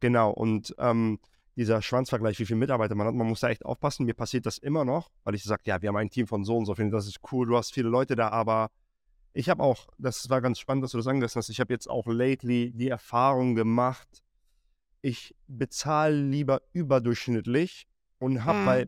Genau, 0.00 0.30
und 0.30 0.74
ähm, 0.78 1.18
dieser 1.56 1.82
Schwanzvergleich, 1.82 2.38
wie 2.38 2.46
viele 2.46 2.58
Mitarbeiter 2.58 2.94
man 2.94 3.06
hat, 3.06 3.14
man 3.14 3.26
muss 3.26 3.40
da 3.40 3.48
echt 3.48 3.64
aufpassen. 3.64 4.06
Mir 4.06 4.14
passiert 4.14 4.46
das 4.46 4.58
immer 4.58 4.84
noch, 4.84 5.10
weil 5.24 5.34
ich 5.34 5.42
sage, 5.42 5.62
ja, 5.66 5.82
wir 5.82 5.88
haben 5.88 5.96
ein 5.96 6.10
Team 6.10 6.26
von 6.26 6.44
so 6.44 6.56
und 6.56 6.66
so, 6.66 6.74
finde 6.74 6.96
das 6.96 7.06
ist 7.06 7.18
cool, 7.32 7.46
du 7.46 7.56
hast 7.56 7.72
viele 7.72 7.88
Leute 7.88 8.14
da, 8.14 8.28
aber 8.28 8.70
ich 9.32 9.48
habe 9.48 9.62
auch, 9.62 9.88
das 9.98 10.30
war 10.30 10.40
ganz 10.40 10.58
spannend, 10.58 10.84
dass 10.84 10.92
du 10.92 10.98
das 10.98 11.06
angerissen 11.06 11.40
hast, 11.40 11.48
ich 11.48 11.60
habe 11.60 11.72
jetzt 11.72 11.88
auch 11.88 12.06
lately 12.06 12.72
die 12.72 12.88
Erfahrung 12.88 13.54
gemacht, 13.54 14.22
ich 15.02 15.34
bezahle 15.46 16.20
lieber 16.20 16.62
überdurchschnittlich 16.72 17.86
und 18.18 18.44
habe, 18.44 18.58
mhm. 18.60 18.66
weil 18.66 18.86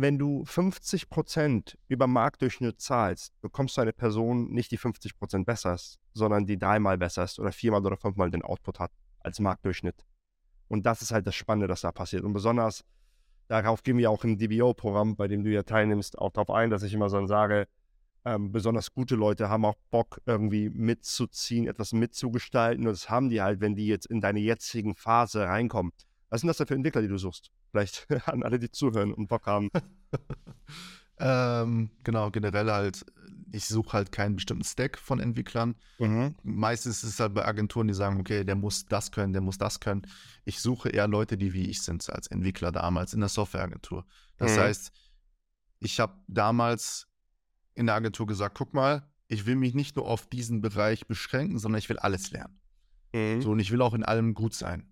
wenn 0.00 0.18
du 0.18 0.44
50% 0.44 1.76
über 1.88 2.06
Marktdurchschnitt 2.06 2.80
zahlst, 2.80 3.38
bekommst 3.40 3.76
du 3.76 3.82
eine 3.82 3.92
Person 3.92 4.50
nicht 4.50 4.70
die 4.70 4.78
50% 4.78 5.44
besser 5.44 5.74
ist, 5.74 5.98
sondern 6.14 6.46
die 6.46 6.58
dreimal 6.58 6.96
besser 6.96 7.24
ist 7.24 7.38
oder 7.38 7.52
viermal 7.52 7.84
oder 7.84 7.96
fünfmal 7.96 8.30
den 8.30 8.42
Output 8.42 8.78
hat 8.80 8.92
als 9.20 9.40
Marktdurchschnitt. 9.40 10.06
Und 10.68 10.86
das 10.86 11.02
ist 11.02 11.12
halt 11.12 11.26
das 11.26 11.34
Spannende, 11.34 11.66
das 11.66 11.82
da 11.82 11.92
passiert. 11.92 12.24
Und 12.24 12.32
besonders 12.32 12.84
darauf 13.48 13.82
gehen 13.82 13.98
wir 13.98 14.10
auch 14.10 14.24
im 14.24 14.38
DBO-Programm, 14.38 15.16
bei 15.16 15.28
dem 15.28 15.44
du 15.44 15.50
ja 15.50 15.64
teilnimmst, 15.64 16.18
auch 16.18 16.30
darauf 16.30 16.50
ein, 16.50 16.70
dass 16.70 16.82
ich 16.82 16.94
immer 16.94 17.10
so 17.10 17.26
sage, 17.26 17.66
ähm, 18.24 18.52
besonders 18.52 18.92
gute 18.92 19.16
Leute 19.16 19.48
haben 19.48 19.64
auch 19.64 19.76
Bock, 19.90 20.20
irgendwie 20.24 20.70
mitzuziehen, 20.70 21.66
etwas 21.66 21.92
mitzugestalten. 21.92 22.86
Und 22.86 22.92
das 22.92 23.10
haben 23.10 23.28
die 23.28 23.42
halt, 23.42 23.60
wenn 23.60 23.74
die 23.74 23.86
jetzt 23.86 24.06
in 24.06 24.20
deine 24.20 24.40
jetzigen 24.40 24.94
Phase 24.94 25.44
reinkommen. 25.44 25.92
Was 26.30 26.40
sind 26.40 26.48
das 26.48 26.56
denn 26.56 26.66
für 26.66 26.74
Entwickler, 26.74 27.02
die 27.02 27.08
du 27.08 27.18
suchst? 27.18 27.50
Vielleicht 27.70 28.06
an 28.26 28.42
alle, 28.42 28.58
die 28.58 28.70
zuhören 28.70 29.12
und 29.12 29.26
Bock 29.26 29.46
haben. 29.46 29.70
ähm, 31.18 31.90
genau, 32.04 32.30
generell 32.30 32.70
halt, 32.70 33.04
ich 33.52 33.66
suche 33.66 33.92
halt 33.92 34.12
keinen 34.12 34.36
bestimmten 34.36 34.64
Stack 34.64 34.98
von 34.98 35.20
Entwicklern. 35.20 35.74
Mhm. 35.98 36.36
Meistens 36.42 37.02
ist 37.02 37.10
es 37.14 37.20
halt 37.20 37.34
bei 37.34 37.44
Agenturen, 37.44 37.88
die 37.88 37.94
sagen, 37.94 38.20
okay, 38.20 38.44
der 38.44 38.54
muss 38.54 38.86
das 38.86 39.10
können, 39.10 39.32
der 39.32 39.42
muss 39.42 39.58
das 39.58 39.80
können. 39.80 40.06
Ich 40.44 40.60
suche 40.60 40.88
eher 40.88 41.08
Leute, 41.08 41.36
die 41.36 41.52
wie 41.52 41.68
ich 41.68 41.82
sind, 41.82 42.08
als 42.10 42.28
Entwickler 42.28 42.72
damals 42.72 43.12
in 43.12 43.20
der 43.20 43.28
Softwareagentur. 43.28 44.06
Das 44.38 44.56
mhm. 44.56 44.60
heißt, 44.60 44.92
ich 45.80 45.98
habe 45.98 46.14
damals 46.28 47.08
in 47.74 47.86
der 47.86 47.96
Agentur 47.96 48.26
gesagt, 48.26 48.56
guck 48.56 48.72
mal, 48.72 49.08
ich 49.26 49.46
will 49.46 49.56
mich 49.56 49.74
nicht 49.74 49.96
nur 49.96 50.06
auf 50.06 50.26
diesen 50.26 50.60
Bereich 50.60 51.06
beschränken, 51.06 51.58
sondern 51.58 51.78
ich 51.78 51.88
will 51.88 51.98
alles 51.98 52.30
lernen. 52.30 52.60
Mhm. 53.12 53.42
So, 53.42 53.50
und 53.50 53.58
ich 53.58 53.70
will 53.70 53.82
auch 53.82 53.94
in 53.94 54.04
allem 54.04 54.34
gut 54.34 54.54
sein. 54.54 54.89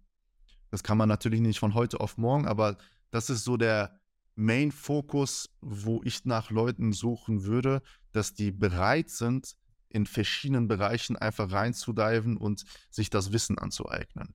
Das 0.71 0.83
kann 0.83 0.99
man 0.99 1.09
natürlich 1.09 1.41
nicht 1.41 1.59
von 1.59 1.75
heute 1.75 2.01
auf 2.01 2.19
morgen, 2.19 2.47
aber 2.47 2.77
das 3.11 3.31
ist 3.31 3.45
so 3.45 3.57
der 3.57 3.99
Main-Fokus, 4.35 5.51
wo 5.61 6.01
ich 6.05 6.25
nach 6.25 6.51
Leuten 6.51 6.93
suchen 6.93 7.45
würde, 7.45 7.83
dass 8.13 8.35
die 8.35 8.53
bereit 8.53 9.11
sind, 9.11 9.57
in 9.89 10.07
verschiedenen 10.07 10.69
Bereichen 10.69 11.17
einfach 11.17 11.51
reinzudiven 11.51 12.37
und 12.37 12.65
sich 12.91 13.11
das 13.11 13.33
Wissen 13.33 13.59
anzueignen. 13.59 14.35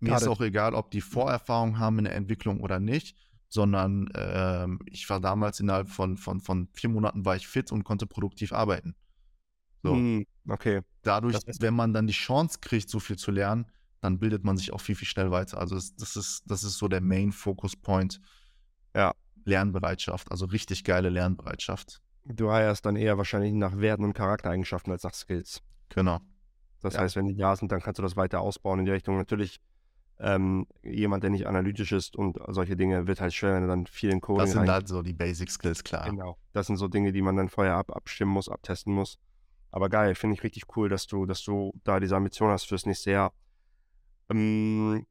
Mir 0.00 0.10
Gerade. 0.10 0.24
ist 0.24 0.28
auch 0.28 0.40
egal, 0.40 0.74
ob 0.74 0.90
die 0.90 1.00
Vorerfahrung 1.00 1.78
haben 1.78 1.98
in 1.98 2.04
der 2.04 2.16
Entwicklung 2.16 2.60
oder 2.60 2.80
nicht, 2.80 3.16
sondern 3.48 4.08
ähm, 4.14 4.80
ich 4.86 5.08
war 5.10 5.20
damals 5.20 5.60
innerhalb 5.60 5.88
von, 5.88 6.16
von, 6.16 6.40
von 6.40 6.68
vier 6.72 6.90
Monaten 6.90 7.24
war 7.24 7.36
ich 7.36 7.46
fit 7.46 7.70
und 7.70 7.84
konnte 7.84 8.06
produktiv 8.06 8.52
arbeiten. 8.52 8.96
So. 9.82 9.94
Mm, 9.94 10.26
okay. 10.48 10.80
Dadurch, 11.02 11.36
wenn 11.60 11.74
man 11.74 11.92
dann 11.92 12.06
die 12.06 12.12
Chance 12.12 12.58
kriegt, 12.60 12.88
so 12.88 12.98
viel 12.98 13.16
zu 13.16 13.30
lernen, 13.30 13.66
dann 14.02 14.18
bildet 14.18 14.44
man 14.44 14.56
sich 14.56 14.72
auch 14.72 14.80
viel, 14.80 14.96
viel 14.96 15.08
schnell 15.08 15.30
weiter. 15.30 15.58
Also 15.58 15.76
das, 15.76 15.94
das 15.94 16.16
ist, 16.16 16.42
das 16.46 16.64
ist 16.64 16.76
so 16.76 16.88
der 16.88 17.00
Main 17.00 17.32
Focus 17.32 17.76
Point. 17.76 18.20
Ja, 18.94 19.14
Lernbereitschaft, 19.44 20.30
also 20.30 20.44
richtig 20.46 20.84
geile 20.84 21.08
Lernbereitschaft. 21.08 22.02
Du 22.24 22.50
heierst 22.50 22.84
dann 22.84 22.96
eher 22.96 23.16
wahrscheinlich 23.16 23.52
nach 23.52 23.78
Werten 23.78 24.04
und 24.04 24.12
Charaktereigenschaften 24.12 24.92
als 24.92 25.04
nach 25.04 25.14
Skills. 25.14 25.62
Genau. 25.88 26.20
Das 26.80 26.94
ja. 26.94 27.00
heißt, 27.00 27.16
wenn 27.16 27.26
die 27.26 27.36
da 27.36 27.54
sind, 27.56 27.72
dann 27.72 27.80
kannst 27.80 27.98
du 27.98 28.02
das 28.02 28.16
weiter 28.16 28.40
ausbauen 28.40 28.80
in 28.80 28.84
die 28.86 28.90
Richtung. 28.90 29.16
Natürlich, 29.16 29.60
ähm, 30.18 30.66
jemand, 30.82 31.22
der 31.22 31.30
nicht 31.30 31.46
analytisch 31.46 31.92
ist 31.92 32.16
und 32.16 32.38
solche 32.48 32.76
Dinge, 32.76 33.06
wird 33.06 33.20
halt 33.20 33.34
schwer, 33.34 33.54
wenn 33.54 33.62
er 33.62 33.68
dann 33.68 33.86
viel 33.86 34.10
in 34.10 34.20
Coding 34.20 34.40
Das 34.40 34.52
sind 34.52 34.68
halt 34.68 34.88
so 34.88 35.02
die 35.02 35.12
Basic 35.12 35.50
Skills, 35.50 35.84
klar. 35.84 36.08
Genau. 36.08 36.36
Das 36.52 36.66
sind 36.66 36.76
so 36.76 36.88
Dinge, 36.88 37.12
die 37.12 37.22
man 37.22 37.36
dann 37.36 37.48
vorher 37.48 37.74
ab, 37.74 37.94
abstimmen 37.94 38.32
muss, 38.32 38.48
abtesten 38.48 38.92
muss. 38.92 39.18
Aber 39.70 39.88
geil, 39.88 40.14
finde 40.14 40.34
ich 40.34 40.42
richtig 40.42 40.64
cool, 40.76 40.88
dass 40.88 41.06
du, 41.06 41.24
dass 41.24 41.42
du 41.42 41.72
da 41.84 41.98
diese 41.98 42.16
Ambition 42.16 42.50
hast 42.50 42.64
fürs 42.64 42.84
nächste 42.84 43.12
Jahr. 43.12 43.32
Ähm, 44.32 45.06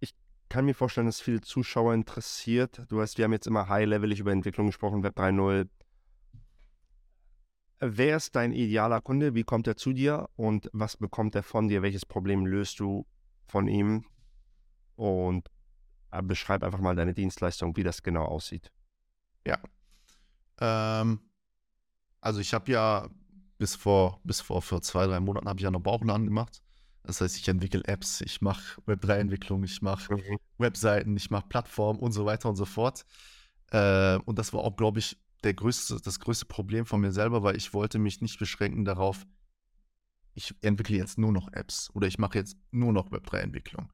ich 0.00 0.14
kann 0.48 0.64
mir 0.64 0.74
vorstellen, 0.74 1.06
dass 1.06 1.20
viele 1.20 1.40
Zuschauer 1.40 1.94
interessiert. 1.94 2.82
Du 2.88 2.98
weißt, 2.98 3.18
wir 3.18 3.24
haben 3.24 3.32
jetzt 3.32 3.46
immer 3.46 3.68
high-levelig 3.68 4.20
über 4.20 4.32
Entwicklung 4.32 4.66
gesprochen, 4.66 5.02
Web 5.02 5.18
3.0. 5.18 5.68
Wer 7.80 8.16
ist 8.16 8.36
dein 8.36 8.52
idealer 8.52 9.00
Kunde? 9.00 9.34
Wie 9.34 9.42
kommt 9.42 9.66
er 9.66 9.76
zu 9.76 9.92
dir 9.92 10.28
und 10.36 10.70
was 10.72 10.96
bekommt 10.96 11.34
er 11.34 11.42
von 11.42 11.68
dir? 11.68 11.82
Welches 11.82 12.06
Problem 12.06 12.46
löst 12.46 12.78
du 12.80 13.06
von 13.46 13.66
ihm? 13.68 14.06
Und 14.96 15.48
Äh, 16.12 16.22
beschreib 16.22 16.62
einfach 16.62 16.78
mal 16.80 16.94
deine 16.94 17.14
Dienstleistung, 17.14 17.74
wie 17.76 17.82
das 17.82 18.02
genau 18.02 18.26
aussieht. 18.26 18.70
Ja. 19.46 19.58
Ähm, 20.60 21.20
also 22.20 22.40
ich 22.40 22.52
habe 22.52 22.70
ja 22.70 23.08
bis 23.56 23.74
vor, 23.74 24.20
bis 24.22 24.40
vor, 24.42 24.62
zwei, 24.82 25.06
drei 25.06 25.20
Monaten 25.20 25.48
habe 25.48 25.58
ich 25.58 25.64
ja 25.64 25.70
noch 25.70 25.80
Bauchladen 25.80 26.26
gemacht. 26.26 26.62
Das 27.04 27.20
heißt, 27.20 27.36
ich 27.36 27.48
entwickle 27.48 27.84
Apps, 27.84 28.20
ich 28.20 28.40
mache 28.40 28.80
Web3-Entwicklung, 28.82 29.64
ich 29.64 29.82
mache 29.82 30.14
mhm. 30.14 30.38
Webseiten, 30.58 31.16
ich 31.16 31.30
mache 31.30 31.46
Plattformen 31.48 31.98
und 31.98 32.12
so 32.12 32.24
weiter 32.24 32.48
und 32.48 32.56
so 32.56 32.64
fort. 32.64 33.04
Äh, 33.70 34.18
und 34.24 34.38
das 34.38 34.52
war 34.52 34.60
auch, 34.60 34.76
glaube 34.76 35.00
ich, 35.00 35.18
der 35.42 35.54
größte, 35.54 36.00
das 36.00 36.20
größte 36.20 36.46
Problem 36.46 36.86
von 36.86 37.00
mir 37.00 37.10
selber, 37.10 37.42
weil 37.42 37.56
ich 37.56 37.74
wollte 37.74 37.98
mich 37.98 38.20
nicht 38.20 38.38
beschränken 38.38 38.84
darauf, 38.84 39.26
ich 40.34 40.54
entwickle 40.62 40.96
jetzt 40.96 41.18
nur 41.18 41.32
noch 41.32 41.52
Apps 41.52 41.90
oder 41.92 42.06
ich 42.06 42.18
mache 42.18 42.38
jetzt 42.38 42.56
nur 42.70 42.92
noch 42.92 43.10
Web3-Entwicklung. 43.10 43.92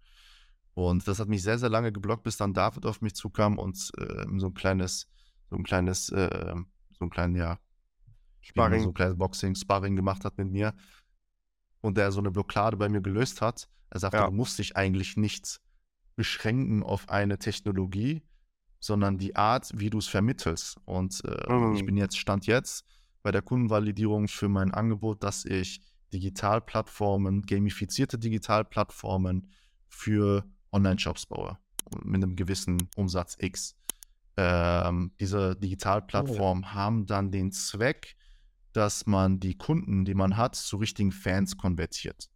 Und 0.74 1.08
das 1.08 1.18
hat 1.18 1.28
mich 1.28 1.42
sehr, 1.42 1.58
sehr 1.58 1.70
lange 1.70 1.90
geblockt, 1.90 2.22
bis 2.22 2.36
dann 2.36 2.54
David 2.54 2.86
auf 2.86 3.00
mich 3.00 3.14
zukam 3.14 3.58
und 3.58 3.90
äh, 3.98 4.24
so 4.36 4.46
ein 4.46 4.54
kleines, 4.54 5.08
so 5.50 5.56
ein 5.56 5.64
kleines, 5.64 6.10
äh, 6.10 6.54
so 6.90 7.04
ein 7.04 7.10
kleines, 7.10 7.38
ja, 7.38 7.58
Sparring. 8.40 8.82
so 8.82 8.88
ein 8.90 8.94
kleines 8.94 9.16
Boxing, 9.18 9.54
Sparring 9.56 9.96
gemacht 9.96 10.24
hat 10.24 10.38
mit 10.38 10.50
mir 10.50 10.74
und 11.80 11.96
der 11.96 12.12
so 12.12 12.20
eine 12.20 12.30
Blockade 12.30 12.76
bei 12.76 12.88
mir 12.88 13.00
gelöst 13.00 13.40
hat. 13.40 13.68
Er 13.90 14.00
sagte, 14.00 14.18
ja. 14.18 14.26
du 14.26 14.32
musst 14.32 14.58
dich 14.58 14.76
eigentlich 14.76 15.16
nicht 15.16 15.60
beschränken 16.16 16.82
auf 16.82 17.08
eine 17.08 17.38
Technologie, 17.38 18.22
sondern 18.80 19.18
die 19.18 19.36
Art, 19.36 19.70
wie 19.74 19.90
du 19.90 19.98
es 19.98 20.08
vermittelst. 20.08 20.76
Und 20.84 21.22
äh, 21.24 21.52
mhm. 21.52 21.74
ich 21.74 21.84
bin 21.84 21.96
jetzt, 21.96 22.18
stand 22.18 22.46
jetzt 22.46 22.84
bei 23.22 23.30
der 23.30 23.42
Kundenvalidierung 23.42 24.28
für 24.28 24.48
mein 24.48 24.72
Angebot, 24.72 25.22
dass 25.22 25.44
ich 25.44 25.80
Digitalplattformen, 26.12 27.42
gamifizierte 27.42 28.18
Digitalplattformen 28.18 29.50
für 29.88 30.44
Online-Shops 30.72 31.26
baue. 31.26 31.58
Mit 32.02 32.22
einem 32.22 32.36
gewissen 32.36 32.88
Umsatz 32.96 33.36
X. 33.40 33.76
Ähm, 34.36 35.12
diese 35.18 35.56
Digitalplattformen 35.56 36.64
oh. 36.64 36.74
haben 36.74 37.06
dann 37.06 37.30
den 37.30 37.50
Zweck, 37.50 38.16
dass 38.78 39.06
man 39.06 39.40
die 39.40 39.56
Kunden, 39.56 40.04
die 40.04 40.14
man 40.14 40.36
hat, 40.36 40.54
zu 40.54 40.76
richtigen 40.76 41.10
Fans 41.10 41.56
konvertiert. 41.56 42.30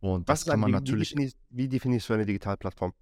Und 0.00 0.28
Was 0.28 0.44
das 0.44 0.50
kann 0.50 0.60
man 0.60 0.68
wie, 0.68 0.74
natürlich. 0.74 1.12
Wie 1.12 1.14
definierst, 1.14 1.36
wie 1.48 1.68
definierst 1.68 2.08
du 2.10 2.12
eine 2.12 2.26
Digitalplattform? 2.26 2.92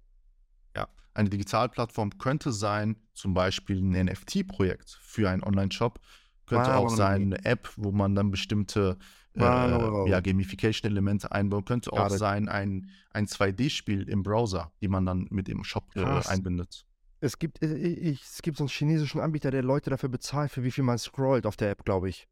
Ja, 0.73 0.87
eine 1.13 1.29
Digitalplattform 1.29 2.17
könnte 2.17 2.53
sein, 2.53 2.95
zum 3.13 3.33
Beispiel 3.33 3.81
ein 3.81 4.05
NFT-Projekt 4.05 4.99
für 5.01 5.29
einen 5.29 5.43
Online-Shop, 5.43 5.99
könnte 6.45 6.69
wow, 6.69 6.75
auch 6.75 6.89
sein 6.89 7.23
eine 7.23 7.43
App, 7.43 7.69
wo 7.75 7.91
man 7.91 8.15
dann 8.15 8.31
bestimmte 8.31 8.97
äh, 9.33 9.41
wow. 9.41 10.07
ja, 10.07 10.21
Gamification-Elemente 10.21 11.29
einbaut, 11.33 11.65
könnte 11.65 11.91
auch 11.91 12.09
sein 12.09 12.47
ein, 12.47 12.89
ein 13.11 13.25
2D-Spiel 13.25 14.07
im 14.07 14.23
Browser, 14.23 14.71
die 14.79 14.87
man 14.87 15.05
dann 15.05 15.27
mit 15.29 15.49
dem 15.49 15.65
Shop 15.65 15.83
äh, 15.97 16.05
einbindet. 16.05 16.85
Es 17.19 17.37
gibt, 17.37 17.61
äh, 17.61 17.75
ich, 17.75 18.23
es 18.23 18.41
gibt 18.41 18.55
so 18.55 18.63
einen 18.63 18.69
chinesischen 18.69 19.19
Anbieter, 19.19 19.51
der 19.51 19.61
Leute 19.61 19.89
dafür 19.89 20.07
bezahlt, 20.07 20.51
für 20.51 20.63
wie 20.63 20.71
viel 20.71 20.85
man 20.85 20.97
scrollt 20.97 21.45
auf 21.45 21.57
der 21.57 21.71
App, 21.71 21.83
glaube 21.83 22.07
ich 22.07 22.29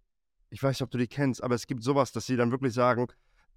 ich 0.50 0.62
weiß 0.62 0.76
nicht, 0.76 0.82
ob 0.84 0.92
du 0.92 0.98
die 0.98 1.08
kennst, 1.08 1.44
aber 1.44 1.56
es 1.56 1.68
gibt 1.68 1.84
sowas, 1.84 2.12
dass 2.12 2.26
sie 2.26 2.38
dann 2.38 2.52
wirklich 2.52 2.74
sagen, 2.74 3.08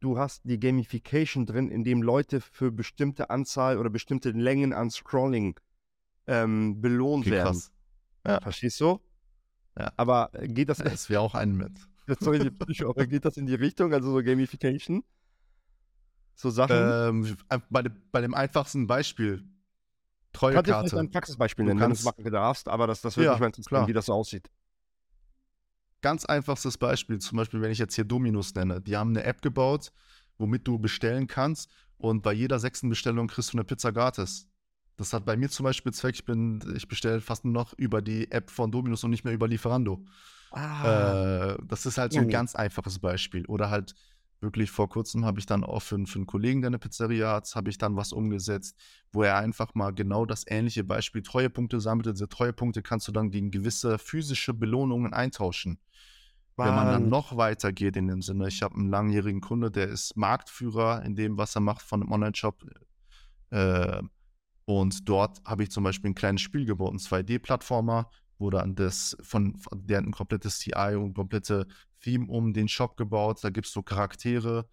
du 0.01 0.18
hast 0.18 0.43
die 0.45 0.59
Gamification 0.59 1.47
drin, 1.47 1.70
in 1.70 1.84
dem 1.84 2.03
Leute 2.03 2.41
für 2.41 2.70
bestimmte 2.70 3.30
Anzahl 3.30 3.78
oder 3.78 3.91
bestimmte 3.91 4.30
Längen 4.30 4.72
an 4.72 4.91
Scrolling 4.91 5.59
ähm, 6.26 6.80
belohnt 6.80 7.26
okay, 7.26 7.32
werden. 7.32 7.55
Krass. 7.55 7.72
Ja. 8.26 8.41
Verstehst 8.41 8.80
du? 8.80 9.01
Ja. 9.78 9.93
Aber 9.97 10.30
geht 10.43 10.68
das. 10.68 10.78
Das 10.84 11.09
wäre 11.11 11.20
auch 11.20 11.34
ein 11.34 11.57
mit. 11.57 11.72
Sorry, 12.20 12.39
geht 13.09 13.24
das 13.24 13.36
in 13.36 13.47
die 13.47 13.55
Richtung, 13.55 13.93
also 13.93 14.12
so 14.12 14.22
Gamification? 14.22 15.05
So 16.34 16.51
Sachen? 16.51 16.76
Ähm, 16.76 17.36
bei, 17.68 17.82
de, 17.82 17.93
bei 18.12 18.20
dem 18.20 18.34
einfachsten 18.34 18.86
Beispiel. 18.86 19.45
Treue 20.32 20.62
Kannst. 20.62 20.93
Du 20.93 20.99
ein 20.99 21.11
Praxisbeispiel 21.11 21.64
nennen, 21.64 21.80
wenn 21.80 21.91
du 21.91 21.95
es 21.95 22.05
machen 22.05 22.24
darfst, 22.24 22.68
aber 22.68 22.86
das, 22.86 23.01
das 23.01 23.16
würde 23.16 23.26
ja, 23.26 23.32
mich 23.32 23.41
mal 23.41 23.47
interessieren, 23.47 23.86
wie 23.89 23.93
das 23.93 24.07
so 24.07 24.12
aussieht. 24.12 24.49
Ganz 26.01 26.24
einfachstes 26.24 26.78
Beispiel, 26.78 27.18
zum 27.18 27.38
Beispiel, 27.38 27.61
wenn 27.61 27.72
ich 27.72 27.78
jetzt 27.78 27.94
hier 27.94 28.05
Dominus 28.05 28.55
nenne. 28.55 28.80
Die 28.80 28.96
haben 28.96 29.11
eine 29.11 29.24
App 29.24 29.42
gebaut, 29.42 29.92
womit 30.38 30.66
du 30.66 30.78
bestellen 30.78 31.26
kannst 31.26 31.70
und 31.96 32.22
bei 32.22 32.32
jeder 32.32 32.59
sechsten 32.59 32.88
Bestellung 32.88 33.26
kriegst 33.26 33.53
du 33.53 33.57
eine 33.57 33.64
Pizza 33.64 33.92
gratis. 33.92 34.49
Das 34.96 35.12
hat 35.12 35.24
bei 35.24 35.36
mir 35.36 35.49
zum 35.49 35.64
Beispiel 35.64 35.92
Zweck, 35.92 36.16
ich 36.16 36.24
bin, 36.24 36.61
ich 36.76 36.88
bestelle 36.88 37.20
fast 37.20 37.44
nur 37.44 37.55
noch 37.55 37.72
über 37.74 38.03
die 38.03 38.30
App 38.30 38.51
von 38.51 38.70
Dominus 38.70 39.05
und 39.05 39.11
nicht 39.11 39.24
mehr 39.24 39.32
über 39.32 39.46
Lieferando. 39.46 40.05
Ah. 40.51 41.53
Äh, 41.53 41.59
das 41.66 41.86
ist 41.86 41.99
halt 41.99 42.12
so 42.12 42.18
ein 42.18 42.28
ganz 42.28 42.55
einfaches 42.55 42.99
Beispiel. 42.99 43.46
Oder 43.46 43.70
halt 43.70 43.94
wirklich 44.40 44.70
vor 44.70 44.88
kurzem 44.88 45.24
habe 45.24 45.38
ich 45.38 45.46
dann 45.46 45.64
auch 45.64 45.82
für, 45.82 46.05
für 46.07 46.16
einen 46.16 46.26
Kollegen, 46.26 46.62
der 46.62 46.68
eine 46.68 46.78
Pizzeria 46.78 47.34
hat, 47.34 47.55
habe 47.55 47.70
ich 47.70 47.78
dann 47.78 47.96
was 47.96 48.12
umgesetzt, 48.12 48.76
wo 49.12 49.22
er 49.22 49.36
einfach 49.36 49.74
mal 49.74 49.92
genau 49.92 50.26
das 50.26 50.44
ähnliche 50.49 50.84
Beispiel 50.84 51.22
Treuepunkte 51.22 51.80
sammelt. 51.80 52.07
Diese 52.07 52.28
Treuepunkte 52.28 52.82
kannst 52.82 53.07
du 53.09 53.12
dann 53.12 53.30
gegen 53.30 53.51
gewisse 53.51 53.99
physische 53.99 54.55
Belohnungen 54.55 55.12
eintauschen. 55.12 55.78
Wenn 56.67 56.75
man 56.75 56.87
dann 56.87 57.09
noch 57.09 57.37
weiter 57.37 57.73
geht 57.73 57.97
in 57.97 58.09
dem 58.09 58.23
Sinne, 58.23 58.49
ich 58.49 58.63
habe 58.63 58.75
einen 58.75 58.91
langjährigen 58.91 59.41
Kunde, 59.41 59.71
der 59.71 59.89
ist 59.89 60.17
Marktführer 60.17 61.05
in 61.05 61.15
dem, 61.15 61.39
was 61.39 61.55
er 61.55 61.61
macht 61.61 61.83
von 61.83 62.03
einem 62.03 62.13
Online-Shop. 62.13 62.65
Äh, 63.51 64.03
und 64.65 65.09
dort 65.09 65.43
habe 65.45 65.63
ich 65.63 65.71
zum 65.71 65.85
Beispiel 65.85 66.11
ein 66.11 66.15
kleines 66.15 66.43
Spiel 66.43 66.67
gebaut, 66.67 66.93
ein 66.93 66.99
2D-Plattformer, 66.99 68.11
wo 68.39 68.51
dann 68.51 68.75
das 68.75 69.17
von, 69.23 69.59
der 69.73 69.99
hat 69.99 70.05
ein 70.05 70.13
komplettes 70.13 70.59
CI 70.59 70.95
und 70.97 71.15
komplette 71.15 71.67
Theme 72.01 72.27
um 72.29 72.53
den 72.53 72.69
Shop 72.69 72.97
gebaut. 72.97 73.43
Da 73.43 73.51
gibt 73.51 73.67
es 73.67 73.73
so 73.73 73.83
Charaktere. 73.83 74.69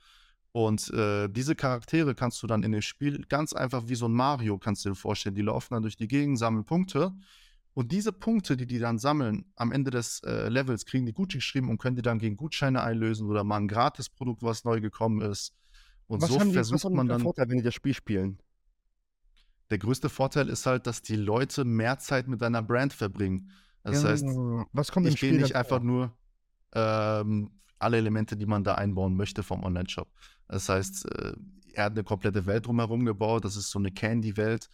Und 0.52 0.90
äh, 0.94 1.28
diese 1.28 1.56
Charaktere 1.56 2.16
kannst 2.16 2.42
du 2.42 2.48
dann 2.48 2.64
in 2.64 2.72
dem 2.72 2.82
Spiel 2.82 3.26
ganz 3.28 3.54
einfach 3.54 3.88
wie 3.88 3.96
so 3.96 4.08
ein 4.08 4.14
Mario, 4.14 4.58
kannst 4.58 4.86
du 4.86 4.90
dir 4.90 4.96
vorstellen. 4.96 5.36
Die 5.36 5.42
laufen 5.42 5.74
dann 5.74 5.84
durch 5.84 5.98
die 5.98 6.08
Gegend, 6.08 6.40
sammeln 6.40 6.66
Punkte. 6.66 7.14
Und 7.76 7.91
diese 7.91 8.13
Punkte, 8.13 8.55
die 8.55 8.65
die 8.65 8.80
dann 8.80 8.97
sammeln, 8.99 9.51
am 9.57 9.73
Ende 9.73 9.91
des 9.91 10.21
äh, 10.23 10.47
Levels 10.47 10.86
kriegen 10.86 11.05
die 11.05 11.11
gut 11.11 11.34
geschrieben 11.34 11.69
und 11.69 11.78
können 11.78 11.97
die 11.97 12.01
dann 12.01 12.19
gegen 12.19 12.38
Gutscheine 12.38 12.82
einlösen 12.82 13.28
oder 13.28 13.43
mal 13.43 13.57
ein 13.57 13.67
Gratisprodukt, 13.67 14.41
was 14.43 14.63
neu 14.63 14.80
gekommen 14.80 15.19
ist. 15.21 15.53
Und 16.07 16.21
was 16.21 16.30
so 16.30 16.39
haben 16.39 16.49
die, 16.49 16.53
versucht 16.53 16.86
was 16.86 16.91
man 16.91 17.09
dann. 17.09 17.19
Vorteil, 17.19 17.49
wenn 17.49 17.57
die 17.57 17.63
das 17.63 17.73
Spiel 17.73 17.93
spielen? 17.93 18.39
Der 19.71 19.78
größte 19.78 20.07
Vorteil 20.07 20.47
ist 20.47 20.65
halt, 20.65 20.88
dass 20.88 21.01
die 21.01 21.17
Leute 21.17 21.65
mehr 21.65 21.99
Zeit 21.99 22.30
mit 22.30 22.41
deiner 22.41 22.61
Brand 22.61 22.93
verbringen. 22.93 23.51
Das 23.84 24.03
ja, 24.03 24.09
heißt, 24.09 24.23
was 24.71 24.91
kommt 24.93 25.07
ich 25.07 25.19
gehe 25.19 25.36
nicht 25.36 25.55
einfach 25.55 25.82
nur 25.82 26.15
ähm, 26.73 27.51
alle 27.78 27.97
Elemente, 27.97 28.38
die 28.38 28.45
man 28.45 28.63
da 28.63 28.76
einbauen 28.76 29.17
möchte 29.17 29.43
vom 29.43 29.63
Online-Shop. 29.63 30.07
Das 30.47 30.69
heißt, 30.69 31.11
äh, 31.11 31.34
er 31.76 31.86
hat 31.86 31.91
eine 31.91 32.03
komplette 32.03 32.45
Welt 32.45 32.65
drumherum 32.65 33.05
gebaut. 33.05 33.45
Das 33.45 33.55
ist 33.55 33.69
so 33.69 33.80
eine 33.80 33.91
Candy-Welt. 33.91 34.69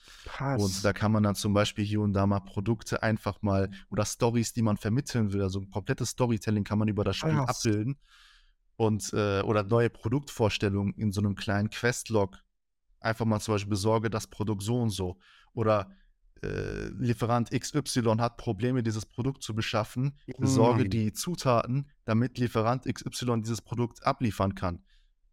Und 0.62 0.86
da 0.86 0.94
kann 0.94 1.12
man 1.12 1.24
dann 1.24 1.36
zum 1.36 1.54
Beispiel 1.54 1.84
hier 1.84 2.02
und 2.02 2.14
da 2.14 2.26
mal 2.28 2.40
Produkte 2.40 3.02
einfach 3.04 3.42
mal 3.42 3.70
oder 3.90 4.06
Stories, 4.06 4.54
die 4.54 4.62
man 4.62 4.78
vermitteln 4.78 5.34
will. 5.34 5.42
Also 5.42 5.60
ein 5.60 5.70
komplettes 5.70 6.10
Storytelling 6.10 6.64
kann 6.64 6.80
man 6.80 6.88
über 6.88 7.04
das 7.04 7.18
Spiel 7.18 7.34
Krass. 7.34 7.66
abbilden. 7.66 7.98
Und 8.78 9.12
äh, 9.14 9.42
oder 9.42 9.64
neue 9.64 9.90
Produktvorstellungen 9.90 10.94
in 10.96 11.12
so 11.12 11.22
einem 11.22 11.36
kleinen 11.36 11.70
Questlog. 11.70 12.38
Einfach 13.00 13.26
mal 13.26 13.40
zum 13.40 13.56
Beispiel 13.56 13.70
besorge 13.70 14.10
das 14.10 14.28
Produkt 14.28 14.64
so 14.64 14.80
und 14.80 14.90
so. 14.92 15.18
Oder 15.54 15.92
äh, 16.44 16.88
Lieferant 16.98 17.52
XY 17.52 18.18
hat 18.20 18.38
Probleme, 18.38 18.82
dieses 18.82 19.06
Produkt 19.06 19.44
zu 19.44 19.54
beschaffen. 19.54 20.18
Besorge 20.38 20.90
die 20.90 21.14
Zutaten, 21.14 21.90
damit 22.06 22.38
Lieferant 22.38 22.86
XY 22.86 23.42
dieses 23.42 23.62
Produkt 23.62 24.04
abliefern 24.06 24.56
kann. 24.56 24.84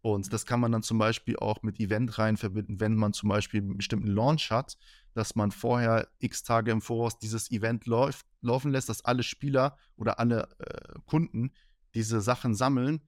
Und 0.01 0.31
das 0.31 0.45
kann 0.45 0.59
man 0.59 0.71
dann 0.71 0.83
zum 0.83 0.97
Beispiel 0.97 1.35
auch 1.37 1.61
mit 1.61 1.79
Event 1.79 2.17
rein 2.17 2.37
verbinden, 2.37 2.79
wenn 2.79 2.95
man 2.95 3.11
zum 3.11 3.29
Beispiel 3.29 3.61
einen 3.61 3.77
bestimmten 3.77 4.07
Launch 4.07 4.49
hat, 4.49 4.77
dass 5.13 5.35
man 5.35 5.51
vorher 5.51 6.07
x 6.19 6.43
Tage 6.43 6.71
im 6.71 6.81
Voraus 6.81 7.19
dieses 7.19 7.51
Event 7.51 7.85
läuft, 7.85 8.25
laufen 8.41 8.71
lässt, 8.71 8.87
dass 8.87 9.03
alle 9.03 9.23
Spieler 9.23 9.77
oder 9.97 10.19
alle 10.19 10.47
äh, 10.59 10.99
Kunden 11.05 11.51
diese 11.93 12.21
Sachen 12.21 12.55
sammeln. 12.55 13.01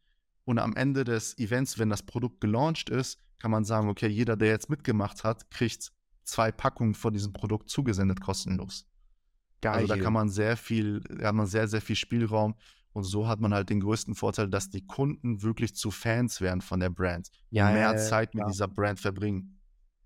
Und 0.43 0.59
am 0.59 0.75
Ende 0.75 1.03
des 1.03 1.37
Events, 1.37 1.79
wenn 1.79 1.89
das 1.89 2.03
Produkt 2.03 2.41
gelauncht 2.41 2.89
ist, 2.89 3.19
kann 3.39 3.51
man 3.51 3.63
sagen, 3.63 3.87
okay, 3.87 4.07
jeder, 4.07 4.35
der 4.35 4.49
jetzt 4.49 4.69
mitgemacht 4.69 5.23
hat, 5.23 5.49
kriegt 5.49 5.91
zwei 6.23 6.51
Packungen 6.51 6.93
von 6.93 7.13
diesem 7.13 7.31
Produkt 7.31 7.69
zugesendet, 7.69 8.19
kostenlos. 8.21 8.87
Geil. 9.61 9.75
Also 9.75 9.87
da 9.87 9.97
kann 9.97 10.13
man 10.13 10.29
sehr 10.29 10.57
viel, 10.57 11.01
da 11.01 11.27
hat 11.27 11.35
man 11.35 11.47
sehr, 11.47 11.67
sehr 11.67 11.81
viel 11.81 11.95
Spielraum. 11.95 12.55
Und 12.93 13.03
so 13.03 13.27
hat 13.27 13.39
man 13.39 13.53
halt 13.53 13.69
den 13.69 13.79
größten 13.79 14.15
Vorteil, 14.15 14.49
dass 14.49 14.69
die 14.69 14.85
Kunden 14.85 15.41
wirklich 15.41 15.75
zu 15.75 15.91
Fans 15.91 16.41
werden 16.41 16.61
von 16.61 16.79
der 16.79 16.89
Brand. 16.89 17.29
Ja, 17.49 17.71
mehr 17.71 17.93
ja, 17.93 17.97
Zeit 17.97 18.35
mit 18.35 18.45
dieser 18.47 18.67
Brand 18.67 18.99
verbringen. 18.99 19.59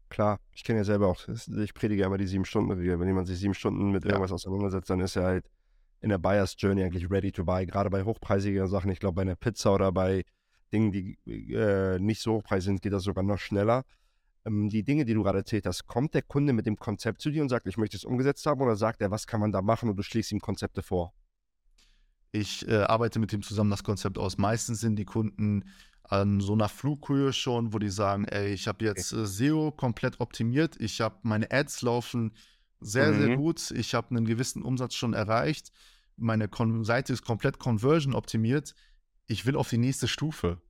Klar, 0.09 0.39
ich 0.51 0.63
kenne 0.63 0.79
ja 0.79 0.83
selber 0.83 1.07
auch, 1.07 1.27
ich 1.27 1.73
predige 1.73 2.01
ja 2.01 2.07
immer 2.07 2.17
die 2.17 2.27
sieben 2.27 2.45
Stunden 2.45 2.71
Regel. 2.71 2.99
Wenn 2.99 3.07
jemand 3.07 3.27
sich 3.27 3.39
sieben 3.39 3.55
Stunden 3.55 3.91
mit 3.91 4.05
irgendwas 4.05 4.31
auseinandersetzt, 4.31 4.89
dann 4.89 4.99
ist 4.99 5.15
er 5.15 5.23
halt 5.23 5.49
in 6.01 6.09
der 6.09 6.19
Buyer's 6.19 6.55
Journey 6.57 6.83
eigentlich 6.83 7.09
ready 7.09 7.31
to 7.31 7.43
buy. 7.43 7.65
Gerade 7.65 7.89
bei 7.89 8.03
hochpreisigen 8.03 8.67
Sachen, 8.67 8.91
ich 8.91 8.99
glaube 8.99 9.15
bei 9.15 9.21
einer 9.23 9.35
Pizza 9.35 9.73
oder 9.73 9.91
bei 9.91 10.23
Dingen, 10.71 10.91
die 10.91 11.17
äh, 11.25 11.97
nicht 11.99 12.21
so 12.21 12.33
hochpreisig 12.33 12.65
sind, 12.65 12.81
geht 12.83 12.93
das 12.93 13.03
sogar 13.03 13.23
noch 13.23 13.39
schneller. 13.39 13.83
Ähm, 14.45 14.69
die 14.69 14.83
Dinge, 14.83 15.05
die 15.05 15.15
du 15.15 15.23
gerade 15.23 15.39
erzählt 15.39 15.65
hast, 15.65 15.87
kommt 15.87 16.13
der 16.13 16.21
Kunde 16.21 16.53
mit 16.53 16.67
dem 16.67 16.77
Konzept 16.77 17.21
zu 17.21 17.31
dir 17.31 17.41
und 17.41 17.49
sagt, 17.49 17.65
ich 17.67 17.77
möchte 17.77 17.97
es 17.97 18.05
umgesetzt 18.05 18.45
haben 18.45 18.61
oder 18.61 18.75
sagt 18.75 19.01
er, 19.01 19.09
was 19.09 19.25
kann 19.25 19.39
man 19.39 19.51
da 19.51 19.61
machen 19.61 19.89
und 19.89 19.95
du 19.95 20.03
schlägst 20.03 20.31
ihm 20.31 20.39
Konzepte 20.39 20.83
vor? 20.83 21.13
Ich 22.31 22.67
äh, 22.67 22.81
arbeite 22.81 23.19
mit 23.19 23.31
ihm 23.33 23.41
zusammen 23.41 23.69
das 23.69 23.83
Konzept 23.83 24.17
aus. 24.17 24.37
Meistens 24.37 24.81
sind 24.81 24.97
die 24.97 25.05
Kunden 25.05 25.65
an 26.03 26.39
so 26.39 26.53
einer 26.53 26.69
Flughöhe 26.69 27.33
schon, 27.33 27.73
wo 27.73 27.79
die 27.79 27.89
sagen, 27.89 28.25
ey, 28.25 28.53
ich 28.53 28.67
habe 28.67 28.85
jetzt 28.85 29.11
äh, 29.11 29.25
SEO 29.25 29.71
komplett 29.71 30.19
optimiert, 30.19 30.75
ich 30.79 31.01
habe 31.01 31.15
meine 31.23 31.51
Ads 31.51 31.81
laufen 31.81 32.33
sehr, 32.79 33.11
mhm. 33.11 33.21
sehr 33.21 33.37
gut, 33.37 33.71
ich 33.71 33.95
habe 33.95 34.11
einen 34.11 34.25
gewissen 34.25 34.61
Umsatz 34.61 34.93
schon 34.93 35.13
erreicht, 35.13 35.71
meine 36.17 36.47
Kon 36.47 36.83
Seite 36.83 37.13
ist 37.13 37.23
komplett 37.23 37.57
Conversion 37.57 38.13
optimiert, 38.13 38.75
ich 39.27 39.45
will 39.45 39.55
auf 39.55 39.69
die 39.69 39.77
nächste 39.77 40.07
Stufe. 40.07 40.61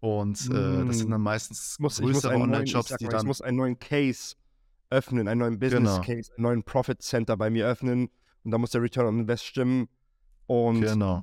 Und 0.00 0.40
äh, 0.46 0.86
das 0.86 0.98
sind 0.98 1.08
mm. 1.08 1.10
dann 1.10 1.20
meistens 1.20 1.78
muss, 1.78 2.00
größere 2.00 2.34
Online-Shops, 2.34 2.96
die 2.96 3.04
dann... 3.04 3.20
Ich 3.20 3.26
muss 3.26 3.42
einen 3.42 3.58
neuen 3.58 3.78
Case 3.78 4.34
öffnen, 4.88 5.28
einen 5.28 5.40
neuen 5.40 5.58
Business 5.58 6.00
genau. 6.00 6.00
Case, 6.00 6.32
einen 6.34 6.42
neuen 6.42 6.62
Profit 6.62 7.02
Center 7.02 7.36
bei 7.36 7.50
mir 7.50 7.66
öffnen 7.66 8.08
und 8.42 8.50
da 8.50 8.56
muss 8.56 8.70
der 8.70 8.80
Return 8.80 9.06
on 9.06 9.20
Invest 9.20 9.44
stimmen. 9.44 9.88
Und 10.50 10.80
genau. 10.80 11.22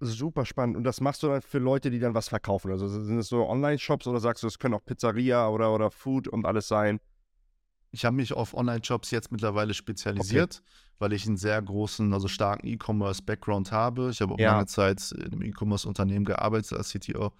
super 0.00 0.44
spannend. 0.44 0.76
Und 0.76 0.84
das 0.84 1.00
machst 1.00 1.22
du 1.22 1.28
dann 1.28 1.40
für 1.40 1.58
Leute, 1.58 1.90
die 1.90 1.98
dann 1.98 2.12
was 2.14 2.28
verkaufen. 2.28 2.70
Also 2.70 2.88
sind 2.88 3.18
es 3.18 3.28
so 3.28 3.48
Online-Shops 3.48 4.06
oder 4.06 4.20
sagst 4.20 4.42
du, 4.42 4.46
es 4.48 4.58
können 4.58 4.74
auch 4.74 4.84
Pizzeria 4.84 5.48
oder, 5.48 5.72
oder 5.72 5.90
Food 5.90 6.28
und 6.28 6.44
alles 6.44 6.68
sein? 6.68 7.00
Ich 7.90 8.04
habe 8.04 8.16
mich 8.16 8.34
auf 8.34 8.52
Online-Shops 8.52 9.12
jetzt 9.12 9.32
mittlerweile 9.32 9.72
spezialisiert, 9.72 10.60
okay. 10.62 10.94
weil 10.98 11.14
ich 11.14 11.26
einen 11.26 11.38
sehr 11.38 11.62
großen, 11.62 12.12
also 12.12 12.28
starken 12.28 12.66
E-Commerce-Background 12.66 13.72
habe. 13.72 14.10
Ich 14.10 14.20
habe 14.20 14.34
auch 14.34 14.38
ja. 14.38 14.52
lange 14.52 14.66
Zeit 14.66 15.10
in 15.12 15.32
einem 15.32 15.40
E-Commerce-Unternehmen 15.40 16.26
gearbeitet 16.26 16.74
als 16.74 16.90
CTO. 16.90 17.32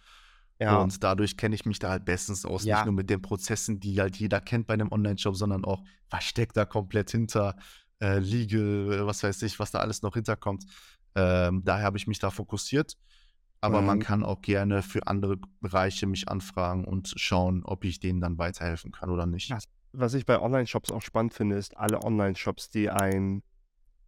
Ja. 0.58 0.78
Und 0.78 1.04
dadurch 1.04 1.36
kenne 1.36 1.54
ich 1.54 1.66
mich 1.66 1.80
da 1.80 1.90
halt 1.90 2.06
bestens 2.06 2.46
aus. 2.46 2.64
Ja. 2.64 2.76
Nicht 2.76 2.86
nur 2.86 2.94
mit 2.94 3.10
den 3.10 3.20
Prozessen, 3.20 3.78
die 3.78 4.00
halt 4.00 4.16
jeder 4.16 4.40
kennt 4.40 4.66
bei 4.66 4.72
einem 4.72 4.90
Online-Shop, 4.90 5.36
sondern 5.36 5.66
auch, 5.66 5.82
was 6.08 6.24
steckt 6.24 6.56
da 6.56 6.64
komplett 6.64 7.10
hinter, 7.10 7.56
äh, 8.00 8.18
Legal, 8.18 9.06
was 9.06 9.22
weiß 9.22 9.42
ich, 9.42 9.58
was 9.58 9.70
da 9.70 9.78
alles 9.78 10.02
noch 10.02 10.14
hinterkommt. 10.14 10.64
Ähm, 11.14 11.62
daher 11.64 11.84
habe 11.84 11.96
ich 11.96 12.06
mich 12.06 12.18
da 12.18 12.30
fokussiert. 12.30 12.96
Aber 13.60 13.80
mhm. 13.80 13.86
man 13.86 13.98
kann 14.00 14.24
auch 14.24 14.42
gerne 14.42 14.82
für 14.82 15.06
andere 15.06 15.38
Bereiche 15.60 16.06
mich 16.06 16.28
anfragen 16.28 16.84
und 16.84 17.14
schauen, 17.16 17.62
ob 17.64 17.84
ich 17.84 17.98
denen 17.98 18.20
dann 18.20 18.36
weiterhelfen 18.36 18.92
kann 18.92 19.10
oder 19.10 19.24
nicht. 19.26 19.52
Was 19.92 20.12
ich 20.14 20.26
bei 20.26 20.40
Online-Shops 20.40 20.90
auch 20.90 21.00
spannend 21.00 21.32
finde, 21.32 21.56
ist 21.56 21.76
alle 21.76 22.02
Online-Shops, 22.02 22.68
die 22.68 22.90
ein 22.90 23.42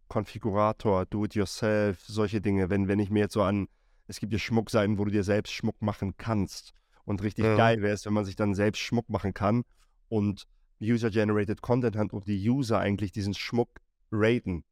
Konfigurator, 0.09 1.05
Do-it-yourself, 1.05 2.05
solche 2.05 2.39
Dinge, 2.39 2.69
wenn, 2.69 2.87
wenn 2.87 2.99
ich 2.99 3.09
mir 3.09 3.21
jetzt 3.21 3.33
so 3.33 3.41
an 3.41 3.67
es 4.07 4.19
gibt 4.19 4.33
ja 4.33 4.39
Schmuckseiten, 4.39 4.97
wo 4.97 5.05
du 5.05 5.11
dir 5.11 5.23
selbst 5.23 5.53
Schmuck 5.53 5.81
machen 5.81 6.15
kannst. 6.17 6.73
Und 7.03 7.21
richtig 7.21 7.45
ja. 7.45 7.55
geil 7.55 7.81
wäre 7.81 7.93
es, 7.93 8.05
wenn 8.05 8.13
man 8.13 8.25
sich 8.25 8.35
dann 8.35 8.55
selbst 8.55 8.79
Schmuck 8.79 9.09
machen 9.09 9.33
kann 9.33 9.63
und 10.09 10.45
User-Generated 10.81 11.61
Content 11.61 11.95
hat 11.95 12.13
und 12.13 12.27
die 12.27 12.49
User 12.49 12.79
eigentlich 12.79 13.11
diesen 13.11 13.33
Schmuck 13.33 13.69
raten. 14.11 14.63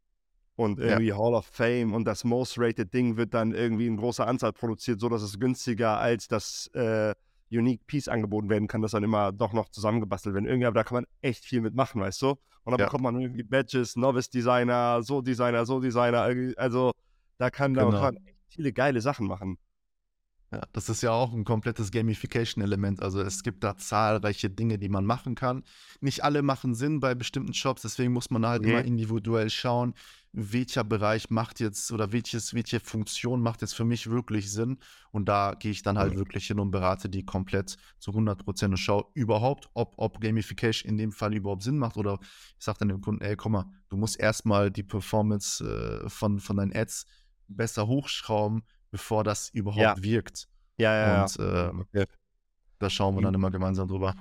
Und 0.55 0.79
irgendwie 0.79 1.07
ja. 1.07 1.17
Hall 1.17 1.33
of 1.33 1.45
Fame 1.45 1.93
und 1.93 2.05
das 2.05 2.23
Most 2.23 2.57
Rated 2.57 2.93
Ding 2.93 3.17
wird 3.17 3.33
dann 3.33 3.53
irgendwie 3.53 3.87
in 3.87 3.97
großer 3.97 4.25
Anzahl 4.25 4.53
produziert, 4.53 5.01
sodass 5.01 5.21
es 5.21 5.37
günstiger 5.37 5.99
als 5.99 6.29
das 6.29 6.67
äh, 6.73 7.13
Unique 7.51 7.85
Piece 7.87 8.07
angeboten 8.07 8.49
werden 8.49 8.67
kann, 8.67 8.81
das 8.81 8.91
dann 8.91 9.03
immer 9.03 9.33
doch 9.33 9.51
noch 9.51 9.67
zusammengebastelt 9.69 10.33
werden. 10.33 10.45
Irgendwie, 10.45 10.65
aber 10.65 10.75
da 10.75 10.83
kann 10.83 10.95
man 10.95 11.05
echt 11.21 11.43
viel 11.43 11.59
mitmachen, 11.59 11.99
weißt 11.99 12.21
du? 12.21 12.29
Und 12.63 12.71
dann 12.71 12.79
ja. 12.79 12.85
bekommt 12.85 13.03
man 13.03 13.19
irgendwie 13.19 13.43
Badges, 13.43 13.97
Novice 13.97 14.29
Designer, 14.29 15.03
so 15.03 15.21
Designer, 15.21 15.65
so 15.65 15.81
Designer. 15.81 16.29
Also 16.57 16.93
da 17.37 17.49
kann, 17.49 17.73
genau. 17.73 17.91
da 17.91 17.99
kann 17.99 18.13
man 18.15 18.23
viele 18.47 18.71
geile 18.71 19.01
Sachen 19.01 19.27
machen. 19.27 19.57
Ja, 20.55 20.61
das 20.71 20.87
ist 20.87 21.01
ja 21.01 21.11
auch 21.11 21.33
ein 21.33 21.43
komplettes 21.43 21.91
Gamification-Element. 21.91 23.01
Also 23.01 23.19
es 23.19 23.43
gibt 23.43 23.61
da 23.65 23.75
zahlreiche 23.75 24.49
Dinge, 24.49 24.77
die 24.79 24.87
man 24.87 25.05
machen 25.05 25.35
kann. 25.35 25.63
Nicht 25.99 26.23
alle 26.23 26.43
machen 26.43 26.75
Sinn 26.75 27.01
bei 27.01 27.13
bestimmten 27.13 27.53
Shops, 27.53 27.81
deswegen 27.81 28.13
muss 28.13 28.29
man 28.29 28.45
halt 28.45 28.61
okay. 28.61 28.71
immer 28.71 28.85
individuell 28.85 29.49
schauen, 29.49 29.93
welcher 30.31 30.85
Bereich 30.85 31.29
macht 31.29 31.59
jetzt 31.59 31.91
oder 31.91 32.13
welches, 32.13 32.53
welche 32.53 32.79
Funktion 32.79 33.41
macht 33.41 33.63
jetzt 33.63 33.75
für 33.75 33.83
mich 33.83 34.09
wirklich 34.09 34.49
Sinn. 34.49 34.77
Und 35.11 35.27
da 35.27 35.55
gehe 35.59 35.71
ich 35.71 35.81
dann 35.81 35.97
halt 35.97 36.11
okay. 36.11 36.19
wirklich 36.19 36.47
hin 36.47 36.59
und 36.59 36.71
berate 36.71 37.09
die 37.09 37.25
komplett 37.25 37.75
zu 37.99 38.11
100 38.11 38.45
Prozent 38.45 38.71
und 38.71 38.77
schaue 38.77 39.07
überhaupt, 39.13 39.69
ob, 39.73 39.93
ob 39.97 40.21
Gamification 40.21 40.89
in 40.89 40.97
dem 40.97 41.11
Fall 41.11 41.33
überhaupt 41.33 41.63
Sinn 41.63 41.77
macht. 41.77 41.97
Oder 41.97 42.19
ich 42.21 42.63
sage 42.63 42.77
dann 42.79 42.87
dem 42.87 43.01
Kunden, 43.01 43.21
ey, 43.25 43.35
komm 43.35 43.53
mal, 43.53 43.65
du 43.89 43.97
musst 43.97 44.17
erstmal 44.17 44.71
die 44.71 44.83
Performance 44.83 45.65
äh, 45.65 46.09
von, 46.09 46.39
von 46.39 46.55
deinen 46.55 46.73
Ads 46.73 47.05
besser 47.47 47.87
hochschrauben, 47.87 48.63
bevor 48.91 49.23
das 49.23 49.49
überhaupt 49.49 49.79
ja. 49.79 50.03
wirkt. 50.03 50.47
Ja, 50.77 50.95
ja, 50.95 51.23
Und 51.23 51.39
äh, 51.39 51.69
okay. 51.81 52.05
da 52.79 52.89
schauen 52.89 53.15
wir 53.15 53.21
dann 53.21 53.33
immer 53.33 53.51
gemeinsam 53.51 53.88
drüber. 53.88 54.15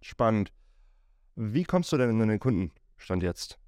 Spannend. 0.00 0.52
Wie 1.34 1.64
kommst 1.64 1.92
du 1.92 1.96
denn 1.96 2.20
in 2.20 2.28
den 2.28 2.40
Kundenstand 2.40 3.22
jetzt? 3.22 3.58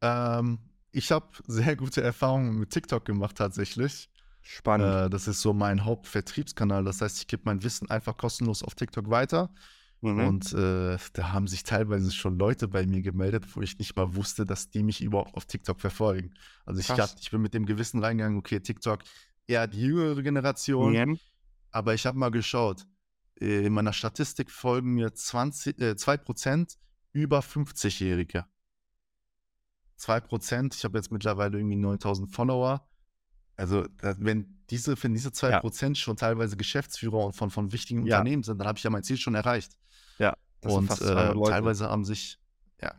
Ähm, 0.00 0.58
ich 0.90 1.10
habe 1.10 1.28
sehr 1.46 1.76
gute 1.76 2.02
Erfahrungen 2.02 2.58
mit 2.58 2.70
TikTok 2.70 3.04
gemacht 3.04 3.36
tatsächlich. 3.36 4.10
Spannend. 4.42 5.06
Äh, 5.06 5.10
das 5.10 5.28
ist 5.28 5.40
so 5.40 5.52
mein 5.52 5.84
Hauptvertriebskanal. 5.84 6.84
Das 6.84 7.00
heißt, 7.00 7.18
ich 7.18 7.26
gebe 7.26 7.42
mein 7.46 7.62
Wissen 7.62 7.88
einfach 7.90 8.16
kostenlos 8.16 8.62
auf 8.62 8.74
TikTok 8.74 9.08
weiter. 9.08 9.50
Mhm. 10.02 10.26
Und 10.26 10.52
äh, 10.52 10.98
da 11.12 11.32
haben 11.32 11.46
sich 11.46 11.62
teilweise 11.62 12.10
schon 12.10 12.36
Leute 12.36 12.66
bei 12.66 12.84
mir 12.86 13.02
gemeldet, 13.02 13.44
wo 13.54 13.62
ich 13.62 13.78
nicht 13.78 13.96
mal 13.96 14.16
wusste, 14.16 14.44
dass 14.44 14.68
die 14.68 14.82
mich 14.82 15.00
überhaupt 15.00 15.34
auf 15.34 15.46
TikTok 15.46 15.80
verfolgen. 15.80 16.34
Also 16.66 16.80
ich, 16.80 16.90
hab, 16.90 17.08
ich 17.20 17.30
bin 17.30 17.40
mit 17.40 17.54
dem 17.54 17.66
Gewissen 17.66 18.02
reingegangen, 18.02 18.36
okay, 18.36 18.58
TikTok 18.58 19.00
eher 19.46 19.68
die 19.68 19.80
jüngere 19.80 20.20
Generation. 20.22 20.92
Mhm. 20.92 21.18
Aber 21.70 21.94
ich 21.94 22.04
habe 22.04 22.18
mal 22.18 22.32
geschaut. 22.32 22.84
Äh, 23.40 23.66
in 23.66 23.72
meiner 23.72 23.92
Statistik 23.92 24.50
folgen 24.50 24.94
mir 24.94 25.14
20, 25.14 25.80
äh, 25.80 25.92
2% 25.92 26.76
über 27.12 27.38
50-Jährige. 27.38 28.44
2%, 30.00 30.74
ich 30.74 30.84
habe 30.84 30.98
jetzt 30.98 31.12
mittlerweile 31.12 31.58
irgendwie 31.58 31.76
9000 31.76 32.34
Follower. 32.34 32.84
Also, 33.62 33.86
wenn 34.00 34.58
diese, 34.70 35.00
wenn 35.00 35.14
diese 35.14 35.28
2% 35.28 35.88
ja. 35.88 35.94
schon 35.94 36.16
teilweise 36.16 36.56
Geschäftsführer 36.56 37.32
von, 37.32 37.48
von 37.48 37.72
wichtigen 37.72 38.04
ja. 38.04 38.16
Unternehmen 38.16 38.42
sind, 38.42 38.58
dann 38.58 38.66
habe 38.66 38.76
ich 38.76 38.82
ja 38.82 38.90
mein 38.90 39.04
Ziel 39.04 39.18
schon 39.18 39.36
erreicht. 39.36 39.78
Ja. 40.18 40.36
Und 40.64 40.90
äh, 40.90 41.32
teilweise 41.44 41.88
haben 41.88 42.04
sich 42.04 42.40
ja 42.80 42.92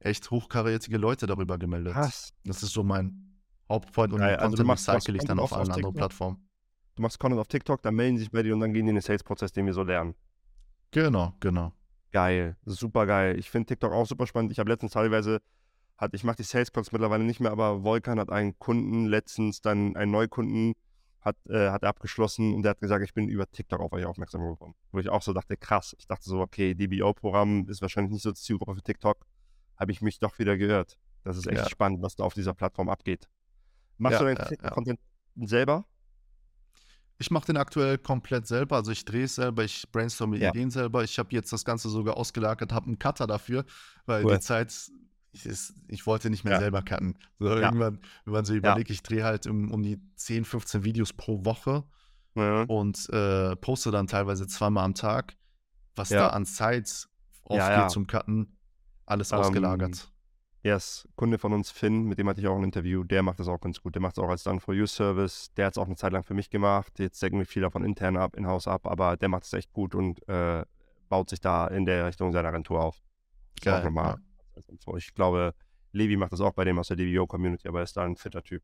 echt 0.00 0.30
hochkarätige 0.30 0.98
Leute 0.98 1.26
darüber 1.26 1.56
gemeldet. 1.56 1.94
Krass. 1.94 2.34
Das 2.44 2.62
ist 2.62 2.74
so 2.74 2.82
mein 2.82 3.38
Hauptpoint 3.70 4.12
und 4.12 4.20
ja, 4.20 4.34
also 4.34 4.62
Content 4.62 4.86
recycle 4.86 5.16
ich 5.16 5.24
dann 5.24 5.38
auf, 5.38 5.52
auf 5.52 5.60
allen 5.60 5.70
anderen 5.70 5.94
Plattformen. 5.94 6.46
Du 6.94 7.00
machst 7.00 7.18
Content 7.18 7.40
auf 7.40 7.48
TikTok, 7.48 7.80
dann 7.80 7.94
melden 7.94 8.18
sich 8.18 8.30
bei 8.30 8.42
dir 8.42 8.52
und 8.52 8.60
dann 8.60 8.74
gehen 8.74 8.84
die 8.84 8.90
in 8.90 8.96
den 8.96 9.02
Sales-Prozess, 9.02 9.50
den 9.52 9.64
wir 9.64 9.72
so 9.72 9.82
lernen. 9.82 10.14
Genau, 10.90 11.32
genau. 11.40 11.72
Geil, 12.10 12.58
super 12.66 13.06
geil. 13.06 13.38
Ich 13.38 13.50
finde 13.50 13.68
TikTok 13.68 13.92
auch 13.92 14.06
super 14.06 14.26
spannend. 14.26 14.52
Ich 14.52 14.58
habe 14.58 14.70
letztens 14.70 14.92
teilweise, 14.92 15.40
hat, 15.96 16.14
ich 16.14 16.24
mache 16.24 16.36
die 16.36 16.42
Sales 16.42 16.72
Calls 16.72 16.92
mittlerweile 16.92 17.24
nicht 17.24 17.40
mehr, 17.40 17.52
aber 17.52 17.82
Volkan 17.82 18.18
hat 18.18 18.30
einen 18.30 18.58
Kunden 18.58 19.06
letztens, 19.06 19.60
dann 19.60 19.96
einen 19.96 20.10
Neukunden 20.10 20.74
hat, 21.20 21.36
äh, 21.48 21.70
hat 21.70 21.84
abgeschlossen 21.84 22.54
und 22.54 22.62
der 22.62 22.70
hat 22.70 22.80
gesagt, 22.80 23.04
ich 23.04 23.14
bin 23.14 23.28
über 23.28 23.48
TikTok 23.50 23.80
auf 23.80 23.92
euch 23.92 24.04
aufmerksam 24.04 24.40
geworden. 24.40 24.74
Wo 24.90 24.98
ich 24.98 25.08
auch 25.08 25.22
so 25.22 25.32
dachte, 25.32 25.56
krass. 25.56 25.94
Ich 25.98 26.06
dachte 26.06 26.24
so, 26.24 26.40
okay, 26.40 26.74
DBO-Programm 26.74 27.68
ist 27.68 27.80
wahrscheinlich 27.80 28.12
nicht 28.12 28.22
so 28.22 28.32
die 28.32 28.40
Zielgruppe 28.40 28.74
für 28.74 28.82
TikTok. 28.82 29.24
Habe 29.76 29.92
ich 29.92 30.02
mich 30.02 30.18
doch 30.18 30.38
wieder 30.38 30.56
gehört. 30.56 30.98
Das 31.22 31.36
ist 31.36 31.46
echt 31.46 31.58
ja. 31.58 31.68
spannend, 31.68 32.02
was 32.02 32.16
da 32.16 32.24
auf 32.24 32.34
dieser 32.34 32.54
Plattform 32.54 32.88
abgeht. 32.88 33.28
Machst 33.98 34.20
ja, 34.20 34.26
du 34.26 34.34
deinen 34.34 34.58
ja, 34.60 34.70
Content 34.70 35.00
selber? 35.36 35.84
Ich 37.18 37.30
mache 37.30 37.46
den 37.46 37.56
aktuell 37.56 37.98
komplett 37.98 38.48
selber. 38.48 38.76
Also 38.76 38.90
ich 38.90 39.04
drehe 39.04 39.24
es 39.24 39.36
selber, 39.36 39.62
ich 39.62 39.84
brainstorme 39.92 40.38
Ideen 40.38 40.72
selber. 40.72 41.04
Ich 41.04 41.16
habe 41.20 41.28
jetzt 41.30 41.52
das 41.52 41.64
Ganze 41.64 41.88
sogar 41.88 42.16
ausgelagert, 42.16 42.72
habe 42.72 42.86
einen 42.86 42.98
Cutter 42.98 43.28
dafür, 43.28 43.64
weil 44.06 44.24
cool. 44.24 44.34
die 44.34 44.40
Zeit 44.40 44.90
ich, 45.32 45.46
ist, 45.46 45.74
ich 45.88 46.06
wollte 46.06 46.30
nicht 46.30 46.44
mehr 46.44 46.54
ja. 46.54 46.60
selber 46.60 46.82
cutten. 46.82 47.18
So, 47.38 47.48
ja. 47.48 47.56
Irgendwann, 47.56 48.00
wenn 48.24 48.32
man 48.32 48.44
so 48.44 48.54
überlegt, 48.54 48.90
ja. 48.90 48.94
ich 48.94 49.02
drehe 49.02 49.24
halt 49.24 49.46
um, 49.46 49.70
um, 49.70 49.82
die 49.82 49.98
10, 50.16 50.44
15 50.44 50.84
Videos 50.84 51.12
pro 51.12 51.44
Woche 51.44 51.84
und 52.34 53.08
äh, 53.10 53.56
poste 53.56 53.90
dann 53.90 54.06
teilweise 54.06 54.46
zweimal 54.46 54.84
am 54.84 54.94
Tag, 54.94 55.36
was 55.96 56.08
da 56.08 56.28
an 56.28 56.46
Zeit 56.46 57.08
aufgeht 57.42 57.90
zum 57.90 58.06
Cutten, 58.06 58.56
alles 59.04 59.32
um, 59.32 59.38
ähm, 59.38 59.44
ausgelagert. 59.44 60.08
Yes, 60.64 61.08
Kunde 61.16 61.38
von 61.38 61.52
uns, 61.52 61.72
Finn, 61.72 62.04
mit 62.04 62.18
dem 62.18 62.28
hatte 62.28 62.40
ich 62.40 62.46
auch 62.46 62.56
ein 62.56 62.62
Interview, 62.62 63.02
der 63.02 63.22
macht 63.22 63.40
das 63.40 63.48
auch 63.48 63.60
ganz 63.60 63.82
gut. 63.82 63.96
Der 63.96 64.02
macht 64.02 64.16
es 64.16 64.22
auch 64.22 64.28
als 64.28 64.44
Done-for-You-Service. 64.44 65.52
Der 65.56 65.66
hat 65.66 65.74
es 65.74 65.78
auch 65.78 65.86
eine 65.86 65.96
Zeit 65.96 66.12
lang 66.12 66.22
für 66.22 66.34
mich 66.34 66.50
gemacht. 66.50 67.00
Jetzt 67.00 67.20
decken 67.20 67.38
wir 67.38 67.46
viel 67.46 67.62
davon 67.62 67.84
intern 67.84 68.16
ab, 68.16 68.36
in-house 68.36 68.68
ab, 68.68 68.86
aber 68.86 69.16
der 69.16 69.28
macht 69.28 69.42
es 69.42 69.52
echt 69.54 69.72
gut 69.72 69.96
und 69.96 70.26
äh, 70.28 70.64
baut 71.08 71.30
sich 71.30 71.40
da 71.40 71.66
in 71.66 71.84
der 71.84 72.06
Richtung 72.06 72.32
seiner 72.32 72.48
Agentur 72.48 72.80
auf. 72.80 73.02
Geil, 73.60 73.80
auch 73.80 73.84
nochmal 73.84 74.18
so. 74.78 74.96
Ich 74.96 75.14
glaube, 75.14 75.54
Levi 75.92 76.16
macht 76.16 76.32
das 76.32 76.40
auch 76.40 76.52
bei 76.52 76.64
dem 76.64 76.78
aus 76.78 76.88
der 76.88 76.96
DVO-Community, 76.96 77.68
aber 77.68 77.80
er 77.80 77.84
ist 77.84 77.96
da 77.96 78.04
ein 78.04 78.16
fitter 78.16 78.42
Typ. 78.42 78.62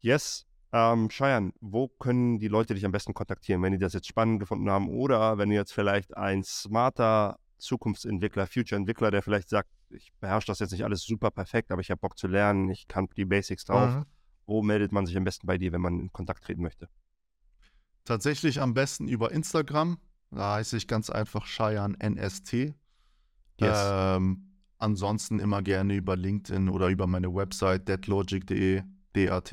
Yes. 0.00 0.46
Ähm, 0.72 1.08
Cheyenne, 1.08 1.52
wo 1.60 1.88
können 1.88 2.38
die 2.38 2.48
Leute 2.48 2.74
dich 2.74 2.84
am 2.84 2.92
besten 2.92 3.14
kontaktieren, 3.14 3.62
wenn 3.62 3.72
die 3.72 3.78
das 3.78 3.92
jetzt 3.92 4.08
spannend 4.08 4.40
gefunden 4.40 4.68
haben 4.68 4.88
oder 4.88 5.38
wenn 5.38 5.48
du 5.48 5.54
jetzt 5.54 5.72
vielleicht 5.72 6.16
ein 6.16 6.42
smarter 6.42 7.38
Zukunftsentwickler, 7.58 8.46
Future-Entwickler, 8.46 9.10
der 9.10 9.22
vielleicht 9.22 9.48
sagt, 9.48 9.70
ich 9.90 10.12
beherrsche 10.20 10.48
das 10.48 10.58
jetzt 10.58 10.72
nicht 10.72 10.84
alles 10.84 11.02
super 11.02 11.30
perfekt, 11.30 11.70
aber 11.70 11.80
ich 11.80 11.90
habe 11.90 12.00
Bock 12.00 12.18
zu 12.18 12.26
lernen, 12.26 12.68
ich 12.70 12.88
kann 12.88 13.08
die 13.16 13.24
Basics 13.24 13.64
drauf. 13.64 13.94
Mhm. 13.94 14.04
Wo 14.46 14.62
meldet 14.62 14.92
man 14.92 15.06
sich 15.06 15.16
am 15.16 15.24
besten 15.24 15.46
bei 15.46 15.58
dir, 15.58 15.72
wenn 15.72 15.80
man 15.80 15.98
in 15.98 16.12
Kontakt 16.12 16.44
treten 16.44 16.62
möchte? 16.62 16.88
Tatsächlich 18.04 18.60
am 18.60 18.74
besten 18.74 19.08
über 19.08 19.32
Instagram. 19.32 19.98
Da 20.30 20.54
heiße 20.54 20.76
ich 20.76 20.86
ganz 20.86 21.10
einfach 21.10 21.46
Cheyenne 21.46 21.96
NST. 21.98 22.52
Yes. 22.52 22.74
Ähm, 23.60 24.55
Ansonsten 24.78 25.38
immer 25.38 25.62
gerne 25.62 25.94
über 25.94 26.16
LinkedIn 26.16 26.68
oder 26.68 26.88
über 26.88 27.06
meine 27.06 27.34
Website 27.34 27.88
datlogic.de, 27.88 28.82
D-A-T-L-O-G-I-C-D-E. 29.14 29.50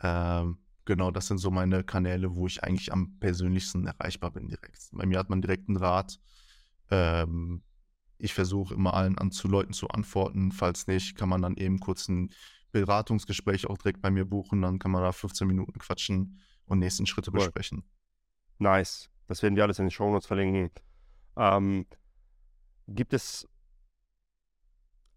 Ähm, 0.00 0.58
genau, 0.84 1.10
das 1.10 1.26
sind 1.26 1.38
so 1.38 1.50
meine 1.50 1.82
Kanäle, 1.82 2.36
wo 2.36 2.46
ich 2.46 2.62
eigentlich 2.62 2.92
am 2.92 3.18
persönlichsten 3.18 3.86
erreichbar 3.86 4.30
bin 4.30 4.46
direkt. 4.48 4.88
Bei 4.92 5.04
mir 5.04 5.18
hat 5.18 5.30
man 5.30 5.42
direkt 5.42 5.68
einen 5.68 5.78
Rat. 5.78 6.20
Ähm, 6.90 7.62
ich 8.18 8.34
versuche 8.34 8.74
immer 8.74 8.94
allen 8.94 9.18
an 9.18 9.32
zu 9.32 9.48
Leuten 9.48 9.72
zu 9.72 9.88
antworten. 9.88 10.52
Falls 10.52 10.86
nicht, 10.86 11.16
kann 11.16 11.28
man 11.28 11.42
dann 11.42 11.56
eben 11.56 11.80
kurz 11.80 12.08
ein 12.08 12.30
Beratungsgespräch 12.72 13.66
auch 13.66 13.78
direkt 13.78 14.00
bei 14.00 14.10
mir 14.10 14.24
buchen. 14.24 14.62
Dann 14.62 14.78
kann 14.78 14.92
man 14.92 15.02
da 15.02 15.12
15 15.12 15.46
Minuten 15.46 15.78
quatschen 15.78 16.40
und 16.66 16.78
nächsten 16.78 17.06
Schritte 17.06 17.30
cool. 17.32 17.40
besprechen. 17.40 17.84
Nice. 18.58 19.10
Das 19.26 19.42
werden 19.42 19.56
wir 19.56 19.64
alles 19.64 19.78
in 19.78 19.86
den 19.86 19.90
Show 19.90 20.10
Notes 20.10 20.26
verlinken. 20.26 20.70
Ähm, 21.36 21.86
gibt 22.88 23.12
es 23.12 23.46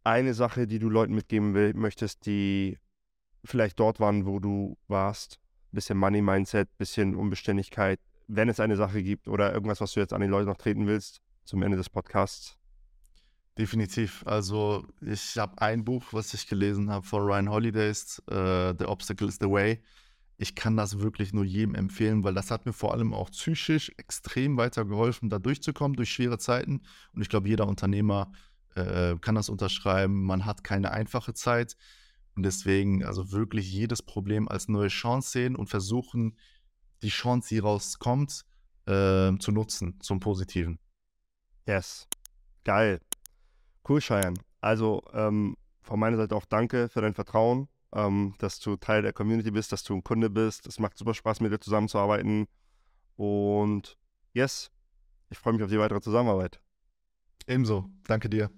eine 0.03 0.34
Sache, 0.34 0.67
die 0.67 0.80
du 0.80 0.89
Leuten 0.89 1.13
mitgeben 1.13 1.53
will, 1.53 1.74
möchtest, 1.74 2.26
die 2.26 2.78
vielleicht 3.43 3.80
dort 3.80 3.99
waren, 3.99 4.26
wo 4.26 4.39
du 4.39 4.78
warst? 4.88 5.39
Bisschen 5.72 5.97
Money 5.97 6.22
Mindset, 6.22 6.78
bisschen 6.78 7.15
Unbeständigkeit. 7.15 7.99
Wenn 8.28 8.49
es 8.49 8.59
eine 8.59 8.76
Sache 8.76 9.01
gibt 9.03 9.28
oder 9.28 9.53
irgendwas, 9.53 9.82
was 9.82 9.93
du 9.93 9.99
jetzt 9.99 10.13
an 10.13 10.22
die 10.22 10.28
Leute 10.28 10.47
noch 10.47 10.57
treten 10.57 10.88
willst, 10.88 11.22
zum 11.45 11.63
Ende 11.63 11.78
des 11.78 11.89
Podcasts. 11.89 12.57
Definitiv. 13.57 14.24
Also 14.26 14.86
ich 15.01 15.38
habe 15.38 15.61
ein 15.61 15.84
Buch, 15.84 16.03
was 16.11 16.34
ich 16.34 16.47
gelesen 16.47 16.89
habe 16.89 17.05
von 17.05 17.24
Ryan 17.24 17.49
Holidays, 17.49 18.22
uh, 18.30 18.74
The 18.78 18.86
Obstacle 18.86 19.28
is 19.28 19.38
the 19.39 19.49
Way. 19.49 19.82
Ich 20.41 20.55
kann 20.55 20.75
das 20.75 20.97
wirklich 20.97 21.33
nur 21.33 21.43
jedem 21.43 21.75
empfehlen, 21.75 22.23
weil 22.23 22.33
das 22.33 22.49
hat 22.49 22.65
mir 22.65 22.73
vor 22.73 22.93
allem 22.93 23.13
auch 23.13 23.29
psychisch 23.29 23.91
extrem 23.97 24.57
weitergeholfen, 24.57 25.29
da 25.29 25.37
durchzukommen 25.37 25.95
durch 25.95 26.11
schwere 26.11 26.39
Zeiten. 26.39 26.81
Und 27.13 27.21
ich 27.21 27.29
glaube, 27.29 27.47
jeder 27.47 27.67
Unternehmer 27.67 28.31
äh, 28.73 29.15
kann 29.21 29.35
das 29.35 29.49
unterschreiben. 29.49 30.23
Man 30.23 30.47
hat 30.47 30.63
keine 30.63 30.93
einfache 30.93 31.35
Zeit. 31.35 31.77
Und 32.35 32.41
deswegen 32.41 33.05
also 33.05 33.31
wirklich 33.31 33.71
jedes 33.71 34.01
Problem 34.01 34.47
als 34.47 34.67
neue 34.67 34.87
Chance 34.87 35.29
sehen 35.29 35.55
und 35.55 35.67
versuchen, 35.67 36.35
die 37.03 37.09
Chance, 37.09 37.49
die 37.49 37.59
rauskommt, 37.59 38.41
äh, 38.87 39.37
zu 39.37 39.51
nutzen 39.51 39.99
zum 39.99 40.19
Positiven. 40.19 40.79
Yes. 41.67 42.07
Geil. 42.63 42.99
Cool, 43.87 43.99
Cheyenne. 43.99 44.39
Also 44.59 45.03
ähm, 45.13 45.55
von 45.83 45.99
meiner 45.99 46.17
Seite 46.17 46.35
auch 46.35 46.45
danke 46.45 46.89
für 46.89 47.01
dein 47.01 47.13
Vertrauen, 47.13 47.67
ähm, 47.93 48.35
dass 48.39 48.59
du 48.59 48.75
Teil 48.75 49.01
der 49.01 49.13
Community 49.13 49.51
bist, 49.51 49.71
dass 49.71 49.83
du 49.83 49.93
ein 49.93 50.03
Kunde 50.03 50.29
bist. 50.29 50.67
Es 50.67 50.79
macht 50.79 50.97
super 50.97 51.13
Spaß, 51.13 51.41
mit 51.41 51.51
dir 51.51 51.59
zusammenzuarbeiten. 51.59 52.47
Und 53.15 53.97
yes, 54.33 54.71
ich 55.29 55.37
freue 55.37 55.53
mich 55.53 55.63
auf 55.63 55.69
die 55.69 55.79
weitere 55.79 56.01
Zusammenarbeit. 56.01 56.61
Ebenso. 57.47 57.89
Danke 58.07 58.29
dir. 58.29 58.49